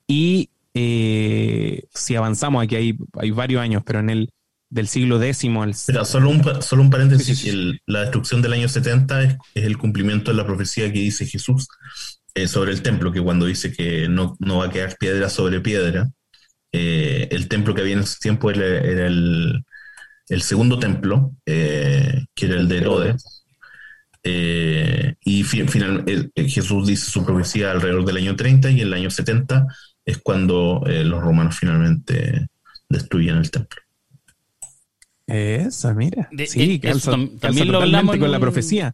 Y 0.08 0.50
eh, 0.74 1.84
si 1.94 2.16
avanzamos, 2.16 2.64
aquí 2.64 2.76
hay, 2.76 2.98
hay 3.14 3.32
varios 3.32 3.62
años, 3.62 3.84
pero 3.86 4.00
en 4.00 4.10
el 4.10 4.30
del 4.70 4.88
siglo 4.88 5.22
X 5.22 5.46
al... 5.56 5.76
solo 5.76 6.30
un, 6.30 6.64
solo 6.64 6.82
un 6.82 6.90
paréntesis, 6.90 7.46
la 7.86 8.02
destrucción 8.02 8.42
del 8.42 8.54
año 8.54 8.68
70 8.68 9.24
es, 9.24 9.38
el 9.54 9.78
cumplimiento 9.78 10.32
de 10.32 10.38
la 10.38 10.48
profecía 10.48 10.92
que 10.92 11.00
dice 11.00 11.28
Jesús 11.28 11.68
eh, 12.34 12.48
sobre 12.48 12.72
el 12.72 12.82
templo, 12.82 13.12
que 13.12 13.22
cuando 13.22 13.46
dice 13.46 13.72
que 13.72 14.08
no, 14.08 14.36
no 14.40 14.60
va 14.60 14.66
a 14.66 14.70
quedar 14.72 14.98
piedra 14.98 15.30
sobre 15.30 15.60
piedra, 15.60 16.10
el 16.72 17.48
templo 17.50 17.76
que 17.76 17.82
había 17.82 17.94
en 17.94 18.00
ese 18.00 18.18
tiempo 18.20 18.50
era 18.50 19.06
el, 19.06 19.64
el 20.30 20.42
segundo 20.42 20.80
templo, 20.80 21.36
eh, 21.46 22.26
que 22.34 22.46
era 22.46 22.56
el 22.56 22.68
de 22.68 22.78
Herodes. 22.78 23.43
Eh, 24.24 25.16
y 25.22 25.44
finalmente 25.44 26.32
eh, 26.36 26.48
Jesús 26.48 26.88
dice 26.88 27.12
su 27.12 27.26
profecía 27.26 27.72
alrededor 27.72 28.06
del 28.06 28.18
año 28.18 28.36
30 28.36 28.72
y 28.72 28.82
en 28.82 28.88
el 28.88 28.94
año 28.94 29.10
70 29.10 29.68
es 30.06 30.18
cuando 30.18 30.82
los 30.86 31.22
romanos 31.22 31.58
finalmente 31.58 32.48
destruyen 32.90 33.38
el 33.38 33.52
templo. 33.52 33.82
Esa, 35.28 35.94
mira. 35.94 36.30
sí, 36.46 36.82
también 37.40 37.72
lo 37.72 37.82
hablamos 37.82 38.18
con 38.18 38.32
la 38.32 38.40
profecía. 38.40 38.94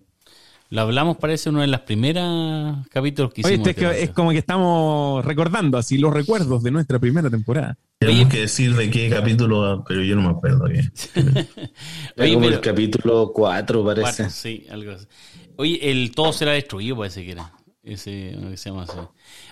Lo 0.72 0.82
hablamos, 0.82 1.18
parece, 1.18 1.50
uno 1.50 1.62
de 1.62 1.68
los 1.68 1.82
primeros 1.82 2.88
capítulos 2.90 3.34
que 3.34 3.42
hicimos. 3.42 3.68
Oye, 3.68 4.04
es, 4.04 4.12
como 4.12 4.30
que 4.30 4.38
estamos 4.38 5.26
recordando 5.26 5.80
así 5.80 5.98
los 5.98 6.14
recuerdos 6.14 6.62
de 6.62 6.70
nuestra 6.70 7.00
primera 7.00 7.28
temporada. 7.28 7.76
Tenemos 7.98 8.32
que 8.32 8.42
decir 8.42 8.76
de 8.76 8.88
qué 8.92 9.10
capítulo, 9.10 9.84
pero 9.88 10.04
yo 10.04 10.16
no 10.16 10.22
me 10.22 10.30
acuerdo. 10.30 10.66
Oye, 12.18 12.34
como 12.34 12.48
el 12.48 12.62
capítulo 12.62 13.32
4, 13.34 13.84
parece. 13.84 14.30
sí, 14.30 14.68
algo 14.70 14.92
así. 14.92 15.08
Oye, 15.56 15.90
el 15.90 16.12
todo 16.12 16.32
será 16.32 16.52
destruido, 16.52 16.98
parece 16.98 17.26
que 17.26 17.32
era. 17.32 17.52
Ese, 17.82 18.38
que 18.52 18.58
se 18.58 18.70
llama 18.70 18.84
así. 18.84 18.98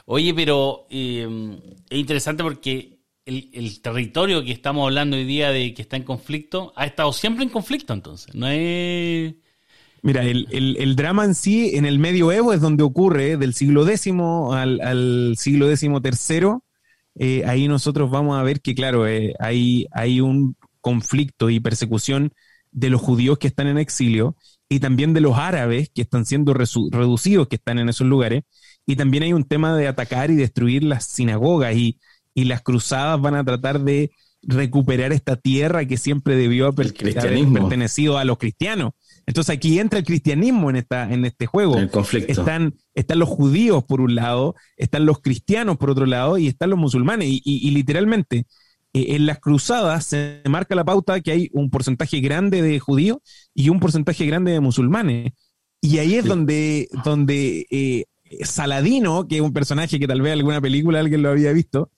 Oye, 0.06 0.36
pero 0.36 0.86
eh, 0.92 1.58
es 1.90 1.98
interesante 1.98 2.44
porque 2.44 3.00
el, 3.26 3.50
el, 3.54 3.82
territorio 3.82 4.44
que 4.44 4.52
estamos 4.52 4.84
hablando 4.84 5.18
hoy 5.18 5.26
día 5.26 5.50
de 5.50 5.74
que 5.74 5.82
está 5.82 5.98
en 5.98 6.04
conflicto 6.04 6.74
ha 6.76 6.86
estado 6.86 7.12
siempre 7.12 7.44
en 7.44 7.50
conflicto, 7.50 7.94
entonces. 7.94 8.36
No 8.36 8.48
es 8.48 9.34
Mira, 10.08 10.24
el, 10.24 10.96
drama 10.96 11.26
en 11.26 11.36
sí, 11.36 11.72
en 11.74 11.86
el 11.86 12.00
medioevo, 12.00 12.54
es 12.54 12.62
donde 12.62 12.82
ocurre, 12.82 13.36
del 13.36 13.54
siglo 13.54 13.86
X 13.86 14.14
al, 14.54 15.34
siglo 15.36 15.68
XIII. 15.76 16.60
Eh, 17.16 17.44
ahí 17.46 17.68
nosotros 17.68 18.10
vamos 18.10 18.40
a 18.40 18.44
ver 18.44 18.62
que, 18.62 18.74
claro, 18.74 19.06
eh, 19.06 19.34
hay, 19.38 19.86
hay 19.92 20.22
un 20.22 20.56
conflicto 20.80 21.50
y 21.50 21.60
persecución 21.60 22.32
de 22.72 22.90
los 22.90 23.02
judíos 23.02 23.38
que 23.38 23.48
están 23.48 23.68
en 23.68 23.78
exilio 23.78 24.38
y 24.70 24.80
también 24.80 25.14
de 25.14 25.20
los 25.20 25.38
árabes 25.38 25.90
que 25.94 26.04
están 26.04 26.26
siendo 26.26 26.54
reducidos, 26.54 27.50
que 27.50 27.58
están 27.58 27.78
en 27.78 27.90
esos 27.90 28.08
lugares. 28.08 28.44
Y 28.86 28.96
también 28.96 29.24
hay 29.24 29.34
un 29.34 29.44
tema 29.44 29.76
de 29.76 29.90
atacar 29.90 30.32
y 30.32 30.36
destruir 30.36 30.86
las 30.86 31.04
sinagogas 31.04 31.76
y, 31.76 32.00
y 32.34 32.46
las 32.46 32.62
cruzadas 32.62 33.20
van 33.20 33.36
a 33.36 33.44
tratar 33.44 33.82
de 33.82 34.12
recuperar 34.42 35.12
esta 35.12 35.36
tierra 35.36 35.84
que 35.86 35.98
siempre 35.98 36.38
debió 36.38 36.68
haber 36.68 36.94
pertenecido 36.94 38.18
a 38.18 38.24
los 38.24 38.38
cristianos. 38.38 38.94
Entonces 39.28 39.54
aquí 39.54 39.78
entra 39.78 40.00
el 40.00 40.06
cristianismo 40.06 40.70
en, 40.70 40.78
esta, 40.78 41.12
en 41.14 41.26
este 41.26 41.46
juego. 41.46 41.78
El 41.78 41.92
conflicto. 41.92 42.32
Están, 42.32 42.76
están 42.96 43.20
los 43.20 43.28
judíos 43.28 43.84
por 43.84 44.00
un 44.00 44.16
lado, 44.16 44.56
están 44.78 45.06
los 45.06 45.20
cristianos 45.20 45.78
por 45.78 45.90
otro 45.90 46.06
lado 46.06 46.38
y 46.38 46.48
están 46.48 46.70
los 46.70 46.80
musulmanes. 46.80 47.28
Y, 47.30 47.70
literalmente, 47.72 48.46
eh, 48.94 49.06
en 49.16 49.26
las 49.26 49.40
cruzadas 49.40 50.06
se 50.06 50.42
marca 50.50 50.76
la 50.76 50.86
pauta 50.86 51.20
que 51.20 51.32
hay 51.32 51.50
un 51.52 51.70
porcentaje 51.70 52.22
grande 52.22 52.62
de 52.62 52.80
judíos 52.80 53.18
y 53.54 53.68
un 53.68 53.82
porcentaje 53.82 54.26
grande 54.26 54.54
de 54.54 54.62
musulmanes. 54.62 55.34
Y 55.82 55.98
ahí 55.98 56.16
es 56.16 56.24
donde, 56.24 56.88
donde 57.04 57.68
eh, 57.70 58.06
Saladino, 58.44 59.28
que 59.28 59.36
es 59.36 59.42
un 59.42 59.54
personaje 59.54 60.00
que 60.00 60.08
tal 60.08 60.22
vez 60.22 60.32
alguna 60.32 60.62
película 60.62 61.02
alguien 61.02 61.22
lo 61.22 61.30
había 61.30 61.52
visto, 61.52 61.92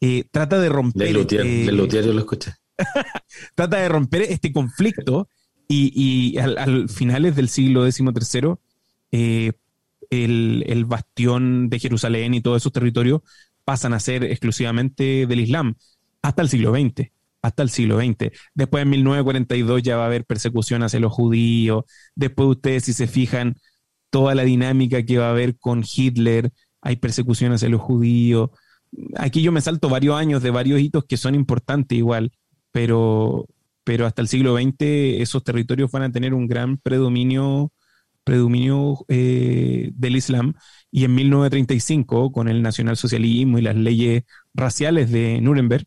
eh, 0.00 0.22
trata 0.30 0.60
de 0.60 0.68
romper. 0.68 1.08
Del 1.08 1.76
lutier, 1.76 2.06
lo 2.06 2.20
escuché. 2.20 2.52
trata 3.56 3.78
de 3.78 3.88
romper 3.88 4.22
este 4.22 4.52
conflicto 4.52 5.28
y, 5.68 6.38
al, 6.38 6.88
finales 6.88 7.36
del 7.36 7.48
siglo 7.48 7.90
XIII, 7.90 8.54
eh, 9.12 9.52
el, 10.10 10.84
bastión 10.84 11.68
de 11.68 11.78
Jerusalén 11.78 12.34
y 12.34 12.40
todos 12.40 12.62
esos 12.62 12.72
territorios 12.72 13.22
pasan 13.64 13.92
a 13.92 14.00
ser 14.00 14.24
exclusivamente 14.24 15.26
del 15.26 15.40
Islam, 15.40 15.74
hasta 16.22 16.42
el 16.42 16.48
siglo 16.48 16.72
XX. 16.72 17.10
Hasta 17.42 17.62
el 17.62 17.70
siglo 17.70 17.98
XX. 17.98 18.32
Después 18.54 18.82
en 18.82 18.90
1942 18.90 19.82
ya 19.82 19.96
va 19.96 20.04
a 20.04 20.06
haber 20.06 20.24
persecución 20.24 20.82
hacia 20.82 20.98
los 20.98 21.12
judíos. 21.12 21.84
Después 22.16 22.48
ustedes, 22.48 22.84
si 22.84 22.92
se 22.92 23.06
fijan, 23.06 23.56
toda 24.10 24.34
la 24.34 24.42
dinámica 24.42 25.04
que 25.04 25.18
va 25.18 25.28
a 25.28 25.30
haber 25.30 25.56
con 25.56 25.84
Hitler, 25.84 26.52
hay 26.80 26.96
persecución 26.96 27.52
hacia 27.52 27.68
los 27.68 27.80
judíos. 27.80 28.50
Aquí 29.16 29.42
yo 29.42 29.52
me 29.52 29.60
salto 29.60 29.88
varios 29.88 30.16
años 30.16 30.42
de 30.42 30.50
varios 30.50 30.80
hitos 30.80 31.04
que 31.04 31.16
son 31.16 31.34
importantes 31.34 31.96
igual, 31.96 32.32
pero, 32.72 33.46
pero 33.86 34.04
hasta 34.04 34.20
el 34.20 34.26
siglo 34.26 34.56
XX 34.56 34.74
esos 35.22 35.44
territorios 35.44 35.92
van 35.92 36.02
a 36.02 36.10
tener 36.10 36.34
un 36.34 36.48
gran 36.48 36.76
predominio, 36.76 37.72
predominio 38.24 39.04
eh, 39.06 39.92
del 39.94 40.16
Islam. 40.16 40.54
Y 40.90 41.04
en 41.04 41.14
1935, 41.14 42.32
con 42.32 42.48
el 42.48 42.62
nacionalsocialismo 42.62 43.60
y 43.60 43.62
las 43.62 43.76
leyes 43.76 44.24
raciales 44.54 45.12
de 45.12 45.40
Nuremberg, 45.40 45.84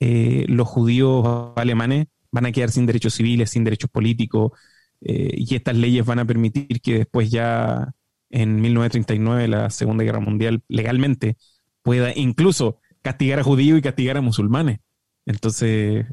eh, 0.00 0.44
los 0.48 0.68
judíos 0.68 1.54
alemanes 1.56 2.08
van 2.30 2.44
a 2.44 2.52
quedar 2.52 2.70
sin 2.72 2.84
derechos 2.84 3.14
civiles, 3.14 3.48
sin 3.48 3.64
derechos 3.64 3.88
políticos, 3.88 4.52
eh, 5.00 5.30
y 5.32 5.54
estas 5.54 5.76
leyes 5.76 6.04
van 6.04 6.18
a 6.18 6.26
permitir 6.26 6.82
que 6.82 6.98
después 6.98 7.30
ya 7.30 7.90
en 8.28 8.60
1939, 8.60 9.48
la 9.48 9.70
Segunda 9.70 10.04
Guerra 10.04 10.20
Mundial, 10.20 10.62
legalmente 10.68 11.38
pueda 11.80 12.12
incluso 12.14 12.80
castigar 13.00 13.38
a 13.38 13.44
judíos 13.44 13.78
y 13.78 13.82
castigar 13.82 14.18
a 14.18 14.20
musulmanes. 14.20 14.80
Entonces, 15.24 16.04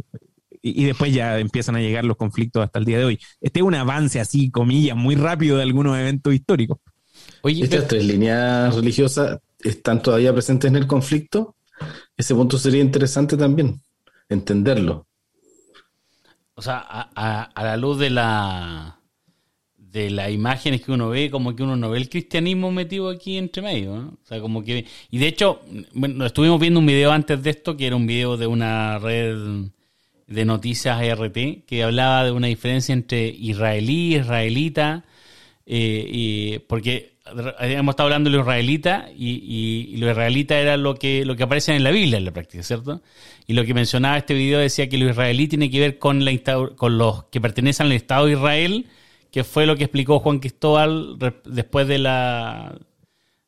y, 0.75 0.83
después 0.85 1.13
ya 1.13 1.39
empiezan 1.39 1.75
a 1.75 1.79
llegar 1.79 2.05
los 2.05 2.17
conflictos 2.17 2.63
hasta 2.63 2.79
el 2.79 2.85
día 2.85 2.97
de 2.97 3.05
hoy. 3.05 3.19
Este 3.41 3.59
es 3.59 3.65
un 3.65 3.75
avance 3.75 4.19
así, 4.19 4.49
comillas, 4.51 4.95
muy 4.95 5.15
rápido 5.15 5.57
de 5.57 5.63
algunos 5.63 5.97
eventos 5.97 6.33
históricos. 6.33 6.79
Oye, 7.41 7.63
Estas 7.63 7.87
tres 7.87 8.05
líneas 8.05 8.75
religiosas 8.75 9.39
están 9.63 10.01
todavía 10.01 10.33
presentes 10.33 10.69
en 10.69 10.75
el 10.75 10.87
conflicto. 10.87 11.55
Ese 12.15 12.33
punto 12.33 12.57
sería 12.57 12.81
interesante 12.81 13.37
también, 13.37 13.81
entenderlo. 14.29 15.07
O 16.55 16.61
sea, 16.61 16.79
a, 16.79 17.63
la 17.63 17.77
luz 17.77 17.99
de 17.99 18.09
la 18.09 18.99
de 19.77 20.09
las 20.09 20.31
imágenes 20.31 20.81
que 20.81 20.91
uno 20.91 21.09
ve, 21.09 21.31
como 21.31 21.55
que 21.55 21.63
uno 21.63 21.75
no 21.75 21.89
ve 21.89 21.97
el 21.97 22.09
cristianismo 22.09 22.71
metido 22.71 23.09
aquí 23.09 23.37
entre 23.37 23.61
medio. 23.61 23.95
¿no? 23.95 24.07
O 24.09 24.25
sea, 24.25 24.41
como 24.41 24.63
que. 24.63 24.85
Y 25.11 25.17
de 25.19 25.27
hecho, 25.27 25.61
bueno, 25.93 26.25
estuvimos 26.25 26.59
viendo 26.59 26.79
un 26.79 26.85
video 26.85 27.11
antes 27.11 27.41
de 27.41 27.51
esto, 27.51 27.77
que 27.77 27.87
era 27.87 27.95
un 27.95 28.07
video 28.07 28.37
de 28.37 28.47
una 28.47 28.99
red 28.99 29.69
de 30.27 30.45
noticias 30.45 31.01
RT, 31.01 31.65
que 31.65 31.83
hablaba 31.83 32.25
de 32.25 32.31
una 32.31 32.47
diferencia 32.47 32.93
entre 32.93 33.27
israelí, 33.27 34.15
israelita, 34.15 35.05
eh, 35.65 36.05
y, 36.07 36.59
porque 36.59 37.17
hemos 37.59 37.93
estado 37.93 38.07
hablando 38.07 38.29
de 38.29 38.35
lo 38.35 38.41
israelita 38.41 39.09
y, 39.15 39.93
y, 39.93 39.97
lo 39.97 40.09
israelita 40.09 40.57
era 40.57 40.77
lo 40.77 40.95
que, 40.95 41.25
lo 41.25 41.35
que 41.35 41.43
aparece 41.43 41.75
en 41.75 41.83
la 41.83 41.91
Biblia 41.91 42.17
en 42.17 42.25
la 42.25 42.31
práctica, 42.31 42.63
¿cierto? 42.63 43.01
Y 43.47 43.53
lo 43.53 43.65
que 43.65 43.73
mencionaba 43.73 44.17
este 44.17 44.33
video 44.33 44.59
decía 44.59 44.89
que 44.89 44.97
lo 44.97 45.09
israelí 45.09 45.47
tiene 45.47 45.69
que 45.69 45.79
ver 45.79 45.99
con, 45.99 46.23
la, 46.23 46.31
con 46.75 46.97
los 46.97 47.25
que 47.25 47.41
pertenecen 47.41 47.87
al 47.87 47.93
Estado 47.93 48.25
de 48.25 48.33
Israel, 48.33 48.85
que 49.31 49.43
fue 49.43 49.65
lo 49.65 49.75
que 49.75 49.85
explicó 49.85 50.19
Juan 50.19 50.39
Cristóbal 50.39 51.17
después 51.45 51.87
de 51.87 51.99
la, 51.99 52.77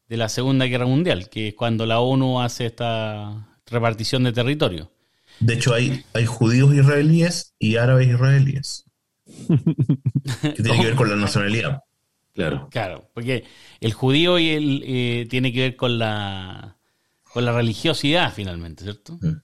de 0.07 0.17
la 0.17 0.29
Segunda 0.29 0.65
Guerra 0.65 0.85
Mundial, 0.85 1.29
que 1.29 1.49
es 1.49 1.53
cuando 1.53 1.85
la 1.85 1.99
ONU 1.99 2.41
hace 2.41 2.65
esta 2.65 3.47
repartición 3.65 4.23
de 4.23 4.33
territorio. 4.33 4.91
De 5.39 5.53
hecho, 5.53 5.73
hay, 5.73 6.03
hay 6.13 6.25
judíos 6.25 6.73
israelíes 6.73 7.53
y 7.59 7.77
árabes 7.77 8.07
israelíes. 8.07 8.85
que 10.41 10.63
tiene 10.63 10.79
que 10.79 10.85
ver 10.85 10.95
con 10.95 11.09
la 11.09 11.15
nacionalidad. 11.15 11.83
Claro. 12.33 12.69
Claro, 12.71 13.09
porque 13.13 13.43
el 13.79 13.93
judío 13.93 14.39
y 14.39 14.49
el, 14.49 14.83
eh, 14.85 15.27
tiene 15.29 15.51
que 15.51 15.61
ver 15.61 15.75
con 15.75 15.99
la, 15.99 16.77
con 17.33 17.45
la 17.45 17.53
religiosidad 17.53 18.33
finalmente, 18.33 18.83
¿cierto? 18.83 19.17
Mm. 19.21 19.41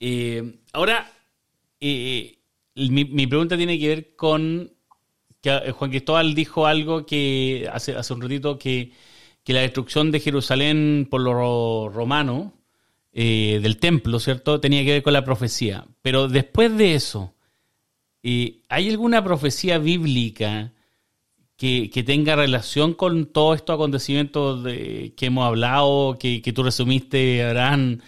Eh, 0.00 0.60
ahora, 0.72 1.10
eh, 1.80 2.38
mi, 2.74 3.04
mi, 3.04 3.26
pregunta 3.26 3.56
tiene 3.56 3.78
que 3.78 3.88
ver 3.88 4.16
con 4.16 4.72
que 5.40 5.72
Juan 5.72 5.90
Cristóbal 5.90 6.34
dijo 6.34 6.66
algo 6.66 7.04
que 7.04 7.68
hace, 7.70 7.94
hace 7.94 8.14
un 8.14 8.22
ratito 8.22 8.58
que, 8.58 8.92
que 9.42 9.52
la 9.52 9.60
destrucción 9.60 10.10
de 10.10 10.20
Jerusalén 10.20 11.06
por 11.10 11.20
los 11.20 11.92
romanos 11.92 12.52
del 13.14 13.78
templo, 13.78 14.18
¿cierto? 14.18 14.60
Tenía 14.60 14.84
que 14.84 14.92
ver 14.92 15.02
con 15.02 15.12
la 15.12 15.24
profecía. 15.24 15.86
Pero 16.02 16.28
después 16.28 16.76
de 16.76 16.94
eso, 16.94 17.34
¿hay 18.22 18.90
alguna 18.90 19.22
profecía 19.22 19.78
bíblica 19.78 20.72
que, 21.56 22.02
tenga 22.04 22.36
relación 22.36 22.92
con 22.94 23.26
todos 23.26 23.56
estos 23.56 23.74
acontecimientos 23.74 24.64
que 24.64 25.14
hemos 25.20 25.46
hablado, 25.46 26.16
que, 26.18 26.40
tú 26.54 26.62
resumiste, 26.62 27.44
Abraham, 27.44 28.00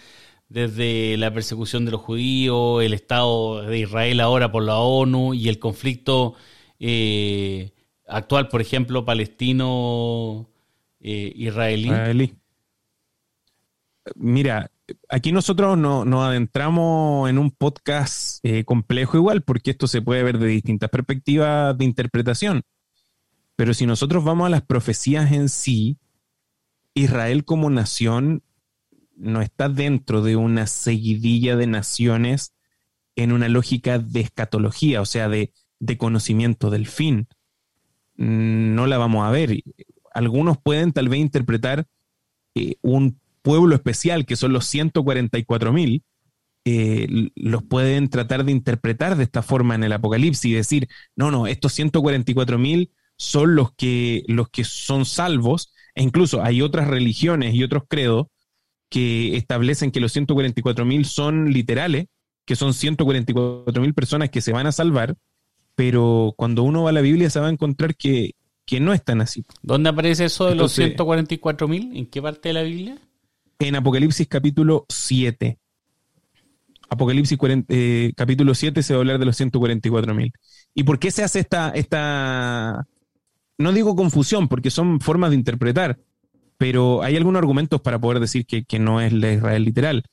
desde 0.49 1.17
la 1.17 1.33
persecución 1.33 1.85
de 1.85 1.91
los 1.91 2.01
judíos, 2.01 2.83
el 2.83 2.93
Estado 2.93 3.63
de 3.63 3.79
Israel 3.79 4.19
ahora 4.19 4.51
por 4.51 4.63
la 4.63 4.77
ONU 4.77 5.33
y 5.33 5.49
el 5.49 5.57
conflicto 5.59 6.35
eh, 6.79 7.71
actual, 8.07 8.47
por 8.49 8.61
ejemplo, 8.61 9.05
palestino-israelí. 9.05 11.89
Eh, 11.89 12.35
Mira, 14.15 14.71
aquí 15.09 15.31
nosotros 15.31 15.77
no, 15.77 16.23
adentramos 16.23 17.29
en 17.29 17.37
un 17.37 17.51
podcast 17.51 18.39
eh, 18.43 18.63
complejo 18.63 19.17
igual, 19.17 19.41
porque 19.43 19.71
esto 19.71 19.87
se 19.87 20.01
puede 20.01 20.23
ver 20.23 20.37
de 20.37 20.47
distintas 20.47 20.89
perspectivas 20.89 21.77
de 21.77 21.85
interpretación. 21.85 22.63
Pero 23.55 23.73
si 23.73 23.85
nosotros 23.85 24.23
vamos 24.23 24.47
a 24.47 24.49
las 24.49 24.61
profecías 24.61 25.31
en 25.31 25.49
sí, 25.49 25.97
Israel 26.93 27.45
como 27.45 27.69
nación 27.69 28.43
no 29.15 29.41
está 29.41 29.67
dentro 29.67 30.21
de 30.21 30.35
una 30.35 30.67
seguidilla 30.67 31.55
de 31.55 31.67
naciones 31.67 32.53
en 33.15 33.31
una 33.31 33.49
lógica 33.49 33.97
de 33.97 34.21
escatología, 34.21 35.01
o 35.01 35.05
sea, 35.05 35.27
de, 35.27 35.51
conocimiento 35.97 36.69
del 36.69 36.87
fin. 36.87 37.27
No 38.15 38.85
la 38.85 38.97
vamos 38.97 39.27
a 39.27 39.31
ver. 39.31 39.63
Algunos 40.13 40.57
pueden 40.59 40.91
tal 40.91 41.09
vez 41.09 41.19
interpretar 41.19 41.87
eh, 42.55 42.75
un 42.81 43.19
pueblo 43.47 43.75
especial, 43.75 44.25
que 44.25 44.35
son 44.35 44.51
los 44.51 44.65
144 44.65 45.71
mil, 45.71 46.03
eh, 46.65 47.07
los 47.33 47.63
pueden 47.63 48.09
tratar 48.09 48.43
de 48.43 48.51
interpretar 48.51 49.15
de 49.15 49.23
esta 49.23 49.41
forma 49.41 49.73
en 49.73 49.85
el 49.85 49.93
Apocalipsis 49.93 50.51
y 50.51 50.53
decir, 50.53 50.89
no, 51.15 51.31
no, 51.31 51.47
estos 51.47 51.71
144 51.71 52.57
mil 52.59 52.91
son 53.15 53.55
los 53.55 53.71
que, 53.73 54.25
los 54.27 54.49
que 54.49 54.65
son 54.65 55.05
salvos, 55.05 55.71
e 55.95 56.03
incluso 56.03 56.43
hay 56.43 56.61
otras 56.61 56.89
religiones 56.89 57.55
y 57.55 57.63
otros 57.63 57.83
credos 57.87 58.27
que 58.89 59.37
establecen 59.37 59.91
que 59.91 60.01
los 60.01 60.11
144 60.11 60.83
mil 60.83 61.05
son 61.05 61.53
literales, 61.53 62.07
que 62.43 62.57
son 62.57 62.73
144 62.73 63.81
mil 63.81 63.93
personas 63.93 64.29
que 64.29 64.41
se 64.41 64.51
van 64.51 64.67
a 64.67 64.73
salvar, 64.73 65.15
pero 65.73 66.33
cuando 66.35 66.63
uno 66.63 66.83
va 66.83 66.89
a 66.89 66.93
la 66.93 66.99
Biblia 66.99 67.29
se 67.29 67.39
va 67.39 67.47
a 67.47 67.51
encontrar 67.51 67.95
que, 67.95 68.31
que 68.65 68.81
no 68.81 68.91
es 68.91 69.01
tan 69.05 69.21
así. 69.21 69.45
¿Dónde 69.61 69.89
aparece 69.89 70.25
eso 70.25 70.47
de 70.47 70.55
los 70.55 70.73
144 70.73 71.69
mil? 71.69 71.95
¿En 71.95 72.07
qué 72.07 72.21
parte 72.21 72.49
de 72.49 72.53
la 72.53 72.63
Biblia? 72.63 72.97
En 73.59 73.75
Apocalipsis 73.75 74.27
capítulo 74.27 74.85
7. 74.89 75.57
Apocalipsis 76.89 77.37
eh, 77.69 78.13
capítulo 78.15 78.53
7 78.53 78.83
se 78.83 78.93
va 78.93 78.99
a 78.99 79.01
hablar 79.01 79.19
de 79.19 79.25
los 79.25 79.35
144 79.35 80.13
mil. 80.13 80.31
¿Y 80.73 80.83
por 80.83 80.99
qué 80.99 81.11
se 81.11 81.23
hace 81.23 81.39
esta, 81.39 81.71
esta, 81.71 82.87
no 83.57 83.73
digo 83.73 83.95
confusión, 83.95 84.47
porque 84.47 84.69
son 84.69 84.99
formas 84.99 85.31
de 85.31 85.37
interpretar, 85.37 85.99
pero 86.57 87.01
hay 87.03 87.15
algunos 87.17 87.39
argumentos 87.39 87.81
para 87.81 87.99
poder 87.99 88.19
decir 88.19 88.45
que, 88.45 88.79
no 88.79 89.01
es 89.01 89.11
la 89.11 89.33
Israel 89.33 89.63
literal. 89.63 90.03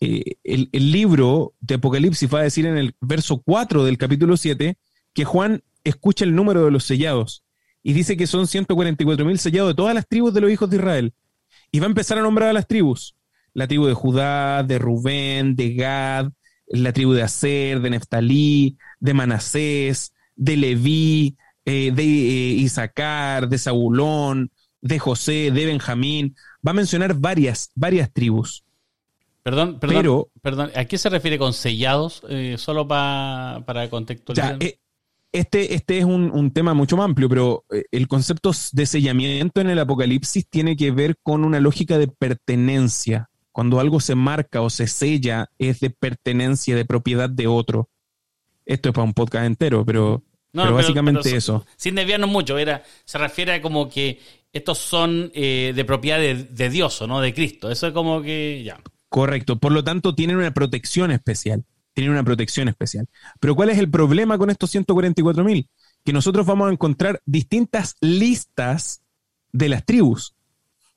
Eh, 0.00 0.36
el, 0.42 0.68
libro 0.72 1.54
de 1.60 1.76
Apocalipsis 1.76 2.32
va 2.32 2.40
a 2.40 2.44
decir 2.44 2.66
en 2.66 2.76
el 2.76 2.94
verso 3.00 3.40
4 3.44 3.84
del 3.84 3.98
capítulo 3.98 4.36
7 4.36 4.76
que 5.12 5.24
Juan 5.24 5.62
escucha 5.84 6.24
el 6.24 6.34
número 6.34 6.64
de 6.64 6.72
los 6.72 6.84
sellados 6.84 7.44
y 7.82 7.92
dice 7.92 8.16
que 8.16 8.26
son 8.26 8.46
144 8.46 9.24
mil 9.24 9.38
sellados 9.38 9.70
de 9.70 9.74
todas 9.74 9.94
las 9.94 10.06
tribus 10.08 10.34
de 10.34 10.40
los 10.40 10.50
hijos 10.50 10.68
de 10.70 10.76
Israel. 10.76 11.14
Y 11.72 11.80
va 11.80 11.86
a 11.86 11.88
empezar 11.88 12.18
a 12.18 12.22
nombrar 12.22 12.50
a 12.50 12.52
las 12.52 12.68
tribus. 12.68 13.16
La 13.54 13.66
tribu 13.66 13.86
de 13.86 13.94
Judá, 13.94 14.62
de 14.62 14.78
Rubén, 14.78 15.56
de 15.56 15.74
Gad, 15.74 16.30
la 16.68 16.92
tribu 16.92 17.12
de 17.12 17.22
Aser, 17.22 17.80
de 17.80 17.90
Neftalí, 17.90 18.76
de 19.00 19.14
Manasés, 19.14 20.12
de 20.36 20.56
Leví, 20.56 21.36
eh, 21.64 21.90
de 21.92 22.02
eh, 22.02 22.52
Isaacar, 22.58 23.48
de 23.48 23.58
Zabulón, 23.58 24.50
de 24.82 24.98
José, 24.98 25.50
de 25.50 25.66
Benjamín. 25.66 26.36
Va 26.66 26.72
a 26.72 26.74
mencionar 26.74 27.14
varias, 27.14 27.70
varias 27.74 28.12
tribus. 28.12 28.64
Perdón, 29.42 29.80
perdón, 29.80 30.26
perdón, 30.40 30.70
¿a 30.76 30.84
qué 30.84 30.98
se 30.98 31.08
refiere 31.08 31.36
con 31.36 31.52
sellados? 31.52 32.22
Eh, 32.28 32.56
solo 32.58 32.86
para 32.86 33.88
contextualizar. 33.90 34.58
Este, 35.32 35.74
este 35.74 35.98
es 35.98 36.04
un, 36.04 36.30
un, 36.30 36.50
tema 36.52 36.74
mucho 36.74 36.96
más 36.96 37.06
amplio, 37.06 37.28
pero 37.28 37.64
el 37.90 38.08
concepto 38.08 38.52
de 38.72 38.86
sellamiento 38.86 39.60
en 39.60 39.70
el 39.70 39.78
Apocalipsis 39.78 40.46
tiene 40.48 40.76
que 40.76 40.90
ver 40.90 41.16
con 41.22 41.44
una 41.44 41.60
lógica 41.60 41.98
de 41.98 42.08
pertenencia. 42.08 43.30
Cuando 43.50 43.80
algo 43.80 44.00
se 44.00 44.14
marca 44.14 44.62
o 44.62 44.70
se 44.70 44.86
sella, 44.86 45.50
es 45.58 45.80
de 45.80 45.90
pertenencia, 45.90 46.76
de 46.76 46.84
propiedad 46.84 47.28
de 47.28 47.46
otro. 47.46 47.88
Esto 48.64 48.88
es 48.88 48.94
para 48.94 49.04
un 49.04 49.14
podcast 49.14 49.46
entero, 49.46 49.84
pero 49.84 50.22
pero, 50.52 50.74
básicamente 50.74 51.34
eso. 51.34 51.64
Sin 51.76 51.94
desviarnos 51.94 52.28
mucho, 52.28 52.58
era, 52.58 52.82
se 53.04 53.18
refiere 53.18 53.54
a 53.54 53.62
como 53.62 53.88
que 53.88 54.20
estos 54.52 54.78
son 54.78 55.30
eh, 55.34 55.72
de 55.74 55.84
propiedad 55.84 56.18
de, 56.18 56.70
Dios 56.70 57.00
o 57.00 57.06
no 57.06 57.20
de 57.20 57.32
Cristo. 57.32 57.70
Eso 57.70 57.86
es 57.86 57.92
como 57.94 58.20
que 58.20 58.62
ya. 58.62 58.78
Correcto. 59.08 59.58
Por 59.58 59.72
lo 59.72 59.82
tanto, 59.82 60.14
tienen 60.14 60.36
una 60.36 60.52
protección 60.52 61.10
especial. 61.10 61.64
Tienen 61.94 62.12
una 62.12 62.24
protección 62.24 62.68
especial. 62.68 63.08
Pero 63.40 63.54
¿cuál 63.54 63.70
es 63.70 63.78
el 63.78 63.90
problema 63.90 64.38
con 64.38 64.50
estos 64.50 64.70
144 64.70 65.44
mil? 65.44 65.68
Que 66.04 66.12
nosotros 66.12 66.46
vamos 66.46 66.68
a 66.68 66.72
encontrar 66.72 67.20
distintas 67.26 67.96
listas 68.00 69.02
de 69.52 69.68
las 69.68 69.84
tribus. 69.84 70.34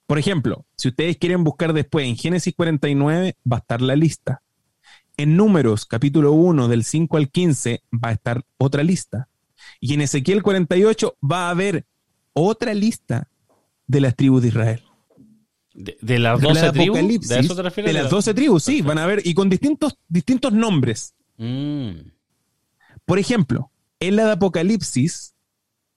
Por 0.08 0.20
ejemplo, 0.20 0.66
si 0.78 0.90
ustedes 0.90 1.18
quieren 1.18 1.44
buscar 1.44 1.74
después 1.74 2.08
en 2.08 2.16
Génesis 2.16 2.54
49, 2.56 3.36
va 3.52 3.58
a 3.58 3.60
estar 3.60 3.82
la 3.82 3.96
lista. 3.96 4.42
En 5.18 5.36
Números, 5.36 5.86
capítulo 5.86 6.34
1, 6.34 6.68
del 6.68 6.84
5 6.84 7.18
al 7.18 7.30
15, 7.30 7.82
va 7.92 8.10
a 8.10 8.14
estar 8.14 8.44
otra 8.58 8.84
lista. 8.84 9.30
Y 9.80 9.94
en 9.94 10.02
Ezequiel 10.02 10.44
48 10.44 11.18
va 11.24 11.48
a 11.48 11.50
haber 11.52 11.86
otra 12.34 12.74
lista 12.74 13.30
de 13.88 14.02
las 14.02 14.16
tribus 14.16 14.42
de 14.42 14.48
Israel. 14.50 14.84
¿De, 15.76 16.20
las 16.20 16.40
12 16.40 16.72
tribus? 16.72 17.28
¿De, 17.28 17.94
las 17.94 18.10
12 18.10 18.34
tribus, 18.34 18.64
sí, 18.64 18.82
van 18.82 18.98
a 18.98 19.06
ver, 19.06 19.22
y 19.26 19.34
con 19.34 19.50
distintos, 19.50 19.98
distintos 20.08 20.54
nombres. 20.54 21.14
Mm. 21.38 22.12
Por 23.04 23.20
ejemplo, 23.20 23.72
en 24.00 24.16
la 24.16 24.26
de 24.26 24.32
Apocalipsis 24.32 25.36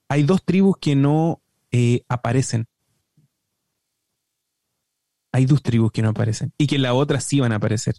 hay 0.09 0.23
dos 0.23 0.43
tribus 0.43 0.75
que 0.81 0.95
no 0.95 1.41
eh, 1.71 2.03
aparecen. 2.09 2.67
Hay 5.31 5.45
dos 5.45 5.63
tribus 5.63 5.91
que 5.93 6.01
no 6.01 6.09
aparecen 6.09 6.51
y 6.57 6.67
que 6.67 6.75
en 6.75 6.81
la 6.81 6.93
otra 6.93 7.21
sí 7.21 7.39
van 7.39 7.53
a 7.53 7.55
aparecer. 7.55 7.95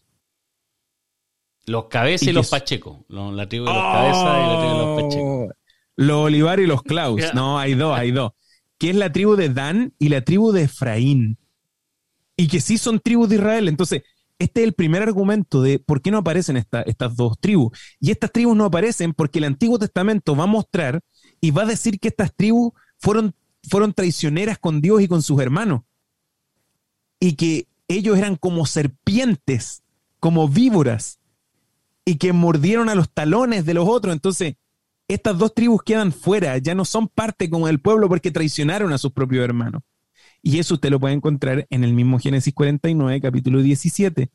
Los 1.65 1.87
cabezas 1.87 2.29
y, 2.29 2.33
los 2.33 2.51
pachecos. 2.51 2.99
La 3.09 3.49
tribu 3.49 3.65
de 3.65 3.73
los 3.73 3.83
cabezas 3.83 4.23
y 4.23 4.49
la 4.49 4.59
tribu 4.59 4.73
de 4.73 4.85
los 4.85 5.03
pachecos. 5.03 5.57
Los 5.97 6.17
Olivar 6.17 6.61
y 6.61 6.67
los 6.67 6.83
Klaus. 6.83 7.23
No, 7.35 7.59
hay 7.59 7.75
dos, 7.75 7.99
hay 7.99 8.11
dos. 8.11 8.33
Que 8.77 8.91
es 8.91 8.97
la 8.97 9.13
tribu 9.13 9.37
de 9.37 9.49
Dan 9.49 9.95
y 9.99 10.11
la 10.11 10.23
tribu 10.23 10.53
de 10.53 10.63
Efraín. 10.63 11.39
Y 12.41 12.49
que 12.49 12.63
sí 12.63 12.79
son 12.79 13.01
tribus 13.01 13.29
de 13.29 13.35
Israel. 13.35 13.69
Entonces, 13.69 14.03
este 14.39 14.63
es 14.63 14.67
el 14.67 14.73
primer 14.73 15.03
argumento 15.03 15.61
de 15.61 15.79
por 15.79 16.01
qué 16.01 16.11
no 16.11 16.17
aparecen 16.17 16.57
estas 16.57 17.15
dos 17.15 17.39
tribus. 17.39 17.79
Y 18.01 18.11
estas 18.11 18.33
tribus 18.33 18.57
no 18.57 18.65
aparecen 18.65 19.13
porque 19.13 19.41
el 19.41 19.45
Antiguo 19.45 19.79
Testamento 19.79 20.35
va 20.35 20.45
a 20.45 20.47
mostrar 20.47 21.03
y 21.43 21.51
va 21.51 21.65
a 21.65 21.67
decir 21.67 22.01
que 22.01 22.09
estas 22.09 22.35
tribus 22.35 22.73
fueron, 22.97 23.35
fueron 23.69 23.93
traicioneras 23.93 24.59
con 24.59 24.81
Dios 24.81 25.03
y 25.03 25.09
con 25.09 25.21
sus 25.21 25.39
hermanos. 25.39 25.83
Y 27.21 27.35
que 27.35 27.69
ellos 27.89 28.17
eran 28.17 28.37
como 28.37 28.65
serpientes, 28.65 29.83
como 30.19 30.49
víboras, 30.49 31.19
y 32.07 32.17
que 32.17 32.33
mordieron 32.33 32.89
a 32.89 32.95
los 32.95 33.11
talones 33.11 33.67
de 33.67 33.75
los 33.75 33.87
otros. 33.87 34.15
Entonces, 34.15 34.55
estas 35.09 35.37
dos 35.37 35.53
tribus 35.53 35.83
quedan 35.83 36.11
fuera, 36.11 36.57
ya 36.57 36.75
no 36.75 36.87
son 36.87 37.07
parte 37.07 37.51
como 37.51 37.67
del 37.67 37.83
pueblo 37.83 38.09
porque 38.09 38.31
traicionaron 38.31 38.95
a 38.95 38.99
sus 38.99 39.13
propios 39.13 39.45
hermanos. 39.45 39.83
Y 40.43 40.59
eso 40.59 40.75
usted 40.75 40.91
lo 40.91 41.01
puede 41.01 41.15
encontrar 41.15 41.67
en 41.71 41.85
el 41.85 41.93
mismo 41.93 42.19
Génesis 42.19 42.55
49, 42.55 43.21
capítulo 43.21 43.61
17. 43.61 44.31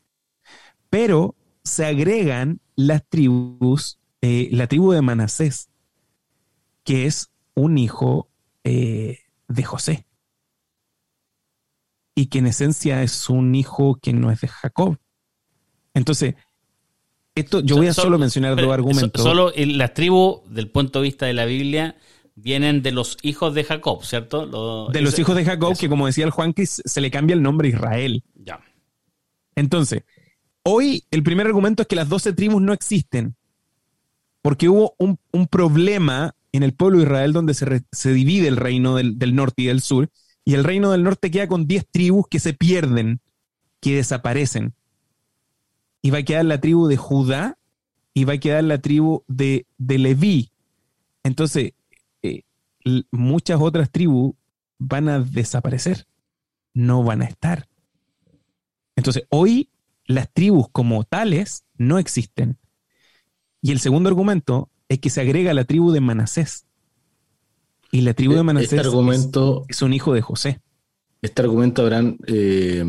Pero 0.90 1.36
se 1.64 1.86
agregan 1.86 2.60
las 2.76 3.08
tribus, 3.08 4.00
eh, 4.22 4.50
la 4.52 4.68
tribu 4.68 4.92
de 4.92 5.02
Manasés, 5.02 5.70
que 6.84 7.08
es 7.08 7.32
un 7.56 7.78
hijo 7.78 8.30
eh, 8.64 9.20
de 9.48 9.64
José. 9.64 10.06
Y 12.14 12.28
que 12.28 12.40
en 12.40 12.48
esencia 12.48 13.02
es 13.04 13.30
un 13.30 13.56
hijo 13.56 13.96
que 13.96 14.14
no 14.14 14.32
es 14.32 14.42
de 14.42 14.48
Jacob. 14.48 14.98
Entonces, 15.94 16.36
esto, 17.34 17.60
yo 17.60 17.76
voy 17.76 17.88
a 17.88 17.94
solo, 17.94 18.18
mencionar 18.18 18.56
dos 18.56 18.72
argumentos. 18.72 19.22
Solo 19.22 19.52
las 19.56 19.94
tribus, 19.94 20.42
del 20.48 20.70
punto 20.70 21.00
de 21.00 21.04
vista 21.04 21.26
de 21.26 21.34
la 21.34 21.46
Biblia, 21.46 21.98
vienen 22.36 22.82
de 22.82 22.92
los 22.92 23.18
hijos 23.22 23.54
de 23.56 23.64
Jacob, 23.64 24.04
¿cierto? 24.04 24.88
de 24.90 25.02
los 25.02 25.18
hijos 25.18 25.36
de 25.36 25.46
Jacob, 25.46 25.78
que 25.78 25.90
como 25.90 26.06
decía 26.06 26.26
el 26.26 26.32
Juan, 26.32 26.54
que 26.54 26.66
se 26.66 27.02
le 27.02 27.10
cambia 27.10 27.34
el 27.34 27.42
nombre 27.42 27.70
a 27.70 27.72
Israel. 27.72 28.24
Ya. 28.36 28.62
Entonces, 29.56 30.04
hoy 30.64 31.06
el 31.12 31.24
primer 31.24 31.48
argumento 31.48 31.82
es 31.82 31.88
que 31.88 31.96
las 31.96 32.10
doce 32.10 32.34
tribus 32.34 32.62
no 32.62 32.74
existen, 32.74 33.36
porque 34.42 34.70
hubo 34.70 34.96
un, 35.00 35.18
problema 35.48 36.36
en 36.52 36.64
el 36.64 36.74
pueblo 36.74 37.00
de 37.00 37.06
Israel 37.06 37.34
donde 37.34 37.54
se, 37.54 38.14
divide 38.14 38.48
el 38.48 38.58
reino 38.58 38.96
del, 38.96 39.18
del, 39.18 39.34
norte 39.34 39.64
y 39.64 39.66
del 39.68 39.82
sur, 39.82 40.10
y 40.44 40.54
el 40.54 40.64
reino 40.64 40.92
del 40.92 41.04
norte 41.04 41.32
queda 41.32 41.48
con 41.48 41.66
diez 41.68 41.88
tribus 41.90 42.28
que 42.30 42.40
se 42.40 42.54
pierden, 42.54 43.22
que 43.80 43.96
desaparecen. 43.96 44.74
Y 46.02 46.12
va 46.12 46.20
a 46.20 46.24
quedar 46.24 46.46
la 46.46 46.62
tribu 46.62 46.88
de 46.88 46.98
Judá 46.98 47.58
y 48.14 48.26
va 48.26 48.34
a 48.34 48.38
quedar 48.38 48.64
la 48.64 48.78
tribu 48.78 49.24
de, 49.28 49.66
de 49.78 49.98
Leví. 49.98 50.52
Entonces, 51.24 51.74
muchas 53.12 53.60
otras 53.60 53.92
tribus 53.92 54.36
van 54.78 55.10
a 55.10 55.20
desaparecer, 55.20 56.08
no 56.74 57.04
van 57.04 57.22
a 57.22 57.26
estar. 57.26 57.68
Entonces, 58.96 59.26
hoy 59.30 59.70
las 60.06 60.32
tribus 60.32 60.68
como 60.72 61.04
tales 61.04 61.66
no 61.78 62.00
existen. 62.00 62.58
Y 63.62 63.72
el 63.72 63.80
segundo 63.80 64.10
argumento 64.10 64.70
es 64.88 65.00
que 65.00 65.10
se 65.10 65.22
agrega 65.22 65.54
la 65.54 65.66
tribu 65.66 65.92
de 65.92 66.02
Manasés. 66.02 66.66
Y 67.92 68.02
la 68.02 68.14
tribu 68.14 68.34
de 68.34 68.42
e-, 68.42 68.44
Manasés 68.44 68.74
este 68.74 68.88
argumento, 68.88 69.66
es, 69.68 69.82
un 69.82 69.94
hijo 69.94 70.14
de 70.14 70.22
José. 70.22 70.62
Este 71.22 71.42
argumento, 71.42 71.82
Abraham, 71.82 72.18
eh, 72.28 72.86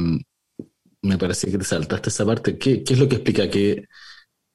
me 1.03 1.19
parece 1.19 1.51
que 1.51 1.59
te 1.59 1.65
saltaste 1.65 2.11
esa 2.11 2.27
parte. 2.27 2.59
¿Qué, 2.59 2.85
es 2.87 2.99
lo 2.99 3.09
que 3.09 3.17
explica 3.17 3.49
que, 3.49 3.87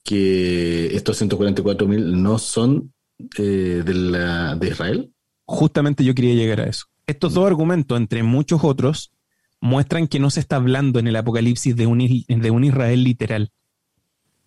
que 0.03 0.95
estos 0.95 1.17
144 1.17 1.87
mil 1.87 2.21
no 2.21 2.37
son 2.37 2.93
eh, 3.37 3.81
de, 3.83 3.93
la, 3.93 4.55
de 4.55 4.67
Israel? 4.67 5.13
Justamente 5.51 6.03
yo 6.03 6.15
quería 6.15 6.33
llegar 6.33 6.61
a 6.61 6.69
eso. 6.69 6.85
Estos 7.07 7.33
dos 7.33 7.45
argumentos, 7.45 7.97
entre 7.97 8.23
muchos 8.23 8.63
otros, 8.63 9.11
muestran 9.59 10.07
que 10.07 10.19
no 10.19 10.29
se 10.29 10.39
está 10.39 10.55
hablando 10.55 10.99
en 10.99 11.07
el 11.07 11.15
Apocalipsis 11.15 11.75
de 11.75 11.85
un, 11.87 11.99
de 11.99 12.51
un 12.51 12.63
Israel 12.63 13.03
literal, 13.03 13.51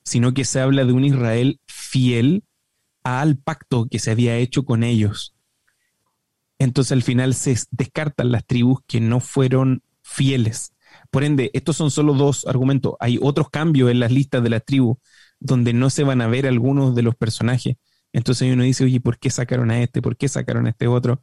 sino 0.02 0.32
que 0.34 0.44
se 0.44 0.60
habla 0.60 0.84
de 0.84 0.92
un 0.92 1.04
Israel 1.04 1.60
fiel 1.66 2.44
al 3.02 3.36
pacto 3.36 3.86
que 3.90 3.98
se 3.98 4.10
había 4.10 4.36
hecho 4.36 4.64
con 4.64 4.82
ellos. 4.82 5.34
Entonces 6.58 6.92
al 6.92 7.02
final 7.02 7.34
se 7.34 7.56
descartan 7.70 8.32
las 8.32 8.46
tribus 8.46 8.80
que 8.86 9.00
no 9.00 9.20
fueron 9.20 9.82
fieles. 10.02 10.72
Por 11.10 11.22
ende, 11.22 11.50
estos 11.52 11.76
son 11.76 11.90
solo 11.90 12.14
dos 12.14 12.46
argumentos. 12.46 12.94
Hay 12.98 13.18
otros 13.20 13.50
cambios 13.50 13.90
en 13.90 14.00
las 14.00 14.10
listas 14.10 14.42
de 14.42 14.50
las 14.50 14.64
tribus 14.64 14.96
donde 15.38 15.74
no 15.74 15.90
se 15.90 16.04
van 16.04 16.22
a 16.22 16.28
ver 16.28 16.46
algunos 16.46 16.94
de 16.94 17.02
los 17.02 17.14
personajes. 17.14 17.76
Entonces 18.14 18.50
uno 18.52 18.62
dice, 18.62 18.84
oye, 18.84 19.00
¿por 19.00 19.18
qué 19.18 19.28
sacaron 19.28 19.70
a 19.72 19.82
este? 19.82 20.00
¿Por 20.00 20.16
qué 20.16 20.28
sacaron 20.28 20.66
a 20.66 20.70
este 20.70 20.86
otro? 20.86 21.20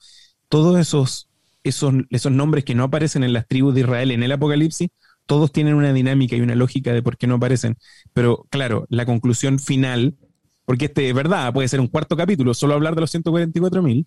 Todos 0.49 0.77
esos, 0.77 1.29
esos, 1.63 1.93
esos 2.09 2.31
nombres 2.33 2.65
que 2.65 2.75
no 2.75 2.83
aparecen 2.83 3.23
en 3.23 3.31
las 3.31 3.47
tribus 3.47 3.73
de 3.73 3.81
Israel 3.81 4.11
en 4.11 4.23
el 4.23 4.31
Apocalipsis, 4.33 4.89
todos 5.25 5.53
tienen 5.53 5.75
una 5.75 5.93
dinámica 5.93 6.35
y 6.35 6.41
una 6.41 6.53
lógica 6.53 6.91
de 6.91 7.01
por 7.01 7.17
qué 7.17 7.27
no 7.27 7.35
aparecen. 7.35 7.77
Pero 8.13 8.45
claro, 8.49 8.87
la 8.89 9.05
conclusión 9.05 9.57
final, 9.57 10.17
porque 10.65 10.85
este 10.85 11.07
es 11.07 11.15
verdad, 11.15 11.53
puede 11.53 11.69
ser 11.69 11.79
un 11.79 11.87
cuarto 11.87 12.17
capítulo, 12.17 12.53
solo 12.53 12.73
hablar 12.73 12.95
de 12.95 13.01
los 13.01 13.11
144 13.11 13.81
mil, 13.81 14.05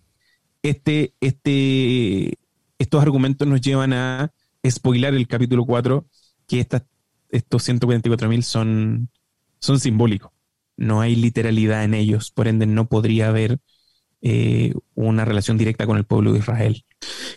este, 0.62 1.14
este, 1.20 2.39
estos 2.78 3.03
argumentos 3.03 3.49
nos 3.49 3.62
llevan 3.62 3.95
a 3.95 4.30
spoilar 4.68 5.14
el 5.14 5.26
capítulo 5.26 5.64
4, 5.64 6.07
que 6.47 6.61
estas, 6.61 6.82
estos 7.30 7.62
144 7.62 8.28
mil 8.28 8.43
son, 8.43 9.09
son 9.59 9.80
simbólicos 9.80 10.34
no 10.76 11.00
hay 11.00 11.16
literalidad 11.16 11.84
en 11.84 11.94
ellos, 11.94 12.30
por 12.30 12.48
ende 12.48 12.66
no 12.66 12.88
podría 12.88 13.28
haber 13.28 13.58
eh, 14.26 14.72
una 14.94 15.26
relación 15.26 15.58
directa 15.58 15.86
con 15.86 15.98
el 15.98 16.04
pueblo 16.04 16.32
de 16.32 16.38
Israel. 16.38 16.82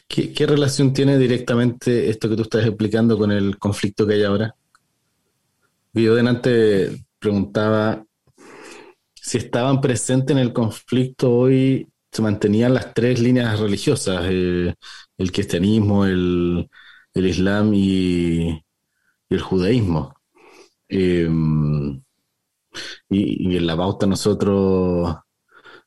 ¿Qué, 0.07 0.45
relación 0.47 0.93
tiene 0.93 1.17
directamente 1.17 2.09
esto 2.09 2.29
que 2.29 2.37
tú 2.37 2.43
estás 2.43 2.65
explicando 2.65 3.17
con 3.17 3.31
el 3.31 3.57
conflicto 3.57 4.07
que 4.07 4.13
hay 4.13 4.23
ahora? 4.23 4.55
Yo 5.93 6.15
delante 6.15 7.03
preguntaba 7.19 8.03
si 9.15 9.37
estaban 9.37 9.81
presentes 9.81 10.33
en 10.33 10.41
el 10.41 10.53
conflicto 10.53 11.29
hoy, 11.29 11.89
se 12.09 12.21
mantenían 12.21 12.73
las 12.73 12.93
tres 12.93 13.19
líneas 13.19 13.59
religiosas, 13.59 14.25
eh, 14.29 14.73
el 15.17 15.31
cristianismo, 15.33 16.05
el, 16.05 16.69
islam 17.13 17.73
y, 17.73 18.63
el 19.29 19.41
judaísmo. 19.41 20.13
Eh, 20.87 21.29
y, 23.09 23.57
en 23.57 23.67
la 23.67 23.77
pauta 23.77 24.05
nosotros 24.05 25.15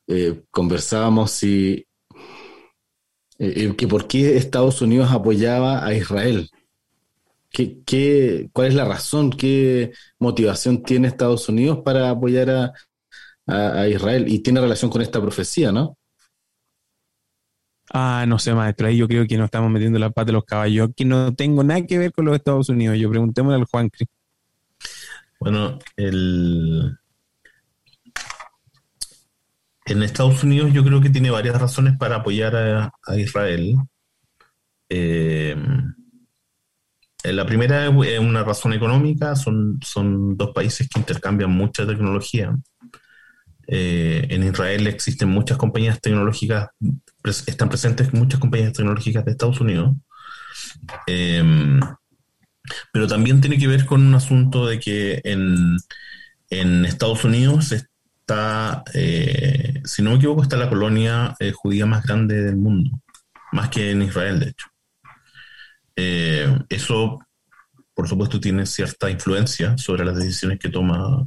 eh, 0.07 0.43
conversábamos 0.51 1.31
si 1.31 1.85
eh, 3.43 3.75
que 3.75 3.87
por 3.87 4.07
qué 4.07 4.37
Estados 4.37 4.81
Unidos 4.83 5.11
apoyaba 5.11 5.83
a 5.83 5.93
Israel. 5.95 6.49
¿Qué, 7.49 7.79
qué, 7.85 8.49
cuál 8.53 8.67
es 8.67 8.75
la 8.75 8.85
razón? 8.85 9.31
¿Qué 9.31 9.93
motivación 10.19 10.83
tiene 10.83 11.07
Estados 11.07 11.49
Unidos 11.49 11.79
para 11.83 12.09
apoyar 12.11 12.49
a, 12.49 12.73
a, 13.47 13.87
Israel? 13.87 14.25
Y 14.27 14.39
tiene 14.39 14.61
relación 14.61 14.91
con 14.91 15.01
esta 15.01 15.19
profecía, 15.19 15.71
¿no? 15.71 15.97
Ah, 17.93 18.25
no 18.27 18.39
sé, 18.39 18.53
maestro, 18.53 18.87
ahí 18.87 18.95
yo 18.97 19.07
creo 19.07 19.27
que 19.27 19.37
nos 19.37 19.45
estamos 19.45 19.69
metiendo 19.69 19.99
la 19.99 20.11
pata 20.11 20.27
de 20.27 20.33
los 20.33 20.45
caballos. 20.45 20.89
que 20.95 21.03
no 21.03 21.33
tengo 21.35 21.63
nada 21.63 21.85
que 21.85 21.97
ver 21.97 22.11
con 22.13 22.25
los 22.25 22.35
Estados 22.35 22.69
Unidos. 22.69 22.97
Yo 22.97 23.09
preguntémosle 23.09 23.57
al 23.57 23.65
Juan 23.65 23.89
Cris. 23.89 24.07
Bueno, 25.41 25.79
el... 25.97 26.99
en 29.87 30.03
Estados 30.03 30.43
Unidos 30.43 30.71
yo 30.71 30.85
creo 30.85 31.01
que 31.01 31.09
tiene 31.09 31.31
varias 31.31 31.59
razones 31.59 31.97
para 31.97 32.17
apoyar 32.17 32.55
a, 32.55 33.17
Israel. 33.17 33.75
Eh, 34.87 35.55
la 37.23 37.45
primera 37.47 37.87
es 37.87 38.19
una 38.19 38.43
razón 38.43 38.73
económica, 38.73 39.35
son, 39.35 39.79
son 39.83 40.37
dos 40.37 40.51
países 40.51 40.87
que 40.87 40.99
intercambian 40.99 41.49
mucha 41.49 41.87
tecnología. 41.87 42.55
Eh, 43.65 44.27
en 44.29 44.43
Israel 44.43 44.85
existen 44.85 45.29
muchas 45.29 45.57
compañías 45.57 45.99
tecnológicas, 45.99 46.69
están 47.47 47.67
presentes 47.67 48.13
muchas 48.13 48.39
compañías 48.39 48.73
tecnológicas 48.73 49.25
de 49.25 49.31
Estados 49.31 49.59
Unidos. 49.59 49.95
Eh, 51.07 51.79
pero 52.91 53.07
también 53.07 53.41
tiene 53.41 53.57
que 53.57 53.67
ver 53.67 53.85
con 53.85 54.05
un 54.05 54.13
asunto 54.13 54.65
de 54.65 54.79
que 54.79 55.21
en, 55.23 55.77
Estados 56.85 57.23
Unidos 57.23 57.71
está, 57.71 58.83
eh, 58.93 59.81
si 59.85 60.01
no 60.01 60.11
me 60.11 60.17
equivoco, 60.17 60.43
está 60.43 60.57
la 60.57 60.69
colonia 60.69 61.33
eh, 61.39 61.53
judía 61.53 61.85
más 61.85 62.03
grande 62.03 62.43
del 62.43 62.57
mundo, 62.57 62.91
más 63.53 63.69
que 63.69 63.91
en 63.91 64.01
Israel, 64.01 64.39
de 64.39 64.49
hecho. 64.49 64.67
Eh, 65.95 66.59
eso, 66.67 67.19
por 67.93 68.09
supuesto, 68.09 68.39
tiene 68.39 68.65
cierta 68.65 69.09
influencia 69.09 69.77
sobre 69.77 70.03
las 70.03 70.17
decisiones 70.17 70.59
que 70.59 70.69
toma 70.69 71.25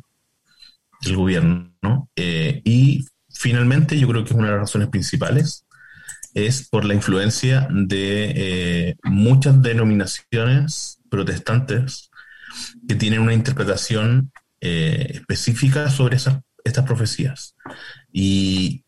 el 1.03 1.17
gobierno. 1.17 2.11
y 2.17 3.07
finalmente, 3.31 3.99
yo 3.99 4.09
creo 4.09 4.25
que 4.25 4.31
es 4.31 4.37
una 4.37 4.49
de 4.49 4.53
las 4.53 4.61
razones 4.61 4.89
principales 4.89 5.65
es 6.35 6.69
por 6.69 6.85
la 6.85 6.95
influencia 6.95 7.69
de 7.71 8.97
muchas 9.05 9.63
denominaciones 9.63 10.99
protestantes 11.15 12.11
que 12.89 12.97
tienen 12.97 13.21
una 13.21 13.35
interpretación 13.35 14.33
eh, 14.61 15.11
específica 15.15 15.91
sobre 15.91 16.17
esas, 16.17 16.41
estas 16.65 16.85
profecías. 16.85 17.55
Y, 18.13 18.83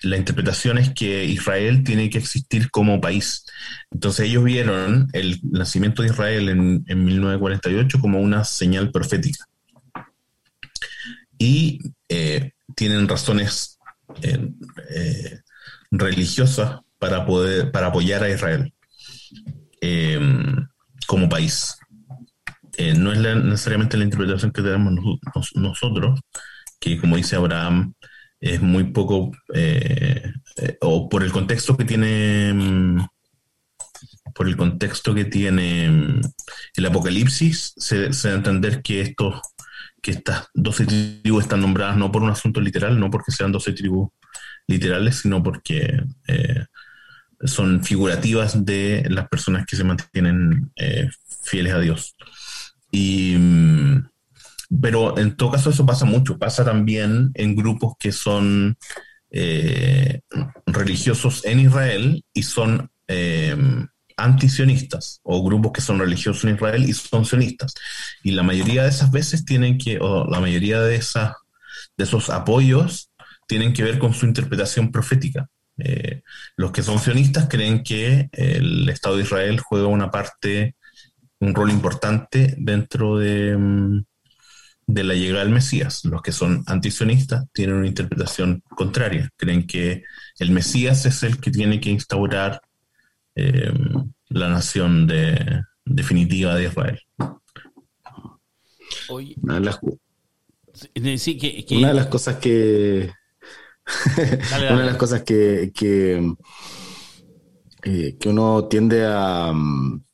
la 0.00 0.16
interpretación 0.16 0.78
es 0.78 0.94
que 0.94 1.24
Israel 1.24 1.82
tiene 1.82 2.08
que 2.08 2.18
existir 2.18 2.70
como 2.70 3.00
país. 3.00 3.44
Entonces 3.90 4.28
ellos 4.28 4.44
vieron 4.44 5.08
el 5.12 5.40
nacimiento 5.42 6.02
de 6.02 6.08
Israel 6.08 6.48
en, 6.48 7.04
1948 7.04 7.98
como 8.00 8.20
una 8.20 8.44
señal 8.44 8.92
profética. 8.92 9.44
Y 11.36 11.80
eh, 12.08 12.52
tienen 12.76 13.08
razones 13.08 13.80
eh, 14.22 15.40
religiosas 15.90 16.78
para 16.98 17.26
poder 17.26 17.72
para 17.72 17.88
apoyar 17.88 18.22
a 18.22 18.30
Israel 18.30 18.72
como 21.06 21.28
país. 21.28 21.76
no 22.96 23.12
es 23.12 23.18
necesariamente 23.18 23.96
la 23.96 24.04
interpretación 24.04 24.52
que 24.52 24.62
tenemos 24.62 25.18
nosotros, 25.54 26.20
que 26.80 26.98
como 26.98 27.16
dice 27.16 27.36
Abraham, 27.36 27.94
es 28.40 28.62
muy 28.62 28.84
poco, 28.84 29.32
o 30.80 31.08
por 31.08 31.22
el 31.22 31.32
contexto 31.32 31.76
que 31.76 31.84
tiene 31.84 32.52
mm, 32.54 33.06
por 34.34 34.48
el 34.48 34.56
contexto 34.56 35.14
que 35.14 35.24
tiene 35.24 35.90
mm, 35.90 36.20
el 36.76 36.86
Apocalipsis, 36.86 37.74
se, 37.76 38.08
da 38.08 38.30
a 38.30 38.34
entender 38.34 38.82
que 38.82 39.00
estos 39.00 39.40
que 40.00 40.12
estas 40.12 40.46
12 40.54 40.86
tribus 40.86 41.42
están 41.42 41.60
nombradas 41.60 41.96
no 41.96 42.12
por 42.12 42.22
un 42.22 42.30
asunto 42.30 42.60
literal, 42.60 43.00
no 43.00 43.10
porque 43.10 43.32
sean 43.32 43.50
12 43.50 43.72
tribus 43.72 44.10
literales, 44.68 45.16
sino 45.16 45.42
porque 45.42 46.00
eh, 46.28 46.66
son 47.44 47.84
figurativas 47.84 48.64
de 48.64 49.06
las 49.08 49.28
personas 49.28 49.66
que 49.66 49.76
se 49.76 49.84
mantienen 49.84 50.70
eh, 50.76 51.08
fieles 51.42 51.74
a 51.74 51.80
Dios. 51.80 52.16
Y, 52.90 53.36
mm, 53.38 54.08
pero 54.80 55.18
en 55.18 55.36
todo 55.36 55.52
caso 55.52 55.70
eso 55.70 55.86
pasa 55.86 56.04
mucho, 56.04 56.38
pasa 56.38 56.64
también 56.64 57.30
en 57.34 57.56
grupos 57.56 57.94
que 57.98 58.12
son 58.12 58.76
eh, 59.30 60.20
religiosos 60.66 61.44
en 61.44 61.60
Israel 61.60 62.24
y 62.32 62.42
son 62.42 62.90
antisionistas 64.18 65.20
o 65.22 65.42
grupos 65.42 65.72
que 65.72 65.80
son 65.80 65.98
religiosos 65.98 66.44
en 66.44 66.56
Israel 66.56 66.84
y 66.86 66.92
son 66.92 67.24
sionistas. 67.24 67.72
Y 68.22 68.32
la 68.32 68.42
mayoría 68.42 68.82
de 68.82 68.90
esas 68.90 69.10
veces 69.10 69.44
tienen 69.44 69.78
que, 69.78 69.98
o 70.00 70.28
la 70.28 70.40
mayoría 70.40 70.80
de, 70.82 70.96
esas, 70.96 71.32
de 71.96 72.04
esos 72.04 72.28
apoyos 72.28 73.10
tienen 73.46 73.72
que 73.72 73.84
ver 73.84 73.98
con 73.98 74.12
su 74.12 74.26
interpretación 74.26 74.92
profética. 74.92 75.48
Eh, 75.78 76.22
los 76.56 76.72
que 76.72 76.82
son 76.82 76.98
sionistas 76.98 77.48
creen 77.48 77.82
que 77.82 78.28
el 78.32 78.88
Estado 78.88 79.16
de 79.16 79.22
Israel 79.22 79.60
juega 79.60 79.86
una 79.86 80.10
parte, 80.10 80.74
un 81.40 81.54
rol 81.54 81.70
importante 81.70 82.54
dentro 82.58 83.18
de, 83.18 83.56
mm, 83.56 84.04
de 84.88 85.04
la 85.04 85.14
llegada 85.14 85.44
del 85.44 85.52
Mesías. 85.52 86.04
Los 86.04 86.22
que 86.22 86.32
son 86.32 86.64
antisionistas 86.66 87.46
tienen 87.52 87.76
una 87.76 87.86
interpretación 87.86 88.62
contraria. 88.70 89.30
Creen 89.36 89.66
que 89.66 90.02
el 90.38 90.50
Mesías 90.50 91.06
es 91.06 91.22
el 91.22 91.38
que 91.38 91.50
tiene 91.50 91.78
que 91.78 91.90
instaurar 91.90 92.60
eh, 93.36 93.72
la 94.30 94.48
nación 94.48 95.06
de, 95.06 95.62
definitiva 95.84 96.56
de 96.56 96.64
Israel. 96.64 97.00
una, 99.08 99.54
de 99.54 99.60
las, 101.94 102.06
cosas 102.06 102.36
que 102.36 103.10
una 104.70 104.80
de 104.80 104.86
las 104.86 104.96
cosas 104.96 105.22
que, 105.22 105.72
que, 105.74 106.34
eh, 107.84 108.16
que 108.18 108.28
uno 108.28 108.68
tiende 108.68 109.06
a 109.06 109.52
mm, 109.52 110.04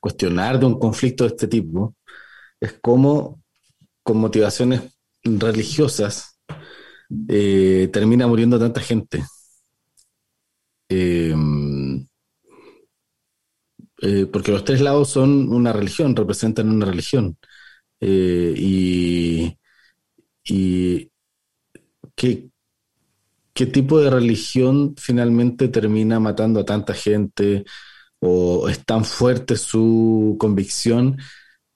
cuestionar 0.00 0.58
de 0.58 0.66
un 0.66 0.78
conflicto 0.78 1.24
de 1.24 1.30
este 1.30 1.48
tipo 1.48 1.94
es 2.60 2.78
cómo 2.80 3.42
con 4.02 4.18
motivaciones 4.18 4.82
religiosas 5.24 6.38
eh, 7.28 7.88
termina 7.92 8.26
muriendo 8.26 8.58
tanta 8.58 8.80
gente. 8.80 9.22
Eh, 14.02 14.26
porque 14.32 14.50
los 14.50 14.64
tres 14.64 14.80
lados 14.80 15.10
son 15.10 15.52
una 15.52 15.72
religión, 15.72 16.16
representan 16.16 16.70
una 16.70 16.86
religión. 16.86 17.36
Eh, 18.00 18.54
y, 18.56 19.56
¿qué, 22.20 22.50
qué 23.54 23.64
tipo 23.66 23.98
de 23.98 24.10
religión 24.10 24.94
finalmente 24.98 25.68
termina 25.68 26.20
matando 26.20 26.60
a 26.60 26.66
tanta 26.66 26.92
gente 26.92 27.64
o 28.20 28.68
es 28.68 28.84
tan 28.84 29.06
fuerte 29.06 29.56
su 29.56 30.36
convicción 30.38 31.16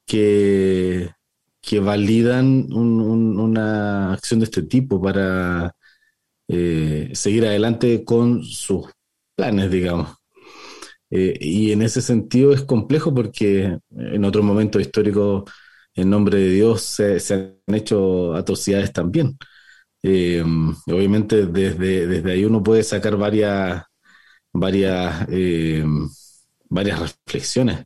que, 0.06 1.10
que 1.62 1.80
validan 1.80 2.70
una 2.74 4.12
acción 4.12 4.40
de 4.40 4.44
este 4.44 4.62
tipo 4.64 5.00
para 5.00 5.74
eh, 6.48 7.10
seguir 7.14 7.46
adelante 7.46 8.04
con 8.04 8.44
sus 8.44 8.86
planes, 9.34 9.70
digamos. 9.70 10.14
Eh, 11.10 11.38
y 11.40 11.72
en 11.72 11.80
ese 11.80 12.02
sentido 12.02 12.52
es 12.52 12.62
complejo 12.64 13.14
porque 13.14 13.78
en 13.96 14.24
otros 14.26 14.44
momentos 14.44 14.82
históricos, 14.82 15.44
en 15.94 16.10
nombre 16.10 16.38
de 16.38 16.50
Dios, 16.50 16.82
se, 16.82 17.18
han 17.32 17.74
hecho 17.74 18.34
atrocidades 18.34 18.92
también. 18.92 19.38
Eh, 20.06 20.44
obviamente 20.86 21.46
desde, 21.46 22.06
desde 22.06 22.32
ahí 22.32 22.44
uno 22.44 22.62
puede 22.62 22.82
sacar 22.82 23.16
varias, 23.16 23.84
varias, 24.52 25.26
eh, 25.30 25.84
varias 26.68 27.00
reflexiones. 27.00 27.84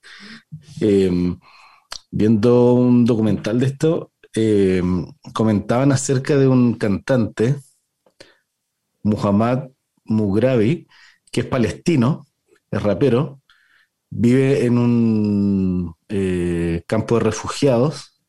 viendo 2.10 2.72
un 2.74 3.04
documental 3.04 3.60
de 3.60 3.66
esto, 3.66 4.12
comentaban 5.34 5.92
acerca 5.92 6.36
de 6.36 6.48
un 6.48 6.74
cantante, 6.74 7.56
Muhammad 9.02 9.68
Mugrabi, 10.04 10.86
que 11.30 11.40
es 11.42 11.46
palestino, 11.46 12.26
es 12.70 12.82
rapero, 12.82 13.40
vive 14.10 14.64
en 14.64 14.78
un 14.78 15.94
eh, 16.08 16.82
campo 16.86 17.16
de 17.16 17.24
refugiados, 17.24 18.20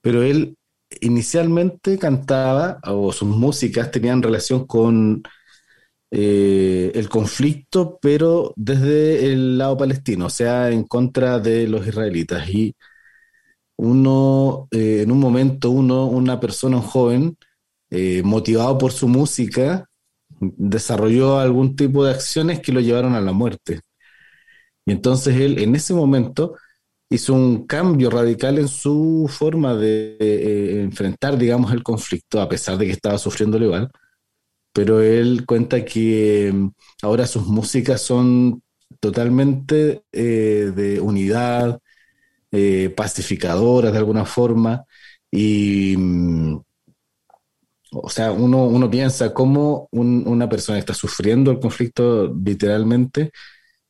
pero 0.00 0.22
él 0.22 0.57
inicialmente 1.02 1.98
cantaba, 1.98 2.80
o 2.84 3.12
sus 3.12 3.28
músicas 3.28 3.90
tenían 3.90 4.22
relación 4.22 4.66
con 4.66 5.22
eh, 6.10 6.92
el 6.94 7.08
conflicto, 7.08 7.98
pero 8.00 8.52
desde 8.56 9.32
el 9.32 9.58
lado 9.58 9.76
palestino, 9.76 10.26
o 10.26 10.30
sea, 10.30 10.70
en 10.70 10.84
contra 10.84 11.38
de 11.40 11.68
los 11.68 11.86
israelitas. 11.86 12.48
Y 12.48 12.74
uno, 13.76 14.68
eh, 14.70 15.02
en 15.02 15.12
un 15.12 15.20
momento, 15.20 15.70
uno, 15.70 16.06
una 16.06 16.40
persona, 16.40 16.76
un 16.76 16.82
joven, 16.82 17.36
motivado 18.22 18.76
por 18.76 18.92
su 18.92 19.08
música, 19.08 19.88
desarrolló 20.40 21.38
algún 21.38 21.76
tipo 21.76 22.04
de 22.04 22.12
acciones 22.12 22.60
que 22.60 22.72
lo 22.72 22.80
llevaron 22.80 23.14
a 23.14 23.20
la 23.20 23.32
muerte. 23.32 23.80
Y 24.86 24.92
entonces 24.92 25.36
él 25.36 25.58
en 25.58 25.74
ese 25.74 25.94
momento 25.94 26.56
hizo 27.10 27.34
un 27.34 27.66
cambio 27.66 28.10
radical 28.10 28.58
en 28.58 28.68
su 28.68 29.26
forma 29.28 29.74
de 29.74 30.16
eh, 30.20 30.82
enfrentar, 30.82 31.38
digamos, 31.38 31.72
el 31.72 31.82
conflicto, 31.82 32.40
a 32.40 32.48
pesar 32.48 32.78
de 32.78 32.86
que 32.86 32.92
estaba 32.92 33.18
sufriendo 33.18 33.58
igual. 33.58 33.90
Pero 34.72 35.00
él 35.02 35.44
cuenta 35.46 35.84
que 35.84 36.52
mm, 36.54 36.68
ahora 37.02 37.26
sus 37.26 37.46
músicas 37.46 38.02
son 38.02 38.62
totalmente 39.00 40.02
eh, 40.12 40.72
de 40.74 41.00
unidad, 41.00 41.80
eh, 42.52 42.90
pacificadoras 42.96 43.92
de 43.92 43.98
alguna 43.98 44.24
forma, 44.24 44.84
y, 45.30 45.96
mm, 45.98 46.58
o 47.92 48.10
sea, 48.10 48.32
uno, 48.32 48.66
uno 48.66 48.90
piensa 48.90 49.32
cómo 49.32 49.88
una 49.92 50.48
persona 50.48 50.76
que 50.76 50.80
está 50.80 50.94
sufriendo 50.94 51.50
el 51.50 51.58
conflicto 51.58 52.32
literalmente 52.44 53.30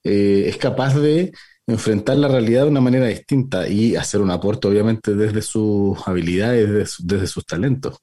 eh, 0.04 0.46
es 0.48 0.56
capaz 0.58 0.94
de 0.96 1.32
enfrentar 1.68 2.16
la 2.16 2.28
realidad 2.28 2.62
de 2.62 2.70
una 2.70 2.80
manera 2.80 3.06
distinta 3.06 3.68
y 3.68 3.94
hacer 3.94 4.22
un 4.22 4.30
aporte, 4.30 4.66
obviamente, 4.66 5.14
desde 5.14 5.42
sus 5.42 5.98
habilidades, 6.08 6.96
desde, 7.02 7.26
sus 7.26 7.44
talentos. 7.44 7.98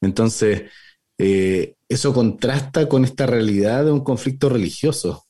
Entonces, 0.00 0.70
eh, 1.18 1.74
eso 1.88 2.14
contrasta 2.14 2.88
con 2.88 3.04
esta 3.04 3.26
realidad 3.26 3.84
de 3.84 3.90
un 3.90 4.04
conflicto 4.04 4.48
religioso. 4.48 5.26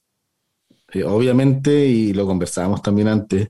Eh, 0.92 1.02
obviamente, 1.02 1.86
y 1.86 2.12
lo 2.12 2.26
conversábamos 2.26 2.82
también 2.82 3.08
antes, 3.08 3.48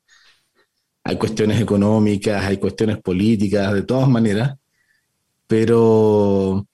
hay 1.02 1.18
cuestiones 1.18 1.60
económicas, 1.60 2.44
hay 2.44 2.58
cuestiones 2.58 2.98
políticas, 3.02 3.74
de 3.74 3.82
todas 3.82 4.08
maneras, 4.08 4.54
pero 5.48 6.64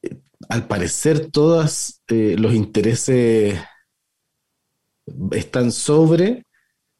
eh, 0.00 0.16
al 0.48 0.66
parecer 0.66 1.30
todos 1.30 2.00
los 2.08 2.54
intereses 2.54 3.60
están 5.30 5.72
sobre 5.72 6.44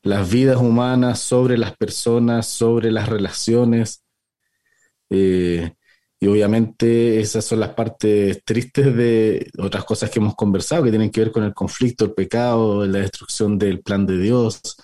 las 0.02 0.30
vidas 0.30 0.58
humanas, 0.58 1.20
sobre 1.20 1.58
las 1.58 1.76
personas, 1.76 2.46
sobre 2.46 2.90
las 2.90 3.08
relaciones. 3.08 4.04
Eh, 5.10 5.72
y 6.18 6.26
obviamente 6.26 7.20
esas 7.20 7.44
son 7.44 7.60
las 7.60 7.70
partes 7.70 8.42
tristes 8.44 8.94
de 8.94 9.50
otras 9.58 9.84
cosas 9.84 10.10
que 10.10 10.18
hemos 10.18 10.34
conversado, 10.34 10.84
que 10.84 10.90
tienen 10.90 11.10
que 11.10 11.20
ver 11.20 11.32
con 11.32 11.44
el 11.44 11.54
conflicto, 11.54 12.04
el 12.04 12.12
pecado, 12.12 12.86
la 12.86 12.98
destrucción 12.98 13.58
del 13.58 13.80
plan 13.80 14.06
de 14.06 14.18
Dios, 14.18 14.76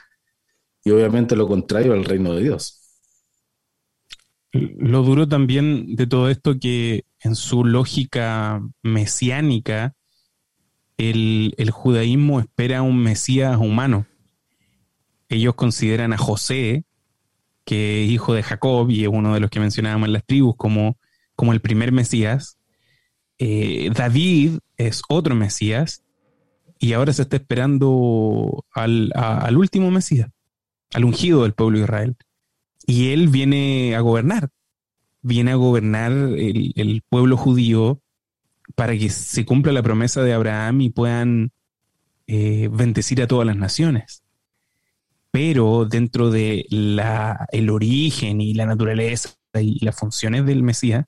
y 0.83 0.91
obviamente 0.91 1.37
lo 1.37 1.47
contrario 1.47 1.93
al 1.93 2.05
reino 2.05 2.33
de 2.33 2.43
Dios. 2.43 2.87
Lo 4.53 5.03
duro 5.03 5.29
también 5.29 5.97
de 5.97 6.07
todo 6.07 6.31
esto 6.31 6.59
que 6.59 7.05
en 7.21 7.35
su 7.35 7.64
lógica 7.64 8.62
mesiánica, 8.83 9.95
el, 10.97 11.55
judaísmo 11.71 12.41
espera 12.41 12.83
un 12.83 13.03
Mesías 13.03 13.59
humano. 13.59 14.07
Ellos 15.29 15.55
consideran 15.55 16.12
a 16.12 16.18
José, 16.18 16.85
que 17.64 18.05
es 18.05 18.11
hijo 18.11 18.35
de 18.35 18.43
Jacob 18.43 18.91
y 18.91 19.03
es 19.03 19.09
uno 19.09 19.35
de 19.35 19.41
los 19.41 19.51
que 19.51 19.61
mencionábamos 19.61 20.07
en 20.07 20.12
las 20.12 20.24
tribus, 20.24 20.57
como 20.57 20.97
como 21.37 21.53
el 21.53 21.61
primer 21.61 21.93
Mesías. 21.93 22.59
Eh, 23.39 23.91
David 23.95 24.59
es 24.79 25.03
otro 25.09 25.35
Mesías 25.37 26.03
y 26.79 26.95
ahora 26.95 27.12
se 27.12 27.22
está 27.22 27.37
esperando 27.37 28.64
al, 28.72 29.12
al 29.14 29.57
último 29.57 29.91
Mesías, 29.91 30.31
al 30.93 31.05
ungido 31.05 31.43
del 31.43 31.53
pueblo 31.53 31.79
de 31.79 31.85
Israel. 31.85 32.16
Y 32.87 33.12
él 33.12 33.29
viene 33.29 33.95
a 33.95 34.01
gobernar, 34.01 34.49
viene 35.22 35.53
a 35.53 35.57
gobernar 35.57 36.12
el, 36.12 36.72
el 36.74 37.03
pueblo 37.09 37.37
judío 37.37 38.01
para 38.74 38.97
que 38.97 39.11
se 39.11 39.45
cumpla 39.45 39.72
la 39.72 39.83
promesa 39.83 40.22
de 40.22 40.33
Abraham 40.33 40.81
y 40.81 40.91
puedan 40.91 41.53
eh, 42.27 42.68
bendecir 42.72 43.22
a 43.22 43.27
todas 43.27 43.47
las 43.47 43.57
naciones. 43.57 44.22
Pero 45.37 45.84
dentro 45.84 46.30
de 46.30 46.64
el 47.53 47.68
origen 47.68 48.41
y 48.41 48.55
la 48.55 48.64
naturaleza 48.64 49.34
y 49.53 49.84
las 49.84 49.95
funciones 49.95 50.47
del 50.47 50.62
Mesías, 50.62 51.05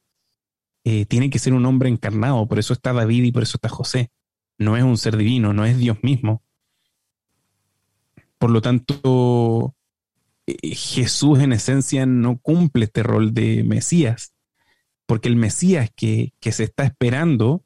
eh, 0.84 1.06
tiene 1.06 1.30
que 1.30 1.38
ser 1.38 1.54
un 1.54 1.64
hombre 1.64 1.88
encarnado. 1.88 2.46
Por 2.46 2.58
eso 2.58 2.74
está 2.74 2.92
David 2.92 3.24
y 3.24 3.32
por 3.32 3.42
eso 3.42 3.56
está 3.56 3.70
José. 3.70 4.10
No 4.58 4.76
es 4.76 4.82
un 4.82 4.98
ser 4.98 5.16
divino, 5.16 5.54
no 5.54 5.64
es 5.64 5.78
Dios 5.78 5.96
mismo. 6.02 6.42
Por 8.36 8.50
lo 8.50 8.60
tanto, 8.60 9.74
eh, 10.46 10.74
Jesús 10.74 11.38
en 11.38 11.54
esencia 11.54 12.04
no 12.04 12.36
cumple 12.36 12.84
este 12.84 13.02
rol 13.02 13.32
de 13.32 13.64
Mesías, 13.64 14.34
porque 15.06 15.28
el 15.28 15.36
Mesías 15.36 15.90
que 15.96 16.34
se 16.42 16.64
está 16.64 16.84
esperando 16.84 17.64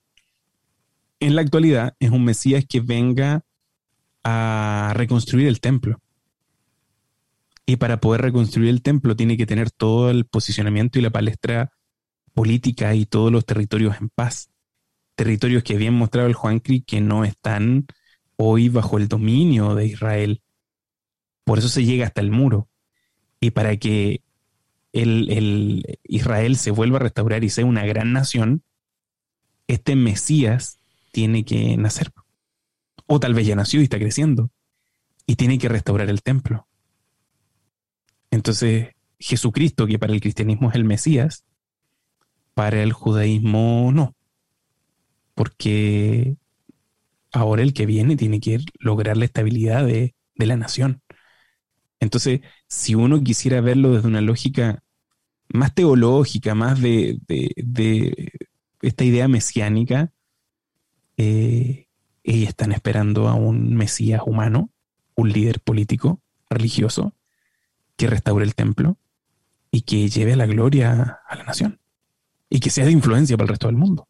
en 1.18 1.34
la 1.34 1.42
actualidad 1.42 1.96
es 1.98 2.10
un 2.10 2.24
Mesías 2.24 2.64
que 2.68 2.78
venga 2.78 3.44
a 4.22 4.92
reconstruir 4.94 5.48
el 5.48 5.60
templo. 5.60 6.00
Y 7.72 7.76
para 7.76 8.00
poder 8.00 8.20
reconstruir 8.20 8.68
el 8.68 8.82
templo 8.82 9.16
tiene 9.16 9.38
que 9.38 9.46
tener 9.46 9.70
todo 9.70 10.10
el 10.10 10.26
posicionamiento 10.26 10.98
y 10.98 11.02
la 11.02 11.08
palestra 11.08 11.72
política 12.34 12.94
y 12.94 13.06
todos 13.06 13.32
los 13.32 13.46
territorios 13.46 13.96
en 13.98 14.10
paz. 14.10 14.50
Territorios 15.14 15.62
que 15.62 15.78
bien 15.78 15.94
mostrado 15.94 16.28
el 16.28 16.34
Juancri 16.34 16.82
que 16.82 17.00
no 17.00 17.24
están 17.24 17.86
hoy 18.36 18.68
bajo 18.68 18.98
el 18.98 19.08
dominio 19.08 19.74
de 19.74 19.86
Israel. 19.86 20.42
Por 21.44 21.60
eso 21.60 21.70
se 21.70 21.86
llega 21.86 22.04
hasta 22.04 22.20
el 22.20 22.30
muro. 22.30 22.68
Y 23.40 23.52
para 23.52 23.74
que 23.78 24.20
el 24.92 25.98
Israel 26.04 26.58
se 26.58 26.72
vuelva 26.72 26.98
a 26.98 27.04
restaurar 27.04 27.42
y 27.42 27.48
sea 27.48 27.64
una 27.64 27.86
gran 27.86 28.12
nación, 28.12 28.64
este 29.66 29.96
Mesías 29.96 30.76
tiene 31.10 31.46
que 31.46 31.74
nacer. 31.78 32.12
O 33.06 33.18
tal 33.18 33.32
vez 33.32 33.46
ya 33.46 33.56
nació 33.56 33.80
y 33.80 33.84
está 33.84 33.98
creciendo. 33.98 34.50
Y 35.24 35.36
tiene 35.36 35.56
que 35.56 35.70
restaurar 35.70 36.10
el 36.10 36.22
templo. 36.22 36.66
Entonces, 38.32 38.88
Jesucristo, 39.20 39.86
que 39.86 40.00
para 40.00 40.12
el 40.12 40.20
cristianismo 40.20 40.70
es 40.70 40.74
el 40.74 40.84
Mesías, 40.84 41.44
para 42.54 42.82
el 42.82 42.92
judaísmo 42.92 43.90
no. 43.92 44.16
Porque 45.34 46.36
ahora 47.30 47.62
el 47.62 47.74
que 47.74 47.86
viene 47.86 48.16
tiene 48.16 48.40
que 48.40 48.58
lograr 48.80 49.16
la 49.16 49.26
estabilidad 49.26 49.86
de, 49.86 50.14
de 50.34 50.46
la 50.46 50.56
nación. 50.56 51.02
Entonces, 52.00 52.40
si 52.66 52.94
uno 52.94 53.22
quisiera 53.22 53.60
verlo 53.60 53.92
desde 53.92 54.08
una 54.08 54.22
lógica 54.22 54.82
más 55.52 55.74
teológica, 55.74 56.54
más 56.54 56.80
de, 56.80 57.18
de, 57.28 58.32
esta 58.80 59.04
idea 59.04 59.28
mesiánica, 59.28 60.10
eh, 61.18 61.86
ellos 62.24 62.48
están 62.48 62.72
esperando 62.72 63.28
a 63.28 63.34
un 63.34 63.74
Mesías 63.74 64.22
humano, 64.24 64.70
un 65.14 65.32
líder 65.32 65.60
político, 65.60 66.20
religioso, 66.48 67.14
que 67.96 68.06
restaure 68.06 68.44
el 68.44 68.54
templo 68.54 68.96
y 69.70 69.82
que 69.82 70.08
lleve 70.08 70.36
la 70.36 70.46
gloria 70.46 71.20
a 71.26 71.36
la 71.36 71.44
nación 71.44 71.80
y 72.48 72.60
que 72.60 72.70
sea 72.70 72.84
de 72.84 72.92
influencia 72.92 73.36
para 73.36 73.46
el 73.46 73.50
resto 73.50 73.68
del 73.68 73.76
mundo. 73.76 74.06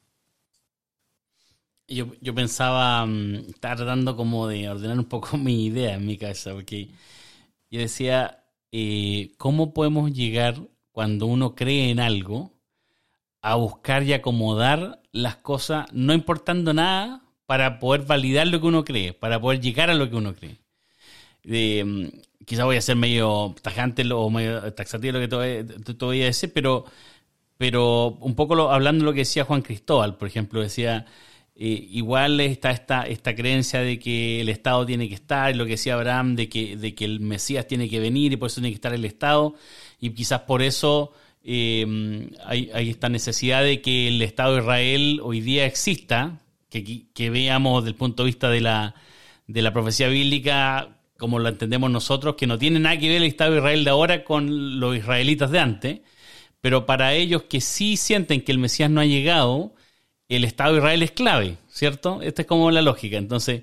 Yo, 1.87 2.09
yo 2.21 2.35
pensaba, 2.35 3.07
estaba 3.49 3.77
tratando 3.77 4.17
como 4.17 4.49
de 4.49 4.69
ordenar 4.69 4.99
un 4.99 5.05
poco 5.05 5.37
mi 5.39 5.67
idea 5.67 5.95
en 5.95 6.07
mi 6.07 6.17
cabeza, 6.17 6.53
porque 6.53 6.89
yo 7.71 7.81
decía, 7.81 8.45
eh, 8.73 9.33
¿cómo 9.39 9.73
podemos 9.73 10.13
llegar 10.13 10.61
cuando 10.91 11.27
uno 11.27 11.55
cree 11.55 11.91
en 11.91 12.01
algo 12.01 12.53
a 13.43 13.55
buscar 13.55 14.03
y 14.05 14.13
acomodar 14.13 15.03
las 15.13 15.37
cosas, 15.37 15.87
no 15.93 16.15
importando 16.15 16.73
nada, 16.75 17.23
para 17.47 17.79
poder 17.79 18.03
validar 18.03 18.47
lo 18.47 18.61
que 18.61 18.67
uno 18.67 18.85
cree, 18.85 19.13
para 19.13 19.41
poder 19.41 19.61
llegar 19.61 19.91
a 19.91 19.95
lo 19.95 20.09
que 20.09 20.17
uno 20.17 20.35
cree. 20.35 20.59
Eh, 21.45 22.11
quizá 22.45 22.65
voy 22.65 22.77
a 22.77 22.81
ser 22.81 22.97
medio 22.97 23.55
tajante 23.63 24.11
o 24.13 24.31
medio 24.31 24.73
taxativo 24.75 25.19
lo 25.19 25.21
que 25.21 25.29
te, 25.29 26.05
voy 26.05 26.31
pero, 26.53 26.85
pero 27.59 28.19
un 28.21 28.35
poco 28.35 28.71
hablando 28.71 29.05
de 29.05 29.11
lo 29.11 29.13
que 29.13 29.21
decía 29.21 29.45
Juan 29.45 29.63
Cristóbal, 29.63 30.17
por 30.17 30.29
ejemplo, 30.29 30.61
decía, 30.61 31.07
eh, 31.55 31.87
igual 31.91 32.41
está 32.41 32.71
esta, 32.71 33.03
esta 33.03 33.35
creencia 33.35 33.81
de 33.81 33.99
que 33.99 34.41
el 34.41 34.49
Estado 34.49 34.87
tiene 34.87 35.09
que 35.09 35.15
estar, 35.15 35.55
lo 35.55 35.65
que 35.65 35.73
decía 35.73 35.95
Abraham, 35.95 36.35
de 36.35 36.49
que, 36.49 36.77
de 36.77 36.95
que 36.95 37.05
el 37.05 37.21
Mesías 37.21 37.67
tiene 37.67 37.89
que 37.89 38.01
venir 38.01 38.33
y 38.33 38.37
por 38.37 38.49
eso 38.49 38.57
tiene 38.57 38.71
que 38.71 38.77
estar 38.77 38.95
el 38.95 39.05
Estado, 39.05 39.55
y 40.01 40.11
quizás 40.11 40.41
por 40.41 40.63
eso 40.63 41.13
eh, 41.45 42.31
hay, 42.45 42.71
esta 42.91 43.09
necesidad 43.09 43.63
de 43.63 43.81
que 43.81 44.09
el 44.09 44.23
Estado 44.23 44.55
de 44.55 44.61
Israel 44.63 45.21
hoy 45.23 45.41
día 45.41 45.67
exista, 45.67 46.41
que, 46.69 47.07
que 47.13 47.31
veamos 47.31 47.83
desde 47.83 47.91
el 47.91 47.97
punto 47.97 48.23
de 48.23 48.29
vista 48.29 48.49
de 48.49 48.61
la, 48.63 48.95
de 49.47 49.63
la 49.63 49.73
profecía 49.73 50.09
bíblica 50.09 50.97
como 51.23 51.39
lo 51.39 51.49
entendemos 51.49 51.89
nosotros, 51.89 52.35
que 52.35 52.49
no 52.49 52.59
tiene 52.59 52.81
nada 52.81 52.99
que 52.99 53.07
ver 53.07 53.19
el 53.19 53.29
Estado 53.29 53.53
de 53.53 53.59
Israel 53.59 53.85
de 53.85 53.91
ahora 53.91 54.25
con 54.25 54.81
los 54.81 54.97
israelitas 54.97 55.53
de 55.53 55.61
antes, 55.61 56.01
pero 56.61 56.85
para 56.85 57.15
ellos 57.15 57.45
que 57.45 57.61
sí 57.61 57.97
sienten 57.97 58.41
que 58.41 58.51
el 58.51 58.59
Mesías 58.59 58.91
no 58.91 59.01
ha 59.01 59.05
llegado, 59.05 59.73
el 60.29 60.43
Estado 60.43 60.73
de 60.73 60.79
Israel 60.79 61.03
es 61.05 61.13
clave, 61.13 61.59
¿cierto? 61.69 62.23
Esta 62.23 62.43
es 62.43 62.49
como 62.49 62.73
la 62.73 62.83
lógica. 62.83 63.19
Entonces, 63.19 63.63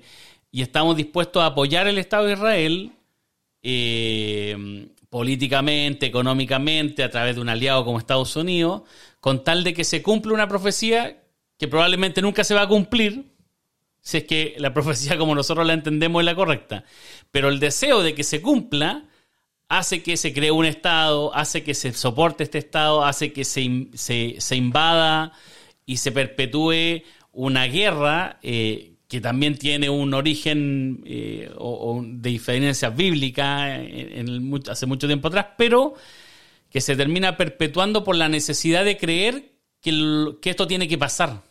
y 0.50 0.62
estamos 0.62 0.96
dispuestos 0.96 1.42
a 1.42 1.46
apoyar 1.46 1.86
el 1.86 1.98
Estado 1.98 2.24
de 2.24 2.32
Israel 2.32 2.92
eh, 3.62 4.86
políticamente, 5.10 6.06
económicamente, 6.06 7.02
a 7.02 7.10
través 7.10 7.34
de 7.34 7.42
un 7.42 7.50
aliado 7.50 7.84
como 7.84 7.98
Estados 7.98 8.34
Unidos, 8.36 8.84
con 9.20 9.44
tal 9.44 9.64
de 9.64 9.74
que 9.74 9.84
se 9.84 10.02
cumpla 10.02 10.32
una 10.32 10.48
profecía 10.48 11.22
que 11.58 11.68
probablemente 11.68 12.22
nunca 12.22 12.42
se 12.42 12.54
va 12.54 12.62
a 12.62 12.68
cumplir, 12.68 13.26
si 14.00 14.18
es 14.18 14.24
que 14.24 14.54
la 14.58 14.72
profecía 14.74 15.18
como 15.18 15.34
nosotros 15.34 15.66
la 15.66 15.74
entendemos 15.74 16.20
es 16.20 16.26
la 16.26 16.34
correcta. 16.34 16.84
Pero 17.30 17.48
el 17.48 17.60
deseo 17.60 18.02
de 18.02 18.14
que 18.14 18.24
se 18.24 18.40
cumpla 18.40 19.04
hace 19.68 20.02
que 20.02 20.16
se 20.16 20.32
cree 20.32 20.50
un 20.50 20.64
Estado, 20.64 21.34
hace 21.34 21.62
que 21.62 21.74
se 21.74 21.92
soporte 21.92 22.42
este 22.42 22.58
Estado, 22.58 23.04
hace 23.04 23.32
que 23.32 23.44
se, 23.44 23.88
se, 23.94 24.56
invada 24.56 25.32
y 25.86 25.98
se 25.98 26.10
perpetúe 26.10 27.02
una 27.32 27.66
guerra 27.66 28.40
eh, 28.42 28.94
que 29.06 29.20
también 29.20 29.56
tiene 29.56 29.88
un 29.88 30.12
origen 30.12 31.02
eh, 31.06 31.50
de 32.02 32.30
diferencias 32.30 32.96
bíblicas 32.96 33.78
en, 33.80 34.60
hace 34.68 34.86
mucho 34.86 35.06
tiempo 35.06 35.28
atrás, 35.28 35.46
pero 35.56 35.94
que 36.68 36.80
se 36.80 36.96
termina 36.96 37.36
perpetuando 37.36 38.02
por 38.02 38.16
la 38.16 38.28
necesidad 38.28 38.84
de 38.84 38.96
creer 38.96 39.52
que, 39.80 40.34
que 40.42 40.50
esto 40.50 40.66
tiene 40.66 40.88
que 40.88 40.98
pasar. 40.98 41.42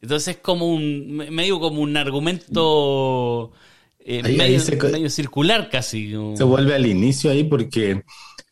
Entonces 0.00 0.36
es 0.36 0.42
como 0.42 0.66
un, 0.66 1.16
medio 1.30 1.60
como 1.60 1.80
un 1.80 1.96
argumento 1.96 3.52
eh, 4.04 4.22
medio, 4.22 5.10
circular 5.10 5.70
casi. 5.70 6.12
Se 6.34 6.44
vuelve 6.44 6.74
al 6.74 6.86
inicio 6.86 7.30
ahí 7.30 7.44
porque 7.44 8.02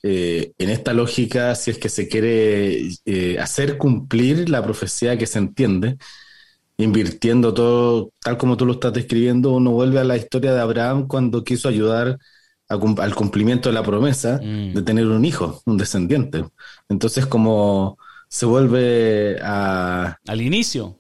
eh, 0.02 0.52
en 0.58 0.70
esta 0.70 0.92
lógica, 0.92 1.54
si 1.54 1.70
es 1.70 1.78
que 1.78 1.88
se 1.88 2.08
quiere 2.08 2.88
hacer 3.38 3.78
cumplir 3.78 4.48
la 4.48 4.62
profecía 4.62 5.18
que 5.18 5.26
se 5.26 5.38
entiende, 5.38 5.98
invirtiendo 6.78 7.52
todo, 7.54 8.12
tal 8.20 8.38
como 8.38 8.56
tú 8.56 8.66
lo 8.66 8.72
estás 8.74 8.92
describiendo, 8.92 9.52
uno 9.52 9.70
vuelve 9.70 10.00
a 10.00 10.04
la 10.04 10.16
historia 10.16 10.52
de 10.52 10.60
Abraham 10.60 11.06
cuando 11.06 11.44
quiso 11.44 11.68
ayudar 11.68 12.18
al 12.68 13.14
cumplimiento 13.14 13.68
de 13.68 13.74
la 13.74 13.82
promesa 13.82 14.40
mm. 14.42 14.72
de 14.72 14.82
tener 14.82 15.06
un 15.06 15.24
hijo, 15.24 15.62
un 15.66 15.76
descendiente. 15.76 16.44
Entonces, 16.88 17.26
como 17.26 17.98
se 18.28 18.46
vuelve 18.46 19.38
a... 19.42 20.16
Al 20.26 20.40
inicio. 20.40 20.98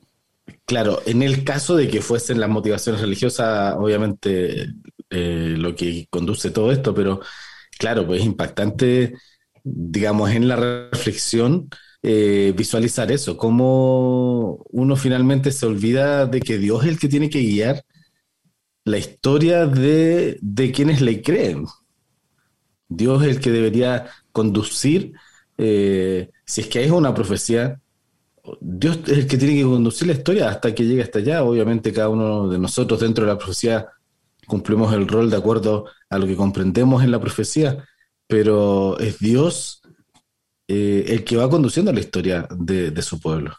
Claro, 0.64 1.02
en 1.06 1.22
el 1.22 1.44
caso 1.44 1.76
de 1.76 1.88
que 1.88 2.00
fuesen 2.00 2.40
las 2.40 2.48
motivaciones 2.48 3.00
religiosas, 3.00 3.74
obviamente 3.76 4.72
eh, 5.10 5.54
lo 5.58 5.74
que 5.74 6.06
conduce 6.08 6.50
todo 6.50 6.72
esto, 6.72 6.94
pero 6.94 7.20
claro, 7.78 8.06
pues 8.06 8.20
es 8.20 8.26
impactante, 8.26 9.14
digamos, 9.64 10.30
en 10.30 10.48
la 10.48 10.56
reflexión 10.56 11.68
eh, 12.02 12.54
visualizar 12.56 13.12
eso, 13.12 13.36
cómo 13.36 14.64
uno 14.70 14.96
finalmente 14.96 15.52
se 15.52 15.66
olvida 15.66 16.26
de 16.26 16.40
que 16.40 16.58
Dios 16.58 16.82
es 16.84 16.88
el 16.90 16.98
que 16.98 17.08
tiene 17.08 17.30
que 17.30 17.40
guiar 17.40 17.84
la 18.84 18.98
historia 18.98 19.66
de, 19.66 20.38
quienes 20.74 21.00
le 21.00 21.22
creen. 21.22 21.66
Dios 22.88 23.22
es 23.22 23.36
el 23.36 23.40
que 23.40 23.50
debería 23.50 24.06
conducir, 24.32 25.12
eh, 25.58 26.30
si 26.46 26.62
es 26.62 26.68
que 26.68 26.84
es 26.84 26.90
una 26.90 27.14
profecía, 27.14 27.81
Dios 28.60 28.98
es 29.06 29.18
el 29.18 29.26
que 29.26 29.38
tiene 29.38 29.54
que 29.54 29.62
conducir 29.62 30.08
la 30.08 30.14
historia 30.14 30.48
hasta 30.48 30.74
que 30.74 30.84
llegue 30.84 31.02
hasta 31.02 31.20
allá. 31.20 31.44
Obviamente 31.44 31.92
cada 31.92 32.08
uno 32.08 32.48
de 32.48 32.58
nosotros 32.58 33.00
dentro 33.00 33.24
de 33.24 33.32
la 33.32 33.38
profecía 33.38 33.88
cumplimos 34.46 34.92
el 34.92 35.06
rol 35.06 35.30
de 35.30 35.36
acuerdo 35.36 35.86
a 36.10 36.18
lo 36.18 36.26
que 36.26 36.36
comprendemos 36.36 37.02
en 37.04 37.10
la 37.12 37.20
profecía, 37.20 37.84
pero 38.26 38.98
es 38.98 39.18
Dios 39.18 39.82
eh, 40.68 41.04
el 41.08 41.24
que 41.24 41.36
va 41.36 41.48
conduciendo 41.48 41.92
la 41.92 42.00
historia 42.00 42.48
de, 42.50 43.02
su 43.02 43.20
pueblo. 43.20 43.56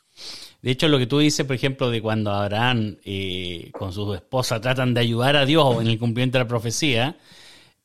De 0.62 0.72
hecho, 0.72 0.88
lo 0.88 0.98
que 0.98 1.08
tú 1.08 1.20
dices, 1.20 1.46
por 1.46 1.56
ejemplo, 1.56 1.90
de 1.90 2.02
cuando 2.02 2.32
Abraham 2.32 2.98
eh, 3.04 3.70
con 3.72 3.94
su 3.94 4.14
esposa 4.14 4.60
tratan 4.62 4.94
de 4.94 5.02
ayudar 5.02 5.36
a 5.36 5.46
Dios 5.46 5.82
en 5.82 5.88
el 5.88 6.00
cumplimiento 6.00 6.38
de 6.38 6.44
la 6.44 6.48
profecía, 6.48 7.18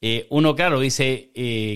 eh, 0.01 0.27
uno, 0.31 0.55
claro, 0.55 0.81
dice, 0.81 1.31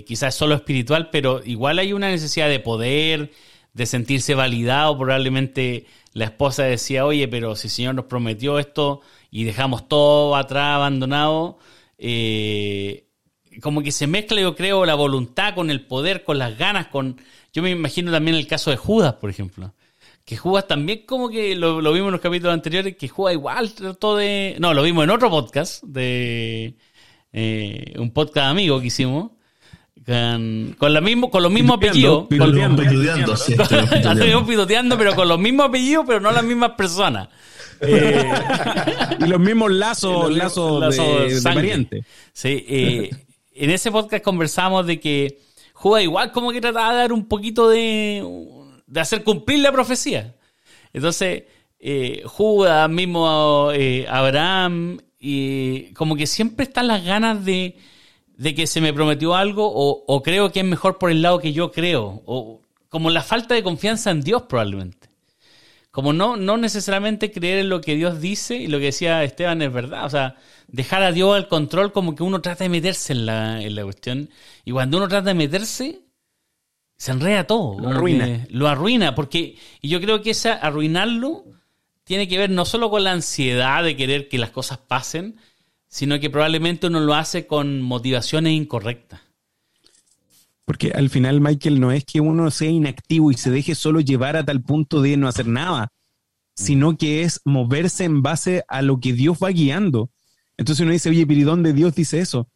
quizás 0.06 0.34
solo 0.34 0.54
espiritual, 0.54 1.10
pero 1.10 1.42
igual 1.44 1.78
hay 1.78 1.92
una 1.92 2.08
necesidad 2.08 2.48
de 2.48 2.60
poder, 2.60 3.32
de 3.72 3.86
sentirse 3.86 4.34
validado. 4.34 4.98
Probablemente 4.98 5.86
la 6.12 6.26
esposa 6.26 6.64
decía, 6.64 7.06
oye, 7.06 7.28
pero 7.28 7.56
si 7.56 7.68
el 7.68 7.72
Señor 7.72 7.94
nos 7.94 8.06
prometió 8.06 8.58
esto 8.58 9.00
y 9.30 9.44
dejamos 9.44 9.88
todo 9.88 10.36
atrás 10.36 10.76
abandonado, 10.76 11.58
eh, 11.98 13.08
como 13.62 13.82
que 13.82 13.92
se 13.92 14.06
mezcla, 14.06 14.40
yo 14.40 14.54
creo, 14.54 14.84
la 14.86 14.94
voluntad 14.94 15.54
con 15.54 15.70
el 15.70 15.86
poder, 15.86 16.24
con 16.24 16.38
las 16.38 16.56
ganas, 16.56 16.88
con... 16.88 17.20
Yo 17.52 17.62
me 17.62 17.70
imagino 17.70 18.10
también 18.10 18.36
el 18.36 18.46
caso 18.46 18.70
de 18.70 18.76
Judas, 18.76 19.14
por 19.14 19.30
ejemplo. 19.30 19.74
Que 20.24 20.36
Judas 20.36 20.66
también 20.66 21.04
como 21.06 21.28
que 21.28 21.54
lo, 21.56 21.76
vimos 21.92 22.08
en 22.08 22.12
los 22.12 22.20
capítulos 22.20 22.54
anteriores, 22.54 22.96
que 22.96 23.08
Judas 23.08 23.34
igual 23.34 23.72
trató 23.72 24.16
de... 24.16 24.56
No, 24.58 24.72
lo 24.72 24.82
vimos 24.82 25.04
en 25.04 25.10
otro 25.10 25.28
podcast, 25.28 25.82
de 25.84 26.76
eh, 27.32 27.94
un 27.98 28.10
podcast 28.12 28.48
amigo 28.48 28.80
que 28.80 28.86
hicimos, 28.86 29.32
con, 30.04 30.74
con, 30.78 30.92
la 30.92 31.00
mismo, 31.00 31.30
con 31.30 31.42
los 31.42 31.52
mismos 31.52 31.76
apellidos. 31.76 32.26
Piloteando, 32.28 33.36
sí, 33.36 33.54
piloteando, 34.46 34.98
pero 34.98 35.14
con 35.14 35.28
los 35.28 35.38
mismos 35.38 35.68
apellidos, 35.68 36.04
pero 36.06 36.20
no 36.20 36.30
las 36.30 36.44
mismas 36.44 36.72
personas. 36.72 37.28
Eh, 37.80 38.30
y 39.18 39.26
los 39.26 39.40
mismos 39.40 39.72
lazos, 39.72 40.30
lazos, 40.36 40.96
de, 40.96 41.40
pariente. 41.42 42.04
Sí, 42.32 42.64
eh, 42.68 43.10
en 43.54 43.70
ese 43.70 43.90
podcast 43.90 44.22
conversamos 44.22 44.86
de 44.86 45.00
que 45.00 45.40
Judas 45.72 46.04
igual 46.04 46.32
como 46.32 46.52
que 46.52 46.60
trataba 46.60 46.92
de 46.92 46.98
dar 46.98 47.12
un 47.12 47.26
poquito 47.26 47.68
de, 47.68 48.24
de 48.86 49.00
hacer 49.00 49.24
cumplir 49.24 49.58
la 49.60 49.72
profecía. 49.72 50.34
Entonces, 50.92 51.44
eh, 51.84 52.22
Judas, 52.26 52.88
mismo 52.88 53.70
eh, 53.74 54.06
Abraham, 54.08 54.98
y 55.18 55.92
como 55.94 56.14
que 56.14 56.28
siempre 56.28 56.64
están 56.64 56.86
las 56.86 57.04
ganas 57.04 57.44
de, 57.44 57.76
de 58.42 58.56
que 58.56 58.66
se 58.66 58.80
me 58.80 58.92
prometió 58.92 59.36
algo 59.36 59.70
o, 59.72 60.04
o, 60.04 60.22
creo 60.24 60.50
que 60.50 60.58
es 60.60 60.66
mejor 60.66 60.98
por 60.98 61.12
el 61.12 61.22
lado 61.22 61.38
que 61.38 61.52
yo 61.52 61.70
creo, 61.70 62.22
o 62.26 62.60
como 62.88 63.08
la 63.08 63.22
falta 63.22 63.54
de 63.54 63.62
confianza 63.62 64.10
en 64.10 64.20
Dios 64.20 64.42
probablemente. 64.48 65.10
Como 65.92 66.12
no, 66.12 66.36
no 66.36 66.56
necesariamente 66.56 67.30
creer 67.30 67.60
en 67.60 67.68
lo 67.68 67.80
que 67.80 67.94
Dios 67.94 68.20
dice 68.20 68.56
y 68.56 68.66
lo 68.66 68.78
que 68.78 68.86
decía 68.86 69.22
Esteban 69.22 69.62
es 69.62 69.72
verdad. 69.72 70.06
O 70.06 70.10
sea, 70.10 70.36
dejar 70.66 71.04
a 71.04 71.12
Dios 71.12 71.36
al 71.36 71.46
control 71.46 71.92
como 71.92 72.16
que 72.16 72.24
uno 72.24 72.40
trata 72.40 72.64
de 72.64 72.70
meterse 72.70 73.12
en 73.12 73.26
la, 73.26 73.62
en 73.62 73.76
la 73.76 73.84
cuestión. 73.84 74.28
Y 74.64 74.72
cuando 74.72 74.96
uno 74.96 75.06
trata 75.06 75.28
de 75.28 75.34
meterse, 75.34 76.00
se 76.96 77.12
enreda 77.12 77.44
todo. 77.44 77.78
Lo 77.78 77.90
arruina. 77.90 78.46
Lo 78.50 78.66
arruina, 78.66 79.14
porque 79.14 79.56
y 79.80 79.88
yo 79.88 80.00
creo 80.00 80.20
que 80.20 80.30
esa 80.30 80.54
arruinarlo 80.54 81.44
tiene 82.02 82.26
que 82.26 82.38
ver 82.38 82.50
no 82.50 82.64
solo 82.64 82.90
con 82.90 83.04
la 83.04 83.12
ansiedad 83.12 83.84
de 83.84 83.96
querer 83.96 84.28
que 84.28 84.38
las 84.38 84.50
cosas 84.50 84.78
pasen, 84.78 85.36
sino 85.92 86.18
que 86.18 86.30
probablemente 86.30 86.86
uno 86.86 87.00
lo 87.00 87.12
hace 87.12 87.46
con 87.46 87.82
motivaciones 87.82 88.54
incorrectas. 88.54 89.20
Porque 90.64 90.90
al 90.92 91.10
final, 91.10 91.42
Michael, 91.42 91.80
no 91.80 91.92
es 91.92 92.06
que 92.06 92.22
uno 92.22 92.50
sea 92.50 92.70
inactivo 92.70 93.30
y 93.30 93.34
se 93.34 93.50
deje 93.50 93.74
solo 93.74 94.00
llevar 94.00 94.36
a 94.36 94.44
tal 94.44 94.62
punto 94.62 95.02
de 95.02 95.18
no 95.18 95.28
hacer 95.28 95.46
nada, 95.46 95.92
sino 96.54 96.96
que 96.96 97.24
es 97.24 97.42
moverse 97.44 98.04
en 98.04 98.22
base 98.22 98.64
a 98.68 98.80
lo 98.80 99.00
que 99.00 99.12
Dios 99.12 99.36
va 99.42 99.50
guiando. 99.50 100.08
Entonces 100.56 100.82
uno 100.82 100.92
dice, 100.92 101.10
oye, 101.10 101.26
pero 101.26 101.40
¿y 101.40 101.44
dónde 101.44 101.74
Dios 101.74 101.94
dice 101.94 102.20
eso? 102.20 102.48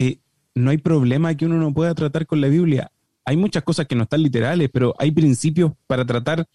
Eh, 0.00 0.18
no 0.56 0.72
hay 0.72 0.78
problema 0.78 1.36
que 1.36 1.46
uno 1.46 1.58
no 1.58 1.72
pueda 1.72 1.94
tratar 1.94 2.26
con 2.26 2.40
la 2.40 2.48
Biblia. 2.48 2.90
Hay 3.24 3.36
muchas 3.36 3.62
cosas 3.62 3.86
que 3.86 3.94
no 3.94 4.02
están 4.02 4.24
literales, 4.24 4.70
pero 4.72 4.96
hay 4.98 5.12
principios 5.12 5.70
para 5.86 6.04
tratar 6.04 6.48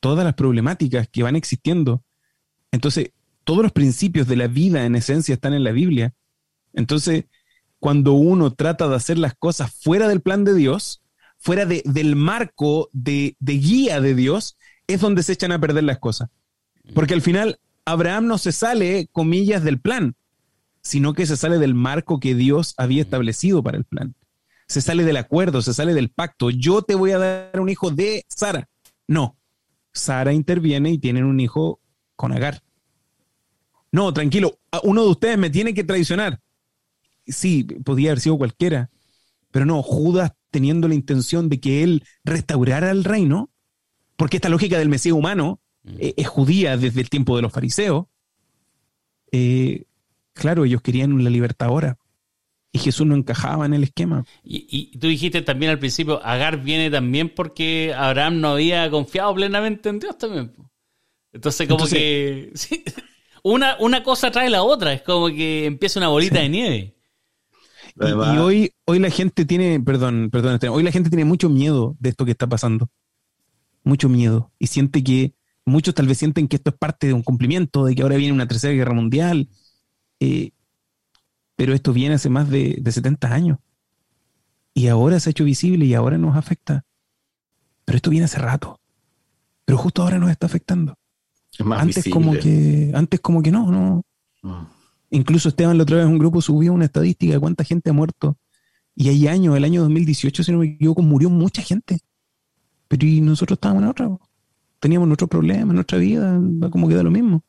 todas 0.00 0.24
las 0.24 0.34
problemáticas 0.34 1.06
que 1.06 1.22
van 1.22 1.36
existiendo. 1.36 2.02
Entonces, 2.72 3.12
todos 3.48 3.62
los 3.62 3.72
principios 3.72 4.28
de 4.28 4.36
la 4.36 4.46
vida 4.46 4.84
en 4.84 4.94
esencia 4.94 5.32
están 5.32 5.54
en 5.54 5.64
la 5.64 5.72
Biblia. 5.72 6.12
Entonces, 6.74 7.24
cuando 7.80 8.12
uno 8.12 8.52
trata 8.52 8.86
de 8.88 8.94
hacer 8.94 9.16
las 9.16 9.34
cosas 9.34 9.72
fuera 9.72 10.06
del 10.06 10.20
plan 10.20 10.44
de 10.44 10.52
Dios, 10.52 11.00
fuera 11.38 11.64
del 11.64 12.14
marco 12.14 12.90
de, 12.92 13.36
guía 13.40 14.02
de 14.02 14.14
Dios, 14.14 14.58
es 14.86 15.00
donde 15.00 15.22
se 15.22 15.32
echan 15.32 15.52
a 15.52 15.58
perder 15.58 15.84
las 15.84 15.98
cosas. 15.98 16.28
Porque 16.92 17.14
al 17.14 17.22
final 17.22 17.58
Abraham 17.86 18.26
no 18.26 18.36
se 18.36 18.52
sale, 18.52 19.08
comillas, 19.12 19.64
del 19.64 19.80
plan, 19.80 20.14
sino 20.82 21.14
que 21.14 21.24
se 21.24 21.38
sale 21.38 21.56
del 21.56 21.72
marco 21.72 22.20
que 22.20 22.34
Dios 22.34 22.74
había 22.76 23.00
establecido 23.00 23.62
para 23.62 23.78
el 23.78 23.84
plan. 23.84 24.14
Se 24.66 24.82
sale 24.82 25.04
del 25.04 25.16
acuerdo, 25.16 25.62
se 25.62 25.72
sale 25.72 25.94
del 25.94 26.10
pacto. 26.10 26.50
Yo 26.50 26.82
te 26.82 26.94
voy 26.94 27.12
a 27.12 27.18
dar 27.18 27.60
un 27.60 27.70
hijo 27.70 27.90
de 27.90 28.26
Sara. 28.28 28.68
No, 29.06 29.38
Sara 29.94 30.34
interviene 30.34 30.90
y 30.90 30.98
tienen 30.98 31.24
un 31.24 31.40
hijo 31.40 31.80
con 32.14 32.32
Agar. 32.32 32.62
No, 33.90 34.12
tranquilo, 34.12 34.58
uno 34.82 35.02
de 35.02 35.08
ustedes 35.08 35.38
me 35.38 35.50
tiene 35.50 35.74
que 35.74 35.84
traicionar 35.84 36.40
sí, 37.28 37.64
podía 37.64 38.10
haber 38.10 38.20
sido 38.20 38.38
cualquiera, 38.38 38.90
pero 39.50 39.66
no, 39.66 39.82
Judas 39.82 40.32
teniendo 40.50 40.88
la 40.88 40.94
intención 40.94 41.48
de 41.48 41.60
que 41.60 41.82
él 41.82 42.04
restaurara 42.24 42.90
el 42.90 43.04
reino, 43.04 43.50
porque 44.16 44.38
esta 44.38 44.48
lógica 44.48 44.78
del 44.78 44.88
Mesías 44.88 45.14
humano 45.14 45.60
mm. 45.84 45.96
eh, 45.98 46.14
es 46.16 46.26
judía 46.26 46.76
desde 46.76 47.00
el 47.00 47.10
tiempo 47.10 47.36
de 47.36 47.42
los 47.42 47.52
fariseos, 47.52 48.06
eh, 49.30 49.84
claro, 50.32 50.64
ellos 50.64 50.80
querían 50.80 51.22
la 51.22 51.30
libertad 51.30 51.68
ahora. 51.68 51.98
Y 52.70 52.80
Jesús 52.80 53.06
no 53.06 53.14
encajaba 53.14 53.64
en 53.64 53.72
el 53.72 53.82
esquema. 53.82 54.26
Y, 54.44 54.98
tú 54.98 55.06
dijiste 55.06 55.40
también 55.40 55.70
al 55.70 55.78
principio, 55.78 56.22
Agar 56.22 56.62
viene 56.62 56.90
también 56.90 57.32
porque 57.34 57.94
Abraham 57.96 58.40
no 58.40 58.48
había 58.50 58.90
confiado 58.90 59.34
plenamente 59.34 59.88
en 59.88 59.98
Dios 59.98 60.18
también. 60.18 60.52
Entonces 61.32 61.66
como 61.66 61.86
que 61.86 62.52
una, 63.48 63.76
una 63.80 64.02
cosa 64.02 64.30
trae 64.30 64.50
la 64.50 64.62
otra, 64.62 64.92
es 64.92 65.02
como 65.02 65.28
que 65.28 65.64
empieza 65.64 65.98
una 65.98 66.08
bolita 66.08 66.38
de 66.40 66.48
nieve. 66.48 66.94
Y, 68.00 68.38
hoy, 68.38 68.72
hoy 68.84 68.98
la 68.98 69.10
gente 69.10 69.44
tiene, 69.44 69.80
perdón, 69.80 70.28
perdón, 70.30 70.60
hoy 70.70 70.82
la 70.82 70.92
gente 70.92 71.08
tiene 71.08 71.24
mucho 71.24 71.48
miedo 71.48 71.96
de 71.98 72.10
esto 72.10 72.24
que 72.24 72.30
está 72.30 72.46
pasando. 72.46 72.90
Mucho 73.82 74.08
miedo. 74.08 74.52
Y 74.58 74.66
siente 74.66 75.02
que, 75.02 75.34
muchos 75.64 75.94
tal 75.94 76.06
vez 76.06 76.18
sienten 76.18 76.46
que 76.46 76.56
esto 76.56 76.70
es 76.70 76.76
parte 76.76 77.06
de 77.06 77.14
un 77.14 77.22
cumplimiento, 77.22 77.86
de 77.86 77.94
que 77.94 78.02
ahora 78.02 78.16
viene 78.16 78.34
una 78.34 78.46
tercera 78.46 78.74
guerra 78.74 78.92
mundial. 78.92 79.48
Eh, 80.20 80.50
pero 81.56 81.72
esto 81.72 81.92
viene 81.92 82.16
hace 82.16 82.28
más 82.28 82.50
de, 82.50 82.76
de 82.80 82.92
70 82.92 83.32
años. 83.32 83.58
Y 84.74 84.88
ahora 84.88 85.18
se 85.18 85.30
ha 85.30 85.32
hecho 85.32 85.44
visible 85.44 85.86
y 85.86 85.94
ahora 85.94 86.18
nos 86.18 86.36
afecta. 86.36 86.84
Pero 87.84 87.96
esto 87.96 88.10
viene 88.10 88.26
hace 88.26 88.38
rato. 88.38 88.78
Pero 89.64 89.78
justo 89.78 90.02
ahora 90.02 90.18
nos 90.18 90.30
está 90.30 90.46
afectando. 90.46 90.97
Antes 91.70 92.08
como 92.08 92.32
que, 92.34 92.90
antes 92.94 93.20
como 93.20 93.42
que 93.42 93.50
no, 93.50 93.70
no. 93.70 94.02
Mm. 94.42 94.66
Incluso 95.10 95.48
Esteban 95.48 95.76
la 95.76 95.84
otra 95.84 95.98
vez 95.98 96.06
un 96.06 96.18
grupo 96.18 96.42
subió 96.42 96.72
una 96.72 96.84
estadística 96.84 97.32
de 97.32 97.40
cuánta 97.40 97.64
gente 97.64 97.90
ha 97.90 97.92
muerto. 97.92 98.36
Y 98.94 99.08
hay 99.08 99.28
años, 99.28 99.56
el 99.56 99.64
año 99.64 99.82
2018, 99.82 100.42
si 100.42 100.52
no 100.52 100.58
me 100.58 100.66
equivoco, 100.66 101.02
murió 101.02 101.30
mucha 101.30 101.62
gente. 101.62 102.00
Pero 102.88 103.06
y 103.06 103.20
nosotros 103.20 103.56
estábamos 103.56 103.84
en 103.84 103.88
otra. 103.88 104.10
Teníamos 104.80 105.08
nuestros 105.08 105.30
problemas, 105.30 105.74
nuestra 105.74 105.98
vida, 105.98 106.40
como 106.70 106.88
queda 106.88 107.02
lo 107.02 107.10
mismo. 107.10 107.44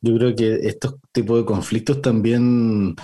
Yo 0.00 0.16
creo 0.16 0.34
que 0.34 0.54
estos 0.66 0.96
tipos 1.12 1.38
de 1.38 1.44
conflictos 1.44 2.02
también 2.02 2.96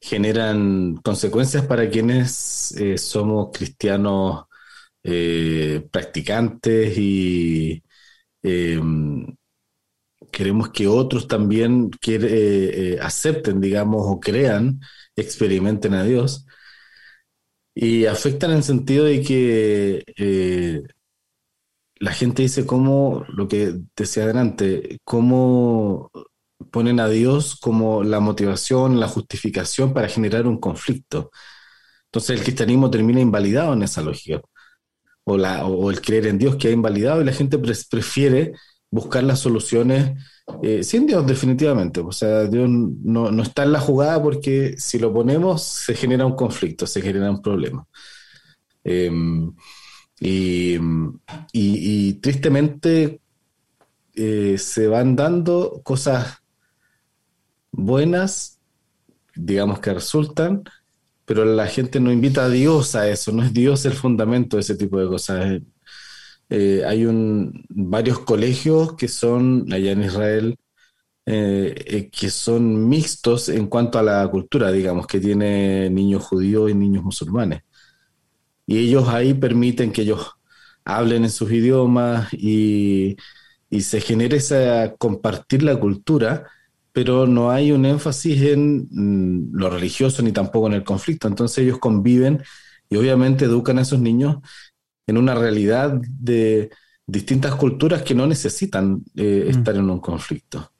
generan 0.00 0.96
consecuencias 1.02 1.66
para 1.66 1.88
quienes 1.88 2.72
eh, 2.72 2.98
somos 2.98 3.48
cristianos 3.52 4.44
eh, 5.02 5.86
practicantes 5.90 6.96
y 6.98 7.82
eh, 8.44 8.80
queremos 10.30 10.70
que 10.70 10.88
otros 10.88 11.28
también 11.28 11.90
eh, 12.06 12.18
eh, 12.96 12.98
acepten, 13.00 13.60
digamos, 13.60 14.02
o 14.06 14.20
crean, 14.20 14.80
experimenten 15.16 15.94
a 15.94 16.04
Dios. 16.04 16.46
Y 17.74 18.06
afectan 18.06 18.50
en 18.52 18.56
el 18.58 18.62
sentido 18.62 19.04
de 19.04 19.22
que 19.22 20.04
eh, 20.16 20.82
la 21.96 22.12
gente 22.12 22.42
dice 22.42 22.66
cómo, 22.66 23.24
lo 23.28 23.48
que 23.48 23.74
decía 23.96 24.24
adelante, 24.24 24.98
cómo 25.04 26.10
ponen 26.70 27.00
a 27.00 27.08
Dios 27.08 27.56
como 27.56 28.04
la 28.04 28.20
motivación, 28.20 29.00
la 29.00 29.08
justificación 29.08 29.92
para 29.94 30.08
generar 30.08 30.46
un 30.46 30.58
conflicto. 30.58 31.30
Entonces 32.06 32.38
el 32.38 32.44
cristianismo 32.44 32.90
termina 32.90 33.20
invalidado 33.20 33.74
en 33.74 33.82
esa 33.82 34.02
lógica. 34.02 34.40
O, 35.26 35.38
la, 35.38 35.64
o 35.64 35.90
el 35.90 36.02
creer 36.02 36.26
en 36.26 36.38
Dios 36.38 36.56
que 36.56 36.68
ha 36.68 36.70
invalidado 36.70 37.22
y 37.22 37.24
la 37.24 37.32
gente 37.32 37.58
prefiere 37.58 38.52
buscar 38.90 39.24
las 39.24 39.40
soluciones 39.40 40.12
eh, 40.62 40.84
sin 40.84 41.06
Dios, 41.06 41.26
definitivamente. 41.26 42.00
O 42.00 42.12
sea, 42.12 42.44
Dios 42.44 42.68
no, 42.68 43.42
está 43.42 43.64
en 43.64 43.72
la 43.72 43.80
jugada 43.80 44.22
porque 44.22 44.74
si 44.78 44.98
lo 44.98 45.12
ponemos 45.12 45.62
se 45.62 45.94
genera 45.94 46.26
un 46.26 46.36
conflicto, 46.36 46.86
se 46.86 47.02
genera 47.02 47.30
un 47.30 47.42
problema. 47.42 47.86
Em, 48.84 49.52
y, 50.20 52.12
tristemente 52.20 53.20
eh, 54.14 54.56
se 54.58 54.86
van 54.86 55.16
dando 55.16 55.80
cosas 55.82 56.38
buenas, 57.72 58.60
digamos 59.34 59.80
que 59.80 59.92
resultan, 59.94 60.62
pero 61.24 61.44
la 61.44 61.66
gente 61.66 62.00
no 62.00 62.12
invita 62.12 62.44
a 62.44 62.48
Dios 62.50 62.94
a 62.94 63.08
eso, 63.08 63.32
no 63.32 63.42
es 63.42 63.52
Dios 63.52 63.84
el 63.86 63.94
fundamento 63.94 64.56
de 64.56 64.62
ese 64.62 64.76
tipo 64.76 64.98
de 64.98 65.06
cosas. 65.08 65.60
Eh, 66.50 66.82
hay 66.86 67.06
un, 67.06 67.64
varios 67.70 68.20
colegios 68.20 68.94
que 68.96 69.08
son 69.08 69.72
allá 69.72 69.92
en 69.92 70.04
Israel, 70.04 70.56
eh, 71.26 71.74
eh, 71.86 72.10
que 72.10 72.30
son 72.30 72.88
mixtos 72.88 73.48
en 73.48 73.66
cuanto 73.68 73.98
a 73.98 74.02
la 74.02 74.28
cultura, 74.28 74.70
digamos, 74.72 75.06
que 75.06 75.20
tiene 75.20 75.90
niños 75.90 76.24
judíos 76.24 76.70
y 76.70 76.74
niños 76.74 77.04
musulmanes. 77.04 77.62
Y 78.66 78.78
ellos 78.78 79.08
ahí 79.08 79.34
permiten 79.34 79.92
que 79.92 80.02
ellos 80.02 80.32
hablen 80.84 81.24
en 81.24 81.30
sus 81.30 81.50
idiomas 81.52 82.32
y, 82.32 83.16
y 83.70 83.80
se 83.82 84.00
genere 84.00 84.38
esa 84.38 84.94
compartir 84.96 85.62
la 85.62 85.76
cultura, 85.78 86.46
pero 86.94 87.26
no 87.26 87.50
hay 87.50 87.72
un 87.72 87.84
énfasis 87.86 88.40
en 88.42 88.86
mm, 88.88 89.56
lo 89.56 89.68
religioso 89.68 90.22
ni 90.22 90.30
tampoco 90.30 90.68
en 90.68 90.74
el 90.74 90.84
conflicto. 90.84 91.26
Entonces 91.26 91.58
ellos 91.58 91.78
conviven 91.78 92.40
y 92.88 92.96
obviamente 92.96 93.46
educan 93.46 93.78
a 93.78 93.82
esos 93.82 93.98
niños 93.98 94.36
en 95.08 95.18
una 95.18 95.34
realidad 95.34 96.00
de 96.00 96.70
distintas 97.04 97.56
culturas 97.56 98.02
que 98.02 98.14
no 98.14 98.28
necesitan 98.28 99.02
eh, 99.16 99.46
mm. 99.46 99.50
estar 99.50 99.74
en 99.74 99.90
un 99.90 99.98
conflicto. 99.98 100.70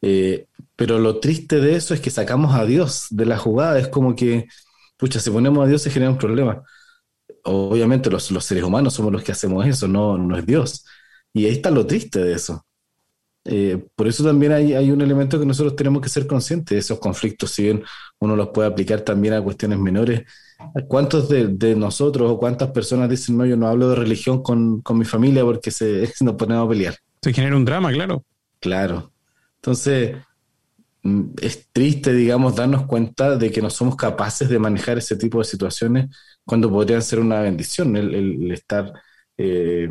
Eh, 0.00 0.46
pero 0.74 0.98
lo 0.98 1.20
triste 1.20 1.60
de 1.60 1.76
eso 1.76 1.92
es 1.92 2.00
que 2.00 2.08
sacamos 2.08 2.54
a 2.54 2.64
Dios 2.64 3.08
de 3.10 3.26
la 3.26 3.36
jugada. 3.36 3.78
Es 3.78 3.88
como 3.88 4.16
que, 4.16 4.48
pucha, 4.96 5.20
si 5.20 5.30
ponemos 5.30 5.62
a 5.62 5.68
Dios 5.68 5.82
se 5.82 5.90
genera 5.90 6.10
un 6.10 6.18
problema. 6.18 6.62
Obviamente 7.44 8.08
los, 8.08 8.24
seres 8.24 8.64
humanos 8.64 8.94
somos 8.94 9.12
los 9.12 9.22
que 9.22 9.32
hacemos 9.32 9.66
eso, 9.66 9.86
no, 9.86 10.16
no 10.16 10.38
es 10.38 10.46
Dios. 10.46 10.86
Y 11.34 11.44
ahí 11.44 11.52
está 11.52 11.70
lo 11.70 11.86
triste 11.86 12.20
de 12.20 12.32
eso. 12.32 12.64
Eh, 13.44 13.82
por 13.94 14.06
eso 14.06 14.22
también 14.22 14.52
hay, 14.52 14.74
hay, 14.74 14.90
un 14.90 15.00
elemento 15.00 15.40
que 15.40 15.46
nosotros 15.46 15.74
tenemos 15.74 16.02
que 16.02 16.10
ser 16.10 16.26
conscientes 16.26 16.74
de 16.74 16.78
esos 16.78 16.98
conflictos, 16.98 17.50
si 17.52 17.64
bien 17.64 17.82
uno 18.18 18.36
los 18.36 18.48
puede 18.48 18.68
aplicar 18.68 19.00
también 19.00 19.34
a 19.34 19.42
cuestiones 19.42 19.78
menores. 19.78 20.24
¿Cuántos 20.88 21.28
de, 21.30 21.48
de 21.48 21.74
nosotros 21.74 22.30
o 22.30 22.38
cuántas 22.38 22.70
personas 22.70 23.08
dicen, 23.08 23.38
no, 23.38 23.46
yo 23.46 23.56
no 23.56 23.66
hablo 23.66 23.88
de 23.88 23.96
religión 23.96 24.42
con, 24.42 24.82
con 24.82 24.98
mi 24.98 25.06
familia 25.06 25.42
porque 25.42 25.70
se, 25.70 26.12
nos 26.20 26.34
ponemos 26.34 26.66
a 26.66 26.68
pelear? 26.68 26.96
Se 27.22 27.32
genera 27.32 27.56
un 27.56 27.64
drama, 27.64 27.90
claro. 27.92 28.24
Claro. 28.60 29.10
Entonces, 29.56 30.16
mm, 31.02 31.30
es 31.40 31.68
triste, 31.72 32.12
digamos, 32.12 32.56
darnos 32.56 32.86
cuenta 32.86 33.36
de 33.36 33.50
que 33.50 33.62
no 33.62 33.70
somos 33.70 33.96
capaces 33.96 34.48
de 34.50 34.58
manejar 34.58 34.98
ese 34.98 35.16
tipo 35.16 35.38
de 35.38 35.44
situaciones 35.44 36.14
cuando 36.44 36.70
podrían 36.70 37.02
ser 37.02 37.20
una 37.20 37.40
bendición, 37.40 37.96
el, 37.96 38.50
estar 38.52 38.92
eh, 39.38 39.88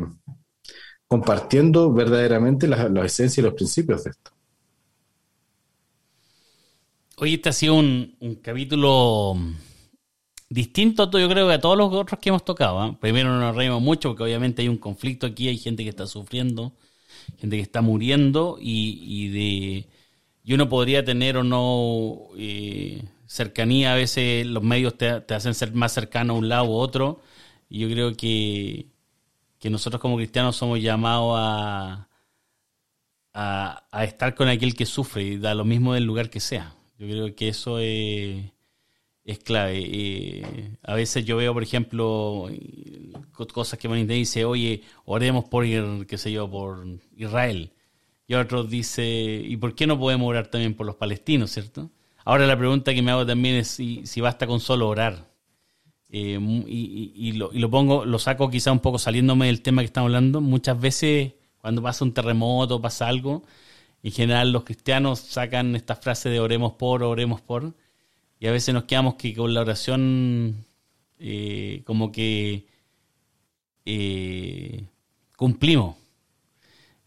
compartiendo 1.10 1.92
verdaderamente 1.92 2.68
la, 2.68 2.88
la, 2.88 3.04
esencia 3.04 3.40
y 3.40 3.44
los 3.44 3.54
principios 3.54 4.04
de 4.04 4.10
esto. 4.10 4.30
Hoy 7.16 7.34
este 7.34 7.48
ha 7.48 7.52
sido 7.52 7.74
un, 7.74 8.16
capítulo 8.40 9.36
distinto, 10.48 11.10
yo 11.10 11.28
creo, 11.28 11.48
que 11.48 11.54
a 11.54 11.60
todos 11.60 11.76
los 11.76 11.92
otros 11.92 12.18
que 12.20 12.28
hemos 12.30 12.44
tocado. 12.44 12.86
¿eh? 12.86 12.96
Primero 13.00 13.38
nos 13.38 13.54
reímos 13.54 13.82
mucho 13.82 14.10
porque 14.10 14.22
obviamente 14.22 14.62
hay 14.62 14.68
un 14.68 14.78
conflicto 14.78 15.26
aquí, 15.26 15.48
hay 15.48 15.58
gente 15.58 15.82
que 15.82 15.90
está 15.90 16.06
sufriendo 16.06 16.72
gente 17.38 17.56
que 17.56 17.62
está 17.62 17.80
muriendo 17.82 18.58
y, 18.60 19.28
de 19.28 19.88
y 20.42 20.54
uno 20.54 20.68
podría 20.68 21.04
tener 21.04 21.36
o 21.36 21.44
no 21.44 22.28
eh, 22.36 23.04
cercanía, 23.26 23.92
a 23.92 23.96
veces 23.96 24.46
los 24.46 24.62
medios 24.62 24.96
te, 24.96 25.08
hacen 25.08 25.54
ser 25.54 25.72
más 25.74 25.92
cercano 25.92 26.34
a 26.34 26.36
un 26.36 26.48
lado 26.48 26.64
u 26.64 26.72
otro, 26.74 27.20
y 27.68 27.80
yo 27.80 27.88
creo 27.90 28.16
que, 28.16 28.86
que 29.60 29.70
nosotros 29.70 30.00
como 30.00 30.16
cristianos 30.16 30.56
somos 30.56 30.80
llamados 30.80 31.36
a, 31.38 32.08
a, 33.34 34.04
estar 34.04 34.34
con 34.34 34.48
aquel 34.48 34.74
que 34.74 34.86
sufre 34.86 35.22
y 35.22 35.38
da 35.38 35.54
lo 35.54 35.64
mismo 35.64 35.94
del 35.94 36.04
lugar 36.04 36.30
que 36.30 36.40
sea. 36.40 36.74
Yo 36.98 37.06
creo 37.06 37.34
que 37.36 37.48
eso 37.48 37.78
es, 37.78 38.52
es 39.24 39.38
clave. 39.38 40.76
A 40.82 40.94
veces 40.94 41.24
yo 41.24 41.36
veo, 41.36 41.52
por 41.52 41.62
ejemplo, 41.62 42.48
cosas 43.52 43.78
que 43.78 43.88
y 43.88 44.04
dice, 44.06 44.44
oye, 44.44 44.82
oremos 45.04 45.44
por, 45.44 45.64
qué 46.06 46.18
sé 46.18 46.32
yo, 46.32 46.50
por 46.50 46.84
Israel. 47.16 47.72
Y 48.26 48.34
otros 48.34 48.70
dice, 48.70 49.42
¿y 49.44 49.56
por 49.56 49.74
qué 49.74 49.86
no 49.86 49.98
podemos 49.98 50.28
orar 50.28 50.48
también 50.48 50.74
por 50.74 50.86
los 50.86 50.96
palestinos, 50.96 51.50
cierto? 51.50 51.90
Ahora 52.24 52.46
la 52.46 52.56
pregunta 52.56 52.94
que 52.94 53.02
me 53.02 53.10
hago 53.10 53.26
también 53.26 53.56
es 53.56 53.68
si, 53.68 54.06
si 54.06 54.20
basta 54.20 54.46
con 54.46 54.60
solo 54.60 54.88
orar. 54.88 55.29
Eh, 56.12 56.38
y, 56.66 57.32
lo, 57.32 57.50
y, 57.52 57.58
lo, 57.58 57.70
pongo, 57.70 58.04
lo 58.04 58.18
saco 58.18 58.50
quizá 58.50 58.72
un 58.72 58.80
poco 58.80 58.98
saliéndome 58.98 59.46
del 59.46 59.62
tema 59.62 59.82
que 59.82 59.86
estamos 59.86 60.08
hablando. 60.08 60.40
Muchas 60.40 60.80
veces 60.80 61.32
cuando 61.60 61.82
pasa 61.82 62.04
un 62.04 62.12
terremoto, 62.12 62.80
pasa 62.80 63.08
algo, 63.08 63.44
en 64.02 64.12
general 64.12 64.52
los 64.52 64.64
cristianos 64.64 65.20
sacan 65.20 65.76
esta 65.76 65.94
frase 65.94 66.30
de 66.30 66.40
oremos 66.40 66.72
por, 66.72 67.02
oremos 67.02 67.40
por, 67.40 67.74
y 68.38 68.46
a 68.46 68.52
veces 68.52 68.74
nos 68.74 68.84
quedamos 68.84 69.14
que 69.16 69.34
con 69.34 69.52
la 69.52 69.60
oración 69.60 70.64
eh, 71.18 71.82
como 71.84 72.10
que 72.10 72.66
eh, 73.84 74.84
cumplimos. 75.36 75.96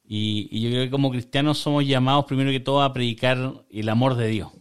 Y, 0.05 0.59
yo 0.61 0.69
creo 0.69 0.83
que 0.85 0.91
como 0.91 1.09
cristianos 1.09 1.57
somos 1.57 1.85
llamados 1.87 2.25
primero 2.25 2.51
que 2.51 2.59
todo 2.59 2.83
a 2.83 2.93
predicar 2.93 3.65
el 3.71 3.89
amor 3.89 4.15
de 4.15 4.27
Dios. 4.27 4.51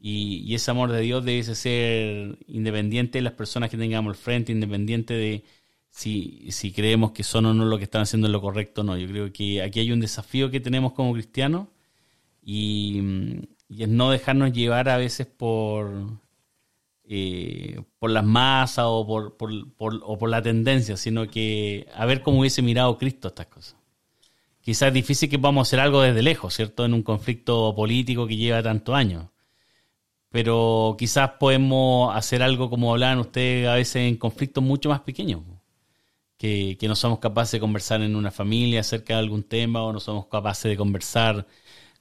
Y, 0.00 0.54
ese 0.54 0.70
amor 0.70 0.92
de 0.92 1.00
Dios 1.00 1.24
debe 1.24 1.42
ser 1.42 2.38
independiente 2.46 3.18
de 3.18 3.22
las 3.22 3.32
personas 3.32 3.70
que 3.70 3.76
tengamos 3.76 4.10
al 4.10 4.16
frente, 4.16 4.52
independiente 4.52 5.14
de 5.14 5.44
si, 5.90 6.72
creemos 6.74 7.12
que 7.12 7.24
son 7.24 7.46
o 7.46 7.54
no 7.54 7.64
lo 7.64 7.78
que 7.78 7.84
están 7.84 8.02
haciendo 8.02 8.28
lo 8.28 8.40
correcto 8.40 8.82
o 8.82 8.84
no. 8.84 8.96
Yo 8.96 9.08
creo 9.08 9.32
que 9.32 9.62
aquí 9.62 9.80
hay 9.80 9.92
un 9.92 10.00
desafío 10.00 10.50
que 10.50 10.60
tenemos 10.60 10.92
como 10.92 11.12
cristianos 11.12 11.66
y, 12.42 13.02
es 13.76 13.88
no 13.88 14.10
dejarnos 14.10 14.52
llevar 14.52 14.88
a 14.88 14.96
veces 14.96 15.26
por, 15.26 15.90
eh, 17.04 17.80
las 18.00 18.24
masas 18.24 18.84
o 18.88 19.06
por, 19.06 19.36
por, 19.36 19.52
o 20.02 20.18
por 20.18 20.30
la 20.30 20.42
tendencia, 20.42 20.96
sino 20.96 21.28
que 21.28 21.88
a 21.94 22.06
ver 22.06 22.22
cómo 22.22 22.40
hubiese 22.40 22.62
mirado 22.62 22.98
Cristo 22.98 23.28
estas 23.28 23.46
cosas. 23.46 23.76
Quizás 24.60 24.88
es 24.88 24.94
difícil 24.94 25.30
que 25.30 25.38
podamos 25.38 25.68
hacer 25.68 25.80
algo 25.80 26.02
desde 26.02 26.22
lejos, 26.22 26.54
¿cierto? 26.54 26.84
En 26.84 26.94
un 26.94 27.02
conflicto 27.02 27.74
político 27.74 28.26
que 28.26 28.36
lleva 28.36 28.62
tantos 28.62 28.94
años. 28.94 29.26
Pero 30.30 30.96
quizás 30.98 31.32
podemos 31.40 32.14
hacer 32.14 32.42
algo 32.42 32.70
como 32.70 32.92
hablaban 32.92 33.18
ustedes 33.18 33.68
a 33.68 33.74
veces 33.74 33.96
en 34.08 34.16
conflictos 34.16 34.62
mucho 34.62 34.88
más 34.88 35.00
pequeños. 35.00 35.42
Que, 36.36 36.76
que 36.78 36.86
no 36.86 36.94
somos 36.94 37.18
capaces 37.18 37.52
de 37.52 37.60
conversar 37.60 38.00
en 38.02 38.14
una 38.14 38.30
familia 38.30 38.80
acerca 38.80 39.14
de 39.14 39.20
algún 39.20 39.42
tema 39.42 39.82
o 39.82 39.92
no 39.92 39.98
somos 39.98 40.26
capaces 40.26 40.70
de 40.70 40.76
conversar 40.76 41.46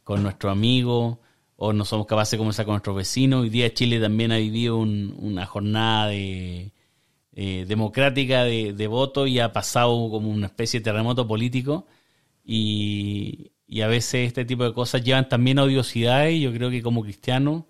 con 0.03 0.21
nuestro 0.21 0.51
amigo 0.51 1.19
o 1.55 1.73
no 1.73 1.85
somos 1.85 2.05
capaces 2.05 2.31
de 2.31 2.37
conversar 2.37 2.65
con 2.65 2.73
nuestros 2.73 2.95
vecinos. 2.95 3.41
Hoy 3.41 3.49
día 3.49 3.73
Chile 3.73 3.99
también 3.99 4.31
ha 4.31 4.37
vivido 4.37 4.77
una 4.77 5.45
jornada 5.47 6.09
de, 6.09 6.71
eh, 7.39 7.65
democrática 7.67 8.45
de, 8.45 8.87
voto 8.87 9.27
y 9.27 9.39
ha 9.39 9.53
pasado 9.53 10.09
como 10.09 10.29
una 10.31 10.47
especie 10.47 10.79
de 10.79 10.85
terremoto 10.85 11.27
político. 11.27 11.85
Y, 12.43 13.51
a 13.83 13.87
veces 13.87 14.27
este 14.27 14.45
tipo 14.45 14.63
de 14.63 14.73
cosas 14.73 15.03
llevan 15.03 15.29
también 15.29 15.59
a 15.59 15.63
odiosidades. 15.63 16.41
Yo 16.41 16.51
creo 16.51 16.71
que 16.71 16.81
como 16.81 17.03
cristianos, 17.03 17.65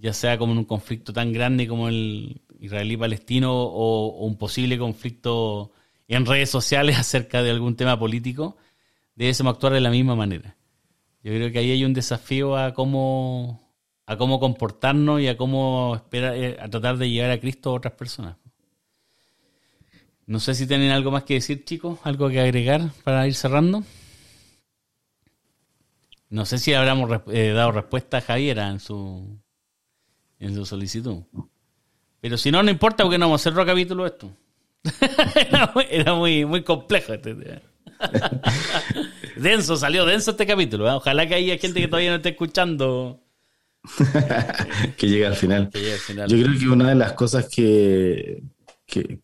ya 0.00 0.12
sea 0.14 0.38
como 0.38 0.52
en 0.52 0.58
un 0.58 0.64
conflicto 0.64 1.12
tan 1.12 1.32
grande 1.32 1.68
como 1.68 1.88
el 1.88 2.40
israelí-palestino 2.58 3.52
o, 3.52 4.24
un 4.24 4.36
posible 4.36 4.78
conflicto 4.78 5.72
en 6.08 6.26
redes 6.26 6.50
sociales 6.50 6.98
acerca 6.98 7.42
de 7.42 7.50
algún 7.50 7.76
tema 7.76 7.98
político, 7.98 8.56
debemos 9.14 9.54
actuar 9.54 9.74
de 9.74 9.80
la 9.80 9.90
misma 9.90 10.16
manera. 10.16 10.56
Yo 11.22 11.32
creo 11.32 11.52
que 11.52 11.58
ahí 11.58 11.70
hay 11.70 11.84
un 11.84 11.92
desafío 11.92 12.56
a 12.56 12.72
cómo, 12.72 13.60
a 14.06 14.16
cómo 14.16 14.40
comportarnos 14.40 15.20
y 15.20 15.28
a 15.28 15.36
cómo 15.36 15.94
esperar, 15.96 16.34
eh, 16.34 16.56
a 16.58 16.68
tratar 16.68 16.96
de 16.96 17.10
llegar 17.10 17.30
a 17.30 17.40
Cristo 17.40 17.70
a 17.70 17.74
otras 17.74 17.92
personas. 17.94 18.36
No 20.26 20.40
sé 20.40 20.54
si 20.54 20.66
tienen 20.66 20.92
algo 20.92 21.10
más 21.10 21.24
que 21.24 21.34
decir, 21.34 21.64
chicos, 21.64 21.98
algo 22.04 22.28
que 22.30 22.40
agregar 22.40 22.90
para 23.04 23.26
ir 23.26 23.34
cerrando. 23.34 23.82
No 26.30 26.46
sé 26.46 26.58
si 26.58 26.72
habremos 26.72 27.10
eh, 27.32 27.50
dado 27.50 27.72
respuesta 27.72 28.18
a 28.18 28.20
Javiera 28.20 28.68
en 28.68 28.78
su, 28.78 29.40
en 30.40 30.54
su 30.54 30.64
solicitud. 30.64 31.18
Pero 32.20 32.36
si 32.36 32.50
no, 32.50 32.62
no 32.62 32.70
importa 32.70 33.04
porque 33.04 33.18
no 33.18 33.26
vamos 33.26 33.40
a 33.40 33.42
hacer 33.42 33.52
otro 33.52 33.66
capítulo 33.66 34.06
esto. 34.06 34.34
era, 35.90 36.14
muy, 36.14 36.44
muy, 36.44 36.62
complejo 36.62 37.12
este 37.12 37.34
tema. 37.34 37.60
denso, 39.36 39.76
salió 39.76 40.04
denso 40.06 40.32
este 40.32 40.46
capítulo. 40.46 40.88
¿eh? 40.88 40.92
Ojalá 40.92 41.26
que 41.28 41.34
haya 41.34 41.58
gente 41.58 41.80
que 41.80 41.88
todavía 41.88 42.10
no 42.10 42.16
esté 42.16 42.30
escuchando. 42.30 43.20
que 44.96 45.08
llegue 45.08 45.26
al 45.26 45.36
final. 45.36 45.70
Yo 45.70 46.42
creo 46.42 46.58
que 46.58 46.68
una 46.68 46.88
de 46.88 46.94
las 46.94 47.12
cosas 47.12 47.48
que, 47.48 48.42
que, 48.86 49.20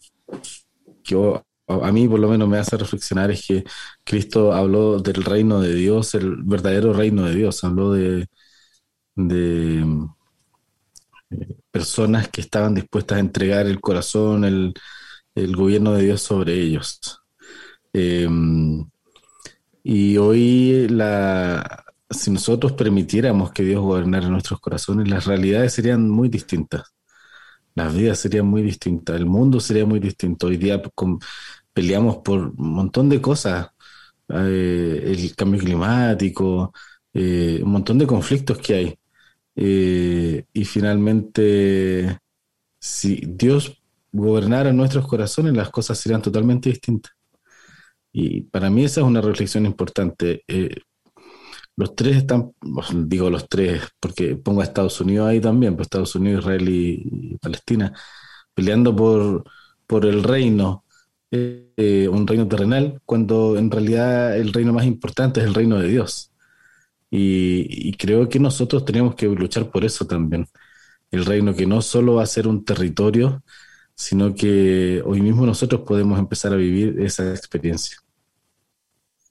a 1.69 1.93
mí 1.93 2.09
por 2.09 2.21
lo 2.21 2.29
menos 2.29 2.49
me 2.49 2.59
hace 2.59 2.77
reflexionar 2.77 3.31
es 3.31 3.47
que 3.47 3.65
Cristo 4.05 4.53
habló 4.53 5.01
del 5.01 5.25
reino 5.25 5.61
de 5.61 5.75
Dios, 5.75 6.15
el 6.15 6.37
verdadero 6.43 6.93
reino 6.93 7.25
de 7.25 7.35
Dios. 7.35 7.65
Habló 7.65 7.93
de, 7.93 8.27
de 9.15 9.85
personas 11.71 12.29
que 12.29 12.41
estaban 12.41 12.75
dispuestas 12.75 13.17
a 13.19 13.21
entregar 13.21 13.67
el 13.67 13.81
corazón, 13.81 14.45
el, 14.45 14.75
gobierno 15.55 15.93
de 15.95 16.05
Dios 16.05 16.23
sobre 16.23 16.55
ellos. 16.55 17.21
Em, 17.93 18.87
y 19.83 20.17
hoy, 20.17 20.89
la, 20.89 21.85
si 22.11 22.31
nosotros 22.31 22.73
permitiéramos 22.73 23.53
que 23.53 23.63
Dios 23.65 23.83
gobernara 23.83 24.29
nuestros 24.29 24.61
corazones, 24.61 25.09
las 25.09 25.27
realidades 25.27 25.73
serían 25.75 26.09
muy 26.11 26.29
distintas. 26.29 26.95
las 27.75 27.95
vidas 27.95 28.19
serían 28.21 28.47
muy 28.47 28.63
distintas, 28.63 29.17
el 29.17 29.27
mundo 29.27 29.61
sería 29.61 29.87
muy 29.87 30.01
distinto. 30.01 30.49
Hoy 30.49 30.57
día 30.59 30.83
peleamos 31.75 32.19
por 32.19 32.39
un 32.57 32.71
montón 32.71 33.09
de 33.11 33.21
cosas, 33.21 33.69
eh, 34.29 35.03
el 35.07 35.37
cambio 35.37 35.61
climático, 35.61 36.73
eh, 37.15 37.61
un 37.63 37.71
montón 37.73 37.99
de 37.99 38.07
conflictos 38.07 38.59
que 38.59 38.75
hay. 38.75 38.99
Eh, 39.57 40.45
y 40.53 40.65
finalmente, 40.65 42.19
si 42.79 43.23
Dios 43.27 43.83
gobernara 44.13 44.73
nuestros 44.73 45.07
corazones, 45.09 45.55
las 45.55 45.71
cosas 45.71 45.99
serían 45.99 46.23
totalmente 46.23 46.69
distintas. 46.69 47.13
Y 48.13 48.43
para 48.43 48.71
mí 48.71 48.85
esa 48.85 49.01
es 49.01 49.07
una 49.07 49.21
reflexión 49.21 49.67
importante. 49.67 50.43
Eh, 50.49 50.77
los 51.77 51.95
tres 51.95 52.17
están, 52.19 52.53
digo 53.07 53.29
los 53.31 53.49
tres, 53.49 53.83
porque 54.01 54.37
pongo 54.37 54.61
a 54.63 54.65
Estados 54.65 55.01
Unidos 55.01 55.29
ahí 55.29 55.41
también, 55.41 55.77
pues 55.77 55.87
Estados 55.87 56.15
Unidos, 56.15 56.45
Israel 56.45 56.69
y, 56.69 57.37
Palestina, 57.39 57.93
peleando 58.55 58.97
por, 58.97 59.45
por 59.87 60.07
el 60.07 60.23
reino, 60.23 60.85
eh, 61.31 62.09
un 62.11 62.27
reino 62.27 62.49
terrenal, 62.49 63.01
cuando 63.05 63.59
en 63.59 63.71
realidad 63.71 64.37
el 64.39 64.53
reino 64.53 64.73
más 64.73 64.87
importante 64.87 65.41
es 65.41 65.47
el 65.47 65.55
reino 65.55 65.79
de 65.79 65.89
Dios. 65.89 66.33
Y, 67.11 67.89
y 67.91 67.93
creo 67.95 68.29
que 68.29 68.39
nosotros 68.41 68.85
tenemos 68.85 69.15
que 69.15 69.27
luchar 69.27 69.71
por 69.71 69.85
eso 69.85 70.07
también. 70.07 70.47
El 71.11 71.25
reino 71.27 71.55
que 71.55 71.67
no 71.67 71.83
solo 71.83 72.17
va 72.17 72.25
a 72.25 72.27
ser 72.27 72.49
un 72.49 72.65
territorio, 72.65 73.43
sino 73.95 74.35
que 74.35 75.03
hoy 75.07 75.21
mismo 75.23 75.47
nosotros 75.47 75.83
podemos 75.83 76.19
empezar 76.19 76.53
a 76.53 76.57
vivir 76.57 77.01
esa 77.01 77.31
experiencia. 77.33 77.99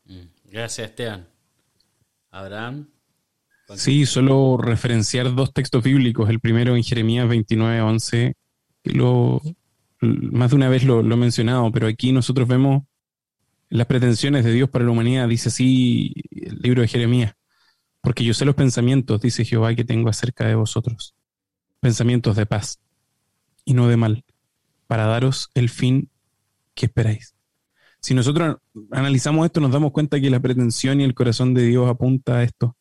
Mm, 0.08 0.30
Gracias, 0.46 0.90
Esteban. 0.90 1.28
Abraham. 2.32 2.88
Sí, 3.74 4.06
solo 4.06 4.58
referenciar 4.58 5.34
dos 5.36 5.52
textos 5.54 5.84
bíblicos. 5.84 6.30
El 6.30 6.40
primero 6.40 6.76
en 6.76 6.84
Jeremías 6.84 7.28
29, 7.28 7.82
11. 7.82 8.36
que 8.84 8.92
Lo, 8.92 9.42
más 10.02 10.52
de 10.52 10.56
una 10.56 10.70
vez 10.70 10.84
lo, 10.84 11.02
lo 11.02 11.16
he 11.16 11.18
mencionado, 11.18 11.72
pero 11.72 11.88
aquí 11.88 12.12
nosotros 12.12 12.48
vemos 12.48 12.84
las 13.70 13.88
pretensiones 13.88 14.46
de 14.46 14.54
Dios 14.54 14.70
para 14.70 14.86
la 14.86 14.92
humanidad. 14.92 15.28
Dice 15.30 15.50
así 15.50 16.14
el 16.32 16.60
libro 16.60 16.82
de 16.82 16.88
Jeremías. 16.90 17.34
Porque 18.06 18.24
yo 18.24 18.36
sé 18.36 18.46
los 18.46 18.54
pensamientos, 18.54 19.20
dice 19.20 19.44
Jehová, 19.44 19.74
que 19.74 19.84
tengo 19.84 20.10
acerca 20.10 20.48
de 20.48 20.54
vosotros. 20.54 21.16
Pensamientos 21.80 22.36
de 22.36 22.46
paz 22.46 22.80
y 23.66 23.74
no 23.74 23.88
de 23.88 23.98
mal, 23.98 24.24
para 24.86 25.08
daros 25.08 25.50
el 25.56 25.70
fin 25.70 26.12
que 26.76 26.86
esperáis. 26.86 27.34
Si 28.00 28.14
nosotros 28.14 28.58
analizamos 28.92 29.48
esto, 29.48 29.60
nos 29.60 29.72
damos 29.72 29.92
cuenta 29.92 30.22
que 30.22 30.30
la 30.30 30.40
pretensión 30.40 31.02
y 31.02 31.04
el 31.04 31.16
corazón 31.16 31.56
de 31.56 31.64
Dios 31.64 31.90
apunta 31.90 32.38
a 32.38 32.44
esto. 32.44 32.78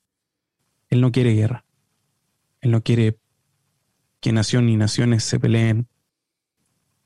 Él 0.91 1.01
no 1.01 1.11
quiere 1.11 1.33
guerra. 1.33 1.65
Él 2.61 2.71
no 2.71 2.83
quiere 2.83 3.17
que 4.21 4.31
nación 4.31 4.69
y 4.69 4.77
naciones 4.77 5.25
se 5.25 5.41
peleen. 5.41 5.89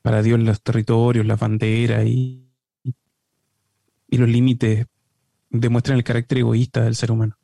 Para 0.02 0.22
Dios 0.22 0.40
los 0.40 0.60
territorios, 0.60 1.24
las 1.24 1.38
banderas 1.38 2.04
y, 2.04 2.50
y 2.82 4.18
los 4.18 4.28
límites 4.28 4.86
demuestran 5.50 5.98
el 5.98 6.04
carácter 6.04 6.38
egoísta 6.38 6.82
del 6.82 6.96
ser 6.96 7.12
humano. 7.12 7.37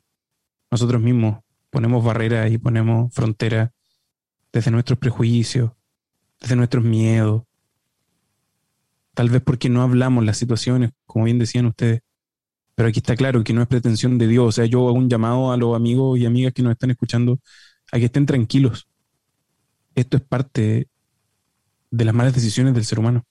Nosotros 0.75 1.01
mismos 1.01 1.39
ponemos 1.69 2.03
barreras 2.03 2.51
y 2.51 2.57
ponemos 2.57 3.13
fronteras 3.13 3.71
desde 4.51 4.71
nuestros 4.71 4.99
prejuicios, 4.99 5.71
desde 6.41 6.57
nuestros 6.57 6.83
miedos, 6.83 7.43
tal 9.13 9.29
vez 9.29 9.41
porque 9.41 9.69
no 9.69 9.83
hablamos 9.83 10.25
las 10.25 10.37
situaciones, 10.37 10.91
como 11.05 11.23
bien 11.23 11.39
decían 11.39 11.65
ustedes. 11.67 12.01
Pero 12.75 12.89
aquí 12.89 12.99
está 12.99 13.15
claro 13.15 13.41
que 13.41 13.53
no 13.53 13.61
es 13.61 13.69
pretensión 13.69 14.17
de 14.17 14.27
Dios. 14.27 14.45
O 14.45 14.51
sea, 14.51 14.65
yo 14.65 14.89
hago 14.89 14.97
un 14.97 15.09
llamado 15.09 15.53
a 15.53 15.55
los 15.55 15.77
amigos 15.77 16.19
y 16.19 16.25
amigas 16.25 16.51
que 16.51 16.61
nos 16.61 16.73
están 16.73 16.91
escuchando 16.91 17.39
a 17.93 17.97
que 17.97 18.03
estén 18.03 18.25
tranquilos. 18.25 18.89
Esto 19.95 20.17
es 20.17 20.23
parte 20.23 20.89
de 21.89 22.03
las 22.03 22.13
malas 22.13 22.35
decisiones 22.35 22.73
del 22.73 22.83
ser 22.83 22.99
humano. 22.99 23.23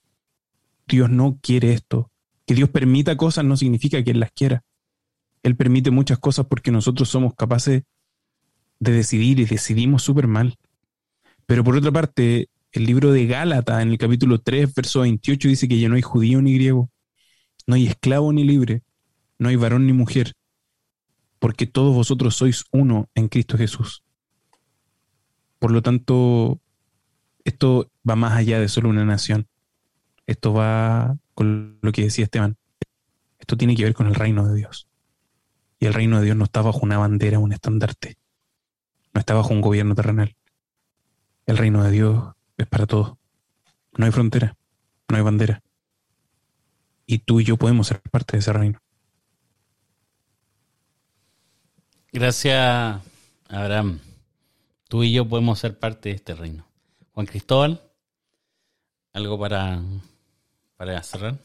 Dios 0.87 1.11
no 1.11 1.37
quiere 1.43 1.73
esto. 1.73 2.09
Que 2.47 2.55
Dios 2.55 2.71
permita 2.71 3.15
cosas 3.15 3.45
no 3.45 3.55
significa 3.55 4.03
que 4.03 4.09
Él 4.09 4.19
las 4.19 4.31
quiera. 4.31 4.63
Él 5.45 5.55
permite 5.55 5.91
muchas 5.91 6.17
cosas 6.17 6.47
porque 6.47 6.71
nosotros 6.71 7.07
somos 7.07 7.35
capaces 7.35 7.83
de 8.79 8.91
decidir 8.91 9.39
y 9.39 9.45
decidimos 9.45 10.01
súper 10.01 10.25
mal. 10.25 10.55
Pero 11.45 11.63
por 11.63 11.77
otra 11.77 11.91
parte, 11.91 12.49
el 12.71 12.85
libro 12.87 13.11
de 13.11 13.27
Gálatas, 13.27 13.83
en 13.83 13.89
el 13.89 13.99
capítulo 13.99 14.39
3, 14.39 14.73
verso 14.73 15.01
28, 15.01 15.47
dice 15.47 15.67
que 15.67 15.77
ya 15.77 15.87
no 15.87 15.97
hay 15.97 16.01
judío 16.01 16.41
ni 16.41 16.55
griego, 16.55 16.89
no 17.67 17.75
hay 17.75 17.85
esclavo 17.85 18.33
ni 18.33 18.43
libre, 18.43 18.81
no 19.37 19.49
hay 19.49 19.55
varón 19.55 19.85
ni 19.85 19.93
mujer, 19.93 20.33
porque 21.37 21.67
todos 21.67 21.93
vosotros 21.93 22.35
sois 22.35 22.65
uno 22.71 23.07
en 23.13 23.27
Cristo 23.27 23.55
Jesús. 23.55 24.01
Por 25.59 25.69
lo 25.69 25.83
tanto, 25.83 26.59
esto 27.43 27.91
va 28.09 28.15
más 28.15 28.33
allá 28.33 28.59
de 28.59 28.67
solo 28.67 28.89
una 28.89 29.05
nación. 29.05 29.45
Esto 30.25 30.53
va 30.53 31.19
con 31.35 31.77
lo 31.83 31.91
que 31.91 32.01
decía 32.01 32.23
Esteban. 32.23 32.57
Esto 33.37 33.57
tiene 33.57 33.75
que 33.75 33.83
ver 33.83 33.93
con 33.93 34.07
el 34.07 34.15
reino 34.15 34.47
de 34.47 34.55
Dios. 34.55 34.87
Y 35.85 35.87
el 35.87 35.93
reino 35.93 36.17
de 36.17 36.25
Dios 36.25 36.35
no 36.35 36.45
está 36.45 36.63
bajo 36.63 36.79
una 36.81 36.97
bandera, 36.97 37.37
un 37.37 37.53
estandarte. 37.53 38.17
No 39.13 39.19
está 39.19 39.35
bajo 39.35 39.53
un 39.53 39.61
gobierno 39.61 39.93
terrenal. 39.93 40.35
El 41.45 41.57
reino 41.57 41.83
de 41.83 41.91
Dios 41.91 42.33
es 42.57 42.65
para 42.65 42.87
todos. 42.87 43.19
No 43.95 44.07
hay 44.07 44.11
frontera, 44.11 44.57
no 45.07 45.15
hay 45.15 45.21
bandera. 45.21 45.61
Y 47.05 47.19
tú 47.19 47.39
y 47.39 47.43
yo 47.43 47.57
podemos 47.57 47.85
ser 47.85 48.01
parte 48.01 48.35
de 48.35 48.39
ese 48.39 48.51
reino. 48.51 48.81
Gracias, 52.11 52.99
Abraham. 53.47 53.99
Tú 54.87 55.03
y 55.03 55.13
yo 55.13 55.29
podemos 55.29 55.59
ser 55.59 55.77
parte 55.77 56.09
de 56.09 56.15
este 56.15 56.33
reino. 56.33 56.67
Juan 57.11 57.27
Cristóbal, 57.27 57.79
¿algo 59.13 59.39
para, 59.39 59.83
para 60.77 61.03
cerrar? 61.03 61.37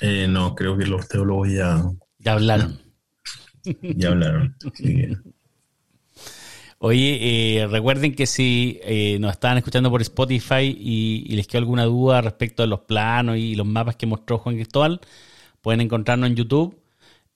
Eh, 0.00 0.26
no, 0.26 0.54
creo 0.54 0.78
que 0.78 0.86
los 0.86 1.06
teólogos 1.06 1.50
ya, 1.52 1.84
Ya 2.24 2.32
hablaron. 2.32 2.80
ya 3.82 4.08
hablaron. 4.08 4.56
Oye, 6.78 7.58
eh, 7.60 7.66
recuerden 7.66 8.14
que 8.14 8.26
si 8.26 8.80
eh, 8.82 9.18
nos 9.20 9.32
estaban 9.32 9.58
escuchando 9.58 9.90
por 9.90 10.02
Spotify 10.02 10.76
y, 10.78 11.24
y 11.26 11.36
les 11.36 11.46
quedó 11.46 11.58
alguna 11.58 11.84
duda 11.84 12.20
respecto 12.20 12.62
a 12.62 12.66
los 12.66 12.80
planos 12.80 13.36
y 13.36 13.54
los 13.54 13.66
mapas 13.66 13.96
que 13.96 14.06
mostró 14.06 14.38
Juan 14.38 14.56
Cristóbal, 14.56 15.00
pueden 15.62 15.80
encontrarnos 15.80 16.28
en 16.30 16.36
YouTube 16.36 16.76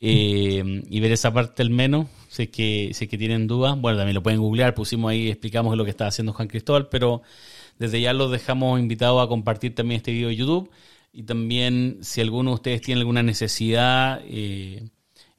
eh, 0.01 0.83
y 0.89 1.01
ver 1.01 1.13
esa 1.13 1.33
parte 1.33 1.63
al 1.63 1.71
menos, 1.71 2.07
si 2.29 2.45
es, 2.45 2.49
que, 2.51 2.91
si 2.95 3.05
es 3.05 3.11
que 3.11 3.19
tienen 3.19 3.47
dudas. 3.47 3.79
Bueno, 3.79 3.99
también 3.99 4.15
lo 4.15 4.23
pueden 4.23 4.41
googlear, 4.41 4.75
pusimos 4.75 5.11
ahí, 5.11 5.29
explicamos 5.29 5.77
lo 5.77 5.85
que 5.85 5.91
estaba 5.91 6.09
haciendo 6.09 6.33
Juan 6.33 6.49
Cristóbal, 6.49 6.89
pero 6.89 7.23
desde 7.79 8.01
ya 8.01 8.13
los 8.13 8.31
dejamos 8.31 8.81
invitados 8.81 9.23
a 9.25 9.29
compartir 9.29 9.75
también 9.75 9.99
este 9.99 10.13
video 10.13 10.29
de 10.29 10.37
YouTube. 10.37 10.71
Y 11.13 11.23
también, 11.25 11.99
si 12.03 12.21
alguno 12.21 12.51
de 12.51 12.55
ustedes 12.55 12.83
tiene 12.83 13.01
alguna 13.01 13.23
necesidad 13.23 14.21
eh, 14.25 14.89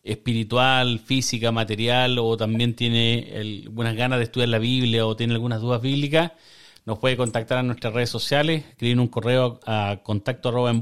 espiritual, 0.03 0.99
física, 0.99 1.51
material, 1.51 2.19
o 2.19 2.35
también 2.37 2.75
tiene 2.75 3.31
algunas 3.35 3.95
ganas 3.95 4.19
de 4.19 4.25
estudiar 4.25 4.49
la 4.49 4.59
Biblia 4.59 5.05
o 5.05 5.15
tiene 5.15 5.33
algunas 5.33 5.61
dudas 5.61 5.81
bíblicas, 5.81 6.31
nos 6.85 6.99
puede 6.99 7.17
contactar 7.17 7.59
a 7.59 7.63
nuestras 7.63 7.93
redes 7.93 8.09
sociales, 8.09 8.65
escribir 8.69 8.99
un 8.99 9.07
correo 9.07 9.59
a 9.65 9.99
contacto 10.03 10.49
arroba 10.49 10.71
en 10.71 10.81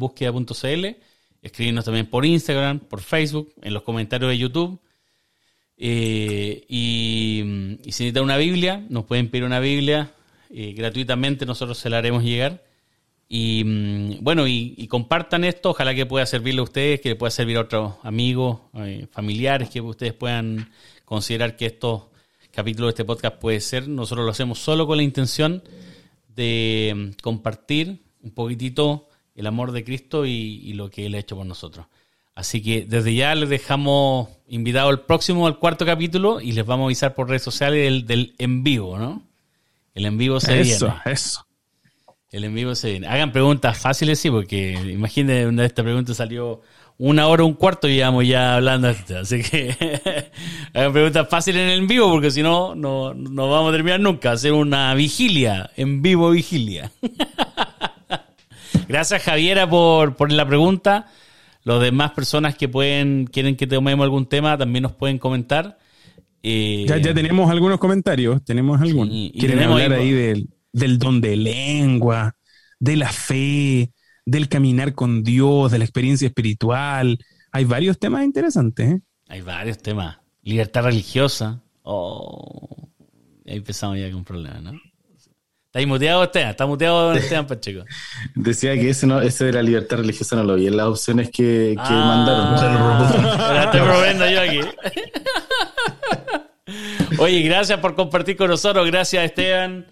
escribirnos 1.41 1.85
también 1.85 2.05
por 2.07 2.26
Instagram, 2.26 2.80
por 2.80 3.01
Facebook, 3.01 3.53
en 3.61 3.73
los 3.73 3.84
comentarios 3.84 4.31
de 4.31 4.38
YouTube. 4.38 4.80
Eh, 5.77 6.65
y, 6.68 7.77
y 7.84 7.91
si 7.91 8.03
necesitan 8.03 8.23
una 8.23 8.38
Biblia, 8.38 8.85
nos 8.89 9.05
pueden 9.05 9.30
pedir 9.30 9.43
una 9.43 9.59
Biblia 9.59 10.11
eh, 10.49 10.73
gratuitamente, 10.73 11.45
nosotros 11.45 11.77
se 11.77 11.89
la 11.89 11.97
haremos 11.97 12.23
llegar. 12.23 12.64
Y 13.30 13.64
mm, 13.66 14.24
bueno, 14.24 14.48
y, 14.48 14.74
y 14.78 14.88
compartan 14.88 15.44
esto, 15.44 15.72
ojalá 15.72 15.94
que 15.94 16.06
pueda 16.06 16.26
servirle 16.26 16.62
a 16.62 16.64
ustedes, 16.64 17.02
que 17.02 17.10
le 17.10 17.16
pueda 17.16 17.32
servir 17.32 17.58
a 17.58 17.62
otros 17.62 17.95
amigos, 18.04 18.60
eh, 18.76 19.08
familiares, 19.12 19.70
que 19.70 19.82
ustedes 19.82 20.14
puedan 20.14 20.72
considerar 21.06 21.56
que 21.56 21.66
estos 21.66 22.04
capítulos 22.52 22.88
de 22.90 22.91
este 22.91 23.06
podcast 23.06 23.36
puede 23.38 23.60
ser. 23.60 23.88
Nosotros 23.88 24.26
lo 24.26 24.32
hacemos 24.32 24.60
solo 24.60 24.88
con 24.88 24.98
la 24.98 25.04
intención 25.04 25.62
de 26.36 26.94
mm, 26.95 27.22
compartir 27.22 28.02
un 28.22 28.32
poquitito 28.32 29.08
el 29.36 29.45
amor 29.45 29.72
de 29.72 29.84
Cristo 29.84 30.26
y, 30.26 30.32
y 30.32 30.74
lo 30.74 30.90
que 30.90 31.06
Él 31.06 31.16
ha 31.16 31.20
hecho 31.20 31.36
por 31.36 31.45
nosotros. 31.45 31.86
Así 32.34 32.62
que 32.62 32.86
desde 32.86 33.16
ya 33.16 33.34
les 33.34 33.49
dejamos 33.49 34.30
invitado 34.48 34.90
al 34.90 35.02
próximo, 35.02 35.48
al 35.48 35.58
cuarto 35.58 35.86
capítulo, 35.88 36.40
y 36.40 36.52
les 36.52 36.66
vamos 36.66 36.84
a 36.84 36.88
avisar 36.88 37.16
por 37.16 37.28
redes 37.30 37.41
sociales 37.41 37.84
del, 37.84 38.06
del 38.06 38.36
en 38.38 38.64
vivo, 38.64 38.98
¿no? 38.99 39.24
El 39.95 40.06
en 40.06 40.18
vivo 40.20 40.40
se 40.40 40.60
Eso, 40.62 40.86
viene. 40.86 41.02
eso. 41.06 41.47
El 42.32 42.44
en 42.44 42.54
vivo 42.56 42.76
se 42.76 42.91
viene. 42.91 43.08
Hagan 43.08 43.32
preguntas 43.32 43.78
fáciles, 43.78 44.20
sí, 44.20 44.30
porque 44.30 44.74
imagínense, 44.91 45.48
una 45.48 45.62
de 45.62 45.68
estas 45.68 45.84
preguntas 45.84 46.18
salió 46.18 46.62
una 46.98 47.28
hora, 47.28 47.44
un 47.45 47.54
cuarto 47.54 47.88
y 47.88 47.95
llevamos 47.95 48.28
ya 48.28 48.56
hablando. 48.56 48.90
Así 48.90 49.41
que 49.44 49.76
hagan 50.74 50.91
preguntas 50.94 51.28
fáciles 51.30 51.62
en 51.62 51.70
el 51.70 51.80
en 51.80 51.88
vivo, 51.88 52.12
porque 52.12 52.32
si 52.32 52.41
no, 52.44 52.76
no, 52.76 53.14
no 53.14 53.49
vamos 53.49 53.70
a 53.70 53.76
terminar 53.76 53.99
nunca. 54.02 54.32
Hacer 54.34 54.52
una 54.52 54.94
vigilia, 54.94 55.70
en 55.78 56.02
vivo 56.02 56.30
vigilia. 56.32 56.91
Gracias, 58.88 59.24
Javiera, 59.24 59.70
por, 59.70 60.16
por 60.16 60.32
la 60.32 60.45
pregunta. 60.45 61.08
Los 61.64 61.82
demás 61.82 62.12
personas 62.12 62.56
que 62.56 62.70
pueden 62.70 63.26
quieren 63.28 63.56
que 63.56 63.68
tomemos 63.68 64.04
algún 64.04 64.28
tema 64.28 64.58
también 64.58 64.84
nos 64.84 64.94
pueden 64.94 65.18
comentar. 65.18 65.78
Eh, 66.44 66.86
Ya, 66.88 66.98
ya 66.98 67.14
tenemos 67.14 67.49
algunos 67.52 67.78
comentarios, 67.80 68.44
tenemos 68.45 68.80
algunos. 68.82 69.14
Y 69.14 69.32
¿Quieren 69.32 69.58
tenemos 69.60 69.82
hablar 69.82 69.99
ahí- 69.99 70.08
ahí 70.08 70.12
del, 70.12 70.49
del 70.78 70.98
don 70.99 71.22
de 71.22 71.36
lengua, 71.36 72.36
de 72.80 72.95
la 72.95 73.12
fe, 73.12 73.91
del 74.26 74.49
caminar 74.49 74.94
con 74.94 75.24
Dios, 75.24 75.72
de 75.72 75.80
la 75.80 75.86
experiencia 75.86 76.28
espiritual. 76.28 77.18
Hay 77.52 77.66
varios 77.66 77.98
temas 77.98 78.24
interesantes. 78.24 78.91
¿eh? 78.94 79.02
Hay 79.30 79.41
varios 79.41 79.78
temas. 79.80 80.18
Libertad 80.44 80.84
religiosa. 80.84 81.62
Oh, 81.84 82.90
ahí 83.45 83.58
empezamos 83.58 83.98
ya 83.98 84.12
con 84.12 84.24
problemas, 84.24 84.62
¿no? 84.62 84.72
Está 85.66 85.86
muteado 85.86 86.24
Esteban, 86.24 86.49
está 86.49 86.66
muteado 86.66 87.14
Esteban 87.14 87.45
Pacheco. 87.45 87.84
Decía 88.36 88.74
que 88.76 88.90
ese, 88.90 89.06
no, 89.06 89.22
ese 89.22 89.45
de 89.45 89.54
la 89.54 89.62
libertad 89.62 89.98
religiosa 89.98 90.36
no 90.36 90.44
lo 90.44 90.56
vi 90.56 90.68
en 90.68 90.78
las 90.78 90.88
opciones 90.88 91.30
que, 91.30 91.74
que 91.76 91.78
Ah, 91.78 92.26
mandaron. 92.26 93.26
Ahora 93.40 93.64
estoy 93.66 93.82
probando 93.82 94.30
yo 94.30 94.41
aquí. 94.41 94.60
Oye, 97.20 97.41
gracias 97.41 97.80
por 97.80 97.95
compartir 97.95 98.36
con 98.38 98.49
nosotros. 98.49 98.86
Gracias, 98.88 99.24
Esteban. 99.24 99.86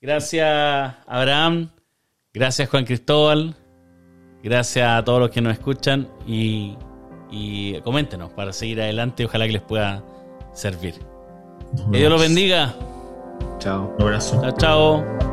Gracias, 0.00 0.94
Abraham. 1.06 1.70
Gracias, 2.32 2.68
Juan 2.68 2.84
Cristóbal. 2.84 3.54
Gracias 4.42 4.88
a 4.88 5.04
todos 5.04 5.20
los 5.20 5.30
que 5.30 5.40
nos 5.40 5.52
escuchan. 5.52 6.08
Y, 6.26 6.76
y 7.30 7.80
coméntenos 7.82 8.32
para 8.32 8.52
seguir 8.52 8.80
adelante. 8.80 9.24
Ojalá 9.24 9.46
que 9.46 9.52
les 9.52 9.62
pueda 9.62 10.02
servir. 10.54 10.94
Que 11.92 11.98
Dios 11.98 12.10
los 12.10 12.20
bendiga. 12.20 12.74
Chao. 13.58 13.94
Un 13.98 14.02
abrazo. 14.02 14.40
Chao, 14.40 14.56
chao. 14.56 15.29